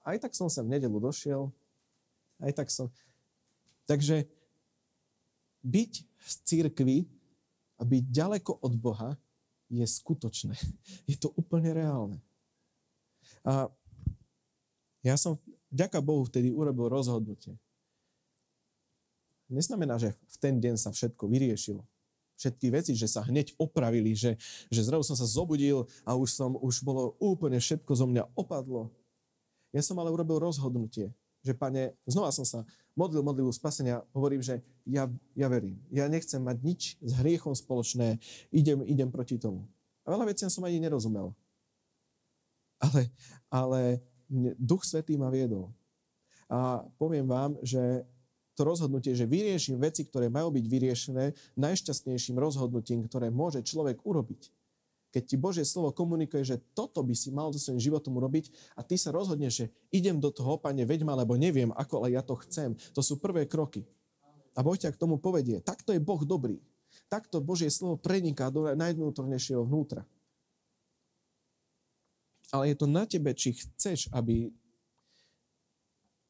Aj 0.00 0.16
tak 0.16 0.32
som 0.32 0.48
sa 0.48 0.64
v 0.64 0.72
nedelu 0.72 0.96
došiel, 0.96 1.52
aj 2.40 2.52
tak 2.56 2.72
som... 2.72 2.88
Takže 3.84 4.24
byť 5.60 6.07
v 6.18 6.30
církvi 6.44 6.98
a 7.78 7.82
byť 7.86 8.04
ďaleko 8.10 8.52
od 8.62 8.74
Boha 8.74 9.10
je 9.70 9.84
skutočné. 9.84 10.56
Je 11.10 11.16
to 11.16 11.30
úplne 11.36 11.70
reálne. 11.72 12.18
A 13.44 13.68
ja 15.04 15.14
som, 15.14 15.38
ďaká 15.70 16.02
Bohu, 16.02 16.26
vtedy 16.26 16.50
urobil 16.50 16.90
rozhodnutie. 16.90 17.54
Neznamená, 19.48 19.96
že 19.96 20.12
v 20.12 20.36
ten 20.36 20.54
deň 20.60 20.76
sa 20.76 20.92
všetko 20.92 21.24
vyriešilo. 21.24 21.80
Všetky 22.38 22.70
veci, 22.70 22.92
že 22.94 23.08
sa 23.08 23.24
hneď 23.24 23.56
opravili, 23.58 24.14
že, 24.14 24.36
že 24.70 24.84
zrazu 24.84 25.02
som 25.08 25.16
sa 25.18 25.26
zobudil 25.26 25.88
a 26.04 26.14
už, 26.14 26.28
som, 26.36 26.54
už 26.60 26.84
bolo 26.84 27.16
úplne 27.18 27.58
všetko 27.58 27.92
zo 27.96 28.06
mňa 28.06 28.28
opadlo. 28.36 28.92
Ja 29.72 29.82
som 29.82 29.98
ale 29.98 30.12
urobil 30.12 30.38
rozhodnutie, 30.38 31.10
že 31.42 31.52
pane, 31.56 31.96
znova 32.04 32.30
som 32.30 32.44
sa 32.46 32.62
modlil 32.98 33.22
modlivu 33.22 33.54
spasenia, 33.54 34.02
hovorím, 34.10 34.42
že 34.42 34.58
ja, 34.82 35.06
ja 35.38 35.46
verím. 35.46 35.78
Ja 35.94 36.10
nechcem 36.10 36.42
mať 36.42 36.58
nič 36.66 36.82
s 36.98 37.12
hriechom 37.22 37.54
spoločné, 37.54 38.18
idem, 38.50 38.82
idem 38.82 39.06
proti 39.06 39.38
tomu. 39.38 39.70
A 40.02 40.10
veľa 40.10 40.34
vecí 40.34 40.42
som 40.50 40.66
ani 40.66 40.82
nerozumel. 40.82 41.30
Ale, 42.82 43.10
ale 43.46 43.80
Duch 44.58 44.82
Svetý 44.82 45.14
ma 45.14 45.30
viedol. 45.30 45.70
A 46.50 46.82
poviem 46.98 47.28
vám, 47.28 47.54
že 47.62 48.02
to 48.58 48.66
rozhodnutie, 48.66 49.14
že 49.14 49.28
vyrieším 49.28 49.78
veci, 49.78 50.02
ktoré 50.02 50.26
majú 50.26 50.50
byť 50.50 50.64
vyriešené, 50.66 51.24
najšťastnejším 51.54 52.34
rozhodnutím, 52.34 53.06
ktoré 53.06 53.30
môže 53.30 53.62
človek 53.62 54.02
urobiť. 54.02 54.50
Keď 55.08 55.22
ti 55.24 55.36
Božie 55.40 55.64
slovo 55.64 55.88
komunikuje, 55.88 56.44
že 56.44 56.60
toto 56.76 57.00
by 57.00 57.16
si 57.16 57.32
mal 57.32 57.48
so 57.48 57.56
svojím 57.56 57.80
životom 57.80 58.20
urobiť 58.20 58.52
a 58.76 58.84
ty 58.84 59.00
sa 59.00 59.08
rozhodneš, 59.08 59.52
že 59.64 59.66
idem 59.88 60.20
do 60.20 60.28
toho, 60.28 60.60
pane, 60.60 60.84
veď 60.84 61.08
ma, 61.08 61.16
lebo 61.16 61.32
neviem, 61.40 61.72
ako, 61.72 62.04
ale 62.04 62.12
ja 62.12 62.20
to 62.20 62.36
chcem. 62.44 62.76
To 62.92 63.00
sú 63.00 63.16
prvé 63.16 63.48
kroky. 63.48 63.88
A 64.52 64.60
Boh 64.60 64.76
ťa 64.76 64.92
k 64.92 65.00
tomu 65.00 65.16
povedie. 65.16 65.64
Takto 65.64 65.96
je 65.96 66.00
Boh 66.02 66.20
dobrý. 66.20 66.60
Takto 67.08 67.40
Božie 67.40 67.72
slovo 67.72 67.96
preniká 67.96 68.52
do 68.52 68.68
najvnútornejšieho 68.68 69.64
vnútra. 69.64 70.04
Ale 72.52 72.72
je 72.72 72.76
to 72.76 72.86
na 72.88 73.04
tebe, 73.08 73.32
či 73.32 73.56
chceš, 73.56 74.08
aby 74.12 74.52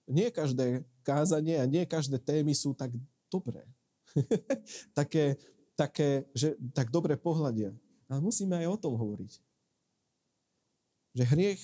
nie 0.07 0.29
každé 0.31 0.87
kázanie 1.03 1.59
a 1.59 1.67
nie 1.67 1.83
každé 1.87 2.19
témy 2.19 2.55
sú 2.55 2.75
tak 2.75 2.95
dobré. 3.31 3.67
také, 4.99 5.37
také, 5.77 6.27
že 6.33 6.55
tak 6.75 6.91
dobre 6.91 7.15
pohľadia. 7.15 7.75
Ale 8.09 8.25
musíme 8.25 8.57
aj 8.57 8.67
o 8.73 8.77
tom 8.81 8.95
hovoriť. 8.97 9.33
Že 11.17 11.25
hriech 11.29 11.63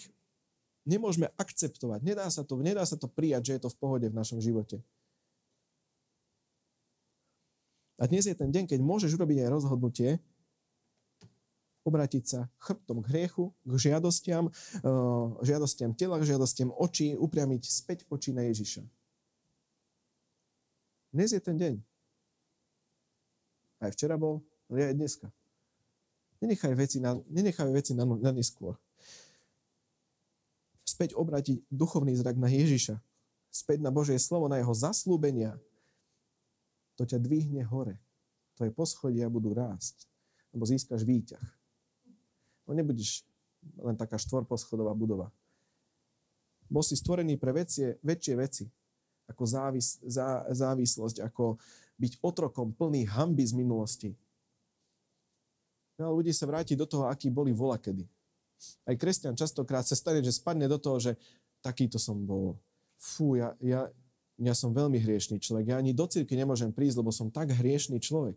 nemôžeme 0.84 1.32
akceptovať. 1.40 2.05
Nedá 2.05 2.28
sa 2.28 2.45
to, 2.45 2.61
nedá 2.61 2.84
sa 2.84 3.01
to 3.01 3.09
prijať, 3.09 3.42
že 3.49 3.53
je 3.57 3.62
to 3.64 3.72
v 3.72 3.80
pohode 3.80 4.07
v 4.09 4.14
našom 4.14 4.38
živote. 4.38 4.84
A 7.97 8.05
dnes 8.11 8.28
je 8.28 8.36
ten 8.36 8.51
deň, 8.53 8.68
keď 8.68 8.80
môžeš 8.84 9.16
urobiť 9.16 9.47
aj 9.47 9.53
rozhodnutie, 9.55 10.20
obrátiť 11.84 12.24
sa 12.24 12.40
chrbtom 12.59 13.05
k 13.05 13.11
hriechu, 13.12 13.53
k 13.64 13.72
žiadostiam, 13.76 14.49
uh, 14.49 15.26
žiadostiam 15.45 15.92
tela, 15.92 16.16
k 16.16 16.28
žiadostiam 16.32 16.72
očí, 16.72 17.12
upriamiť 17.14 17.62
späť 17.68 17.99
oči 18.09 18.32
na 18.32 18.49
Ježiša. 18.49 18.82
Dnes 21.14 21.30
je 21.30 21.40
ten 21.45 21.55
deň. 21.55 21.74
Aj 23.84 23.92
včera 23.92 24.16
bol, 24.18 24.42
ale 24.66 24.90
aj 24.90 24.97
dneska. 24.97 25.28
Nenechaj 26.45 26.76
veci 26.76 27.01
na, 27.01 27.16
nenechaj 27.32 27.72
veci 27.72 27.97
na, 27.97 28.05
na 28.05 28.30
neskôr. 28.36 28.76
Späť 30.84 31.16
obrátiť 31.16 31.64
duchovný 31.72 32.12
zrak 32.20 32.36
na 32.36 32.53
Ježiša. 32.53 33.01
Späť 33.49 33.80
na 33.80 33.88
Božie 33.88 34.20
slovo, 34.20 34.53
na 34.53 34.61
jeho 34.61 34.76
zaslúbenia. 34.76 35.57
To 37.01 37.09
ťa 37.09 37.16
dvihne 37.16 37.64
hore. 37.64 37.97
Tvoje 38.61 38.70
poschodia 38.76 39.32
budú 39.32 39.57
rásť, 39.57 40.05
lebo 40.53 40.68
získaš 40.68 41.03
výťah. 41.03 41.42
No 42.68 42.76
nebudeš 42.76 43.24
len 43.80 43.97
taká 43.97 44.20
štvorposchodová 44.20 44.92
budova. 44.92 45.32
Bol 46.68 46.84
si 46.84 46.95
stvorený 46.95 47.40
pre 47.40 47.57
väčšie, 47.57 48.05
väčšie 48.05 48.34
veci, 48.36 48.64
ako 49.24 49.42
závis, 49.49 49.97
zá, 50.05 50.45
závislosť, 50.53 51.24
ako 51.24 51.57
byť 51.97 52.12
otrokom 52.20 52.76
plný 52.76 53.09
hamby 53.09 53.45
z 53.49 53.55
minulosti. 53.57 54.11
Veľa 55.95 56.12
ľudí 56.12 56.32
sa 56.34 56.51
vráti 56.51 56.74
do 56.74 56.86
toho, 56.86 57.07
aký 57.07 57.30
boli 57.30 57.55
volakedy. 57.55 58.07
Aj 58.82 58.95
kresťan 58.97 59.38
častokrát 59.38 59.86
sa 59.86 59.95
stane, 59.95 60.24
že 60.24 60.34
spadne 60.34 60.66
do 60.66 60.78
toho, 60.78 60.99
že 60.99 61.12
takýto 61.62 62.01
som 62.01 62.18
bol. 62.18 62.59
Fú, 62.99 63.38
ja, 63.38 63.55
ja, 63.62 63.86
ja 64.40 64.55
som 64.57 64.74
veľmi 64.74 64.99
hriešný 64.99 65.38
človek. 65.38 65.70
Ja 65.70 65.76
ani 65.78 65.95
do 65.95 66.07
cirky 66.09 66.34
nemôžem 66.34 66.74
prísť, 66.74 67.05
lebo 67.05 67.14
som 67.14 67.30
tak 67.30 67.55
hriešný 67.55 68.03
človek. 68.03 68.34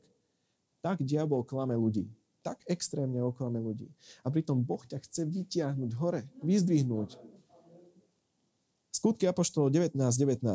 Tak 0.85 1.01
diabol 1.01 1.41
klame 1.41 1.73
ľudí 1.73 2.05
tak 2.47 2.63
extrémne 2.63 3.19
oklame 3.19 3.59
ľudí. 3.59 3.91
A 4.23 4.31
pritom 4.31 4.63
Boh 4.63 4.79
ťa 4.79 5.03
chce 5.03 5.27
vytiahnuť 5.27 5.91
hore, 5.99 6.23
vyzdvihnúť. 6.39 7.19
Skutky 8.95 9.27
Apoštolov 9.27 9.75
19, 9.75 9.99
19. 9.99 10.47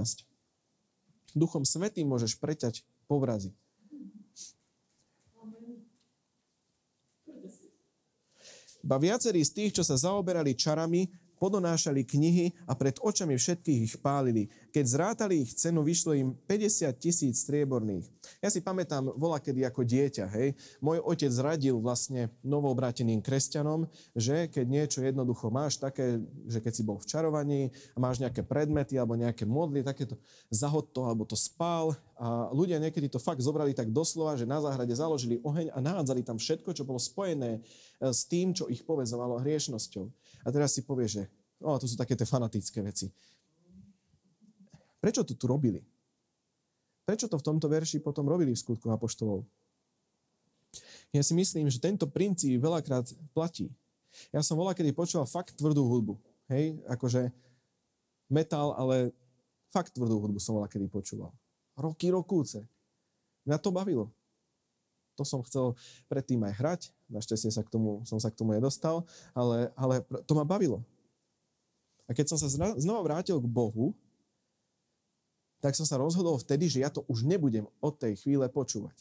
Duchom 1.36 1.68
Svetým 1.68 2.09
môžeš 2.09 2.40
preťať 2.40 2.80
povrazy. 3.05 3.53
Ba 8.83 8.99
viacerí 8.99 9.47
z 9.47 9.51
tých, 9.55 9.72
čo 9.78 9.83
sa 9.87 9.95
zaoberali 9.95 10.59
čarami, 10.59 11.07
podonášali 11.43 12.07
knihy 12.07 12.55
a 12.70 12.78
pred 12.78 13.03
očami 13.03 13.34
všetkých 13.34 13.80
ich 13.82 13.95
pálili. 13.99 14.47
Keď 14.70 14.84
zrátali 14.86 15.43
ich 15.43 15.59
cenu, 15.59 15.82
vyšlo 15.82 16.14
im 16.14 16.38
50 16.47 16.95
tisíc 17.03 17.43
strieborných. 17.43 18.07
Ja 18.38 18.47
si 18.47 18.62
pamätám, 18.62 19.11
vola 19.18 19.43
kedy 19.43 19.66
ako 19.66 19.82
dieťa, 19.82 20.30
hej, 20.38 20.55
môj 20.78 21.03
otec 21.03 21.34
zradil 21.34 21.82
vlastne 21.82 22.30
novobráteným 22.47 23.18
kresťanom, 23.18 23.90
že 24.14 24.47
keď 24.47 24.66
niečo 24.70 25.03
jednoducho 25.03 25.51
máš 25.51 25.82
také, 25.82 26.22
že 26.47 26.62
keď 26.62 26.72
si 26.78 26.86
bol 26.86 27.03
v 27.03 27.09
čarovaní 27.11 27.62
a 27.93 27.99
máš 27.99 28.22
nejaké 28.22 28.47
predmety 28.47 28.95
alebo 28.95 29.18
nejaké 29.18 29.43
modly, 29.43 29.82
takéto 29.82 30.14
zahod 30.47 30.95
to 30.95 31.03
alebo 31.03 31.26
to 31.26 31.34
spál 31.34 31.99
a 32.22 32.55
ľudia 32.55 32.78
niekedy 32.78 33.11
to 33.11 33.18
fakt 33.18 33.43
zobrali 33.43 33.74
tak 33.74 33.90
doslova, 33.90 34.38
že 34.38 34.47
na 34.47 34.62
záhrade 34.62 34.95
založili 34.95 35.43
oheň 35.43 35.74
a 35.74 35.82
nahádzali 35.82 36.22
tam 36.22 36.38
všetko, 36.38 36.70
čo 36.70 36.86
bolo 36.86 37.03
spojené 37.03 37.59
e, 37.59 37.61
s 38.14 38.30
tým, 38.30 38.55
čo 38.55 38.70
ich 38.70 38.86
povezovalo 38.86 39.43
hriešnosťou. 39.43 40.07
A 40.43 40.49
teraz 40.51 40.74
si 40.74 40.82
povie, 40.82 41.07
že 41.07 41.22
o, 41.62 41.78
to 41.78 41.86
sú 41.86 41.95
také 41.95 42.18
tie 42.18 42.26
fanatické 42.26 42.82
veci. 42.82 43.09
Prečo 45.03 45.26
to 45.26 45.34
tu 45.34 45.47
robili? 45.51 45.82
Prečo 47.03 47.26
to 47.26 47.38
v 47.38 47.47
tomto 47.47 47.66
verši 47.66 47.99
potom 47.99 48.26
robili 48.26 48.55
v 48.55 48.62
skutku 48.62 48.86
apoštolov? 48.90 49.43
Ja 51.12 51.20
si 51.20 51.34
myslím, 51.36 51.68
že 51.68 51.82
tento 51.82 52.09
princíp 52.09 52.62
veľakrát 52.62 53.11
platí. 53.36 53.68
Ja 54.32 54.40
som 54.40 54.57
volá, 54.57 54.72
kedy 54.72 54.95
počúval 54.95 55.28
fakt 55.28 55.59
tvrdú 55.59 55.84
hudbu. 55.84 56.14
Hej, 56.49 56.80
akože 56.88 57.32
metal, 58.32 58.72
ale 58.76 59.12
fakt 59.68 59.93
tvrdú 59.93 60.20
hudbu 60.20 60.38
som 60.40 60.57
volá, 60.57 60.68
kedy 60.68 60.88
počúval. 60.88 61.32
Roky, 61.76 62.09
rokúce. 62.12 62.64
Mňa 63.45 63.59
to 63.59 63.74
bavilo. 63.74 64.12
To 65.20 65.24
som 65.28 65.44
chcel 65.44 65.76
predtým 66.08 66.40
aj 66.44 66.52
hrať. 66.56 66.80
Našťastie 67.12 67.52
sa 67.52 67.60
k 67.60 67.72
tomu, 67.72 68.00
som 68.08 68.16
sa 68.16 68.32
k 68.32 68.38
tomu 68.38 68.56
nedostal, 68.56 69.04
ale, 69.36 69.68
ale 69.76 70.00
to 70.24 70.32
ma 70.32 70.44
bavilo. 70.44 70.80
A 72.08 72.16
keď 72.16 72.32
som 72.32 72.38
sa 72.40 72.48
znova 72.76 73.00
vrátil 73.04 73.40
k 73.40 73.46
Bohu, 73.46 73.94
tak 75.62 75.78
som 75.78 75.86
sa 75.86 75.94
rozhodol 76.00 76.34
vtedy, 76.42 76.66
že 76.66 76.82
ja 76.82 76.90
to 76.90 77.06
už 77.06 77.22
nebudem 77.22 77.70
od 77.78 77.94
tej 77.94 78.18
chvíle 78.18 78.50
počúvať. 78.50 78.98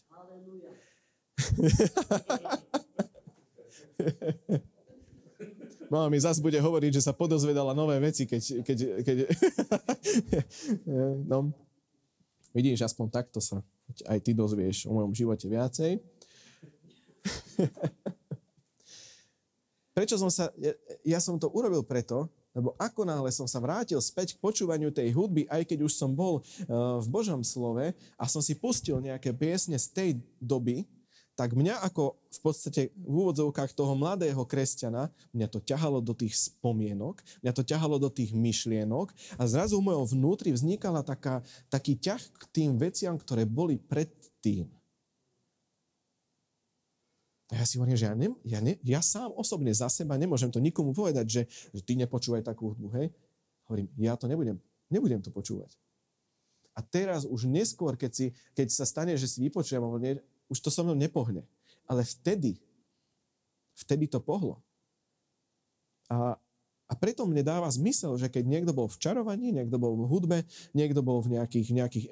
Mama 5.91 6.07
mi 6.07 6.21
zase 6.23 6.39
bude 6.39 6.55
hovoriť, 6.55 7.01
že 7.01 7.03
sa 7.03 7.11
podozvedala 7.11 7.75
nové 7.75 7.99
veci, 7.99 8.23
keď... 8.23 8.63
keď, 8.63 8.77
keď 9.03 9.17
no, 11.31 11.51
vidíš, 12.51 12.85
aspoň 12.87 13.07
takto 13.11 13.39
sa 13.43 13.63
aj 14.07 14.19
ty 14.23 14.31
dozvieš 14.31 14.87
o 14.87 14.95
mojom 14.95 15.11
živote 15.15 15.47
viacej. 15.47 15.99
Prečo 19.97 20.15
som 20.15 20.31
sa... 20.31 20.47
Ja, 20.55 20.73
ja 21.03 21.19
som 21.19 21.35
to 21.35 21.51
urobil 21.51 21.83
preto, 21.83 22.31
lebo 22.51 22.75
ako 22.79 23.07
náhle 23.07 23.31
som 23.31 23.47
sa 23.47 23.59
vrátil 23.63 23.99
späť 24.03 24.35
k 24.35 24.41
počúvaniu 24.43 24.91
tej 24.91 25.11
hudby, 25.15 25.47
aj 25.47 25.67
keď 25.67 25.87
už 25.87 25.93
som 25.95 26.11
bol 26.11 26.39
uh, 26.39 26.99
v 26.99 27.07
Božom 27.07 27.43
slove 27.43 27.95
a 28.15 28.23
som 28.27 28.43
si 28.43 28.55
pustil 28.55 28.99
nejaké 28.99 29.31
piesne 29.31 29.79
z 29.79 29.87
tej 29.91 30.09
doby, 30.39 30.87
tak 31.41 31.57
mňa 31.57 31.81
ako 31.89 32.21
v 32.29 32.39
podstate 32.45 32.81
v 32.93 33.15
úvodzovkách 33.17 33.73
toho 33.73 33.97
mladého 33.97 34.45
kresťana, 34.45 35.09
mňa 35.33 35.49
to 35.49 35.57
ťahalo 35.57 35.97
do 35.97 36.13
tých 36.13 36.37
spomienok, 36.37 37.17
mňa 37.41 37.49
to 37.57 37.65
ťahalo 37.65 37.97
do 37.97 38.13
tých 38.13 38.29
myšlienok 38.29 39.09
a 39.41 39.49
zrazu 39.49 39.81
v 39.81 39.89
mojom 39.89 40.05
vnútri 40.05 40.53
vznikala 40.53 41.01
taká, 41.01 41.41
taký 41.73 41.97
ťah 41.97 42.21
k 42.21 42.43
tým 42.53 42.77
veciam, 42.77 43.17
ktoré 43.17 43.49
boli 43.49 43.81
predtým. 43.81 44.69
A 47.49 47.57
ja 47.57 47.65
si 47.65 47.81
hovorím, 47.81 47.97
že 47.97 48.05
ja, 48.05 48.13
ne, 48.13 48.37
ja, 48.45 48.61
ne, 48.61 48.77
ja 48.85 49.01
sám 49.01 49.33
osobne 49.33 49.73
za 49.73 49.89
seba 49.89 50.21
nemôžem 50.21 50.53
to 50.53 50.61
nikomu 50.61 50.93
povedať, 50.93 51.25
že, 51.25 51.41
že 51.73 51.81
ty 51.81 51.97
nepočúvaj 51.97 52.45
takú 52.45 52.77
hudbu, 52.77 53.01
hej? 53.01 53.09
Hovorím, 53.65 53.89
ja 53.97 54.13
to 54.13 54.29
nebudem, 54.29 54.61
nebudem 54.93 55.25
to 55.25 55.33
počúvať. 55.33 55.73
A 56.77 56.85
teraz 56.85 57.27
už 57.27 57.49
neskôr, 57.49 57.97
keď, 57.97 58.11
si, 58.13 58.25
keď 58.53 58.67
sa 58.71 58.85
stane, 58.85 59.17
že 59.17 59.27
si 59.27 59.43
vypočujem, 59.43 59.83
už 60.51 60.59
to 60.59 60.67
so 60.67 60.83
mnou 60.83 60.93
nepohne. 60.93 61.47
Ale 61.87 62.03
vtedy, 62.03 62.59
vtedy 63.79 64.11
to 64.11 64.19
pohlo. 64.19 64.59
A, 66.11 66.35
a 66.91 66.93
preto 66.99 67.23
mne 67.23 67.39
dáva 67.39 67.71
zmysel, 67.71 68.19
že 68.19 68.27
keď 68.27 68.43
niekto 68.43 68.75
bol 68.75 68.91
v 68.91 68.99
čarovaní, 68.99 69.55
niekto 69.55 69.79
bol 69.79 69.95
v 69.95 70.11
hudbe, 70.11 70.37
niekto 70.75 70.99
bol 70.99 71.23
v 71.23 71.39
nejakých, 71.39 71.67
nejakých 71.71 72.05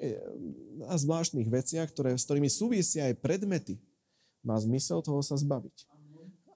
zvláštnych 0.88 1.52
veciach, 1.52 1.92
ktoré, 1.92 2.16
s 2.16 2.24
ktorými 2.24 2.48
súvisia 2.48 3.12
aj 3.12 3.20
predmety, 3.20 3.76
má 4.40 4.56
zmysel 4.56 5.04
toho 5.04 5.20
sa 5.20 5.36
zbaviť. 5.36 5.84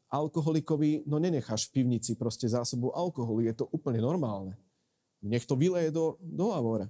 Alkoholikovi, 0.08 1.04
no 1.04 1.20
nenecháš 1.20 1.68
v 1.68 1.82
pivnici 1.82 2.16
proste 2.16 2.48
zásobu 2.48 2.94
alkoholu, 2.96 3.44
je 3.44 3.52
to 3.52 3.68
úplne 3.74 4.00
normálne. 4.00 4.56
Nech 5.20 5.44
to 5.44 5.56
vyleje 5.56 5.92
do, 5.92 6.16
do 6.20 6.48
lavora. 6.48 6.88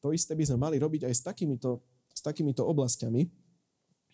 To 0.00 0.14
isté 0.14 0.38
by 0.38 0.44
sme 0.46 0.58
mali 0.60 0.76
robiť 0.78 1.08
aj 1.10 1.14
s 1.18 1.22
takýmito, 1.24 1.82
s 2.14 2.20
takýmito 2.22 2.62
oblastiami. 2.62 3.26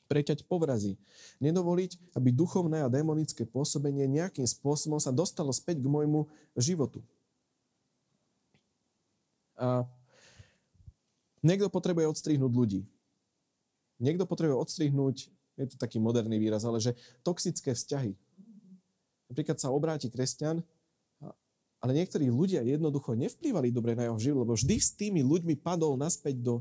Preťať 0.05 0.45
povrazy. 0.45 1.01
Nedovoliť, 1.41 2.17
aby 2.17 2.29
duchovné 2.29 2.85
a 2.85 2.93
démonické 2.93 3.49
pôsobenie 3.49 4.05
nejakým 4.05 4.45
spôsobom 4.45 5.01
sa 5.01 5.11
dostalo 5.11 5.51
späť 5.51 5.81
k 5.81 5.89
môjmu 5.89 6.29
životu. 6.61 7.01
A 9.57 9.89
niekto 11.41 11.73
potrebuje 11.73 12.11
odstrihnúť 12.11 12.53
ľudí. 12.53 12.83
Niekto 14.03 14.29
potrebuje 14.29 14.59
odstrihnúť 14.59 15.33
je 15.55 15.67
to 15.71 15.77
taký 15.79 16.03
moderný 16.03 16.43
výraz, 16.43 16.67
ale 16.67 16.83
že 16.83 16.99
toxické 17.23 17.79
vzťahy. 17.79 18.13
Napríklad 19.31 19.59
sa 19.59 19.71
obráti 19.71 20.11
kresťan, 20.11 20.61
ale 21.79 21.93
niektorí 21.95 22.33
ľudia 22.33 22.65
jednoducho 22.65 23.15
nevplývali 23.15 23.69
dobre 23.71 23.95
na 23.95 24.09
jeho 24.09 24.19
život, 24.19 24.49
lebo 24.49 24.57
vždy 24.57 24.77
s 24.81 24.91
tými 24.97 25.21
ľuďmi 25.23 25.55
padol 25.61 26.01
naspäť 26.01 26.41
do 26.41 26.55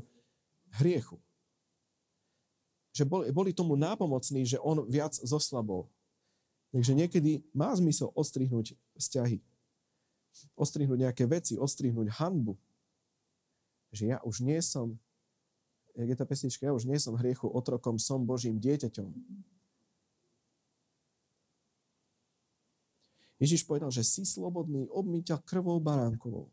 hriechu. 0.78 1.18
Že 2.94 3.04
boli, 3.10 3.24
boli 3.34 3.50
tomu 3.50 3.74
nápomocní, 3.74 4.46
že 4.46 4.62
on 4.62 4.86
viac 4.86 5.18
zoslabol. 5.18 5.90
Takže 6.70 6.94
niekedy 6.94 7.42
má 7.50 7.74
zmysel 7.74 8.14
ostrihnúť 8.14 8.78
vzťahy. 8.98 9.42
Ostrihnúť 10.54 11.10
nejaké 11.10 11.26
veci, 11.26 11.58
ostrihnúť 11.58 12.14
hanbu. 12.18 12.54
Že 13.94 14.14
ja 14.14 14.18
už 14.22 14.42
nie 14.42 14.58
som 14.62 14.98
jak 15.94 16.08
je 16.10 16.16
tá 16.18 16.26
pesnička, 16.26 16.66
ja 16.66 16.74
už 16.74 16.90
nie 16.90 16.98
som 16.98 17.14
hriechu 17.14 17.46
otrokom, 17.46 18.02
som 18.02 18.26
Božím 18.26 18.58
dieťaťom. 18.58 19.14
Ježiš 23.38 23.62
povedal, 23.66 23.94
že 23.94 24.02
si 24.02 24.26
slobodný, 24.26 24.90
obmyťa 24.90 25.42
krvou 25.46 25.78
baránkovou. 25.78 26.50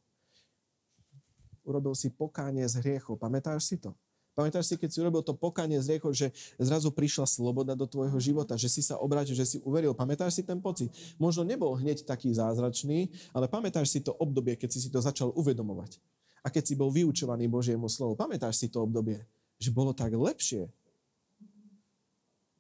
Urobil 1.66 1.94
si 1.94 2.10
pokánie 2.10 2.66
z 2.66 2.82
hriechov. 2.82 3.22
Pamätáš 3.22 3.70
si 3.70 3.78
to? 3.78 3.94
Pamätáš 4.42 4.74
si, 4.74 4.76
keď 4.82 4.90
si 4.90 4.98
urobil 5.06 5.22
to 5.22 5.38
pokánie 5.38 5.78
z 5.78 5.94
hriechov, 5.94 6.18
že 6.18 6.34
zrazu 6.58 6.90
prišla 6.90 7.30
sloboda 7.30 7.78
do 7.78 7.86
tvojho 7.86 8.18
života, 8.18 8.58
že 8.58 8.74
si 8.74 8.82
sa 8.82 8.98
obrátil, 8.98 9.38
že 9.38 9.46
si 9.46 9.58
uveril. 9.62 9.94
Pamätáš 9.94 10.42
si 10.42 10.44
ten 10.44 10.58
pocit? 10.58 10.90
Možno 11.22 11.46
nebol 11.46 11.78
hneď 11.78 12.02
taký 12.02 12.34
zázračný, 12.34 13.14
ale 13.38 13.46
pamätáš 13.46 13.94
si 13.94 14.02
to 14.02 14.18
obdobie, 14.18 14.58
keď 14.58 14.74
si 14.74 14.82
si 14.82 14.90
to 14.90 14.98
začal 14.98 15.30
uvedomovať 15.38 16.02
a 16.42 16.50
keď 16.50 16.64
si 16.66 16.74
bol 16.74 16.90
vyučovaný 16.90 17.46
Božiemu 17.46 17.86
slovu. 17.86 18.18
Pamätáš 18.18 18.58
si 18.58 18.68
to 18.74 18.82
obdobie, 18.82 19.22
že 19.62 19.70
bolo 19.70 19.94
tak 19.94 20.18
lepšie? 20.18 20.66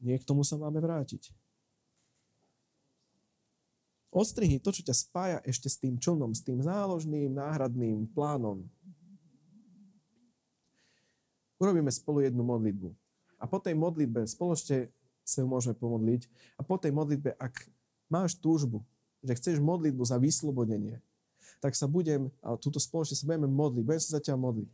Nie 0.06 0.22
k 0.22 0.28
tomu 0.30 0.46
sa 0.46 0.62
máme 0.62 0.78
vrátiť. 0.78 1.34
Ostrihni 4.12 4.60
to, 4.60 4.76
čo 4.76 4.84
ťa 4.84 4.94
spája 4.94 5.38
ešte 5.48 5.72
s 5.72 5.80
tým 5.80 5.96
člnom, 5.96 6.36
s 6.36 6.44
tým 6.44 6.60
záložným, 6.60 7.32
náhradným 7.32 8.12
plánom. 8.12 8.68
Urobíme 11.62 11.94
spolu 11.94 12.26
jednu 12.26 12.42
modlitbu. 12.42 12.90
A 13.38 13.46
po 13.46 13.62
tej 13.62 13.78
modlitbe 13.78 14.26
spoločne 14.26 14.90
sa 15.22 15.46
môžeme 15.46 15.78
pomodliť. 15.78 16.26
A 16.58 16.66
po 16.66 16.82
tej 16.82 16.90
modlitbe, 16.90 17.38
ak 17.38 17.70
máš 18.10 18.34
túžbu, 18.42 18.82
že 19.22 19.38
chceš 19.38 19.62
modlitbu 19.62 20.02
za 20.02 20.18
vyslobodenie, 20.18 20.98
tak 21.62 21.78
sa 21.78 21.86
budem, 21.86 22.34
a 22.42 22.58
túto 22.58 22.82
spoločne 22.82 23.14
sa 23.14 23.30
budeme 23.30 23.46
modliť, 23.46 23.84
budem 23.86 24.02
sa 24.02 24.18
za 24.18 24.22
ťa 24.26 24.34
modliť. 24.34 24.74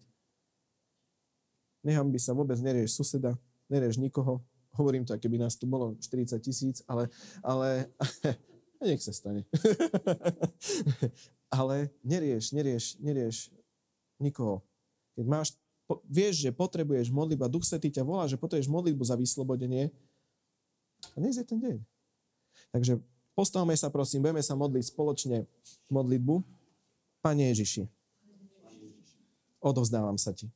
Nechám 1.84 2.08
by 2.08 2.20
sa, 2.20 2.32
vôbec 2.32 2.56
nerieš 2.64 2.96
suseda, 2.96 3.36
nerieš 3.68 4.00
nikoho, 4.00 4.40
hovorím 4.80 5.04
to, 5.04 5.12
keby 5.20 5.36
nás 5.42 5.60
tu 5.60 5.68
bolo 5.68 6.00
40 6.00 6.40
tisíc, 6.40 6.80
ale, 6.88 7.12
ale 7.44 7.92
nech 8.88 9.04
sa 9.04 9.12
stane. 9.12 9.44
ale 11.60 11.92
nerieš, 12.08 12.56
nerieš, 12.56 12.96
nerieš 13.04 13.52
nikoho. 14.24 14.64
Keď 15.20 15.26
máš, 15.28 15.48
po, 15.88 16.04
vieš, 16.04 16.44
že 16.44 16.52
potrebuješ 16.52 17.10
modlitbu 17.10 17.48
a 17.48 17.50
Duch 17.50 17.64
Svetý 17.64 17.88
ťa 17.88 18.04
volá, 18.04 18.28
že 18.28 18.36
potrebuješ 18.36 18.68
modlitbu 18.68 19.04
za 19.08 19.16
vyslobodenie, 19.16 19.90
a 21.14 21.18
dnes 21.18 21.38
je 21.38 21.46
ten 21.46 21.62
deň. 21.62 21.78
Takže 22.74 23.00
postavme 23.38 23.74
sa, 23.78 23.94
prosím, 23.94 24.26
budeme 24.26 24.44
sa 24.44 24.58
modliť 24.58 24.92
spoločne 24.92 25.46
modlitbu. 25.88 26.42
Pane 27.22 27.54
Ježiši, 27.54 27.86
odovzdávam 29.62 30.18
sa 30.18 30.34
Ti. 30.34 30.50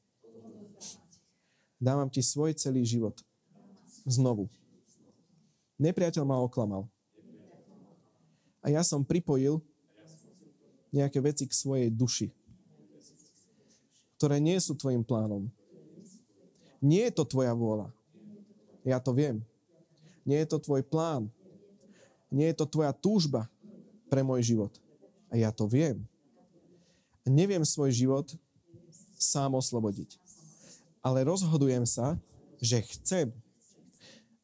Dávam 1.82 2.10
Ti 2.10 2.22
svoj 2.22 2.54
celý 2.58 2.86
život. 2.86 3.18
Znovu. 4.06 4.50
Nepriateľ 5.82 6.24
ma 6.26 6.42
oklamal. 6.42 6.86
A 8.62 8.70
ja 8.70 8.86
som 8.86 9.02
pripojil 9.02 9.58
nejaké 10.94 11.18
veci 11.18 11.50
k 11.50 11.54
svojej 11.54 11.90
duši, 11.90 12.30
ktoré 14.22 14.38
nie 14.38 14.62
sú 14.62 14.78
tvojim 14.78 15.02
plánom. 15.02 15.50
Nie 16.78 17.10
je 17.10 17.18
to 17.18 17.26
tvoja 17.26 17.58
vôľa. 17.58 17.90
Ja 18.86 19.02
to 19.02 19.18
viem. 19.18 19.42
Nie 20.22 20.46
je 20.46 20.54
to 20.54 20.62
tvoj 20.62 20.86
plán. 20.86 21.26
Nie 22.30 22.54
je 22.54 22.62
to 22.62 22.70
tvoja 22.70 22.94
túžba 22.94 23.50
pre 24.14 24.22
môj 24.22 24.46
život. 24.54 24.70
A 25.34 25.42
ja 25.42 25.50
to 25.50 25.66
viem. 25.66 26.06
Neviem 27.26 27.66
svoj 27.66 27.90
život 27.90 28.30
sám 29.18 29.58
oslobodiť. 29.58 30.22
Ale 31.02 31.26
rozhodujem 31.26 31.90
sa, 31.90 32.14
že 32.62 32.78
chcem. 32.94 33.34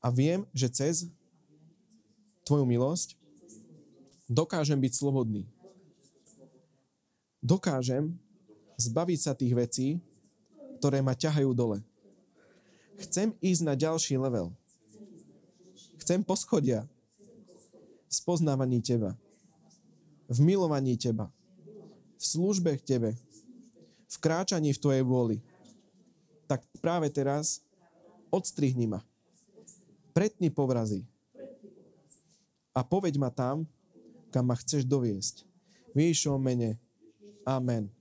A 0.02 0.10
viem, 0.10 0.42
že 0.58 0.74
cez 0.74 1.06
tvoju 2.50 2.66
milosť 2.66 3.14
dokážem 4.26 4.82
byť 4.82 4.94
slobodný. 4.98 5.46
Dokážem 7.46 8.18
zbaviť 8.78 9.20
sa 9.20 9.34
tých 9.34 9.54
vecí, 9.58 9.88
ktoré 10.78 11.02
ma 11.02 11.18
ťahajú 11.18 11.50
dole. 11.58 11.82
Chcem 12.98 13.34
ísť 13.42 13.62
na 13.66 13.74
ďalší 13.74 14.18
level. 14.18 14.54
Chcem 16.02 16.22
poschodia 16.22 16.86
v 18.08 18.14
spoznávaní 18.14 18.80
teba, 18.80 19.18
v 20.30 20.40
milovaní 20.40 20.96
teba, 20.96 21.28
v 22.16 22.24
službe 22.24 22.78
k 22.80 22.86
tebe, 22.96 23.12
v 24.08 24.16
kráčaní 24.22 24.72
v 24.72 24.82
tvojej 24.82 25.04
vôli. 25.04 25.38
Tak 26.48 26.64
práve 26.80 27.12
teraz 27.12 27.60
odstrihni 28.32 28.88
ma. 28.88 29.04
Pretni 30.16 30.48
povrazy. 30.48 31.04
A 32.72 32.86
povedď 32.86 33.20
ma 33.20 33.34
tam, 33.34 33.68
kam 34.32 34.48
ma 34.48 34.56
chceš 34.56 34.88
doviesť. 34.88 35.44
V 35.92 35.98
Ježišovom 36.08 36.40
mene. 36.40 36.80
Amen. 37.44 37.98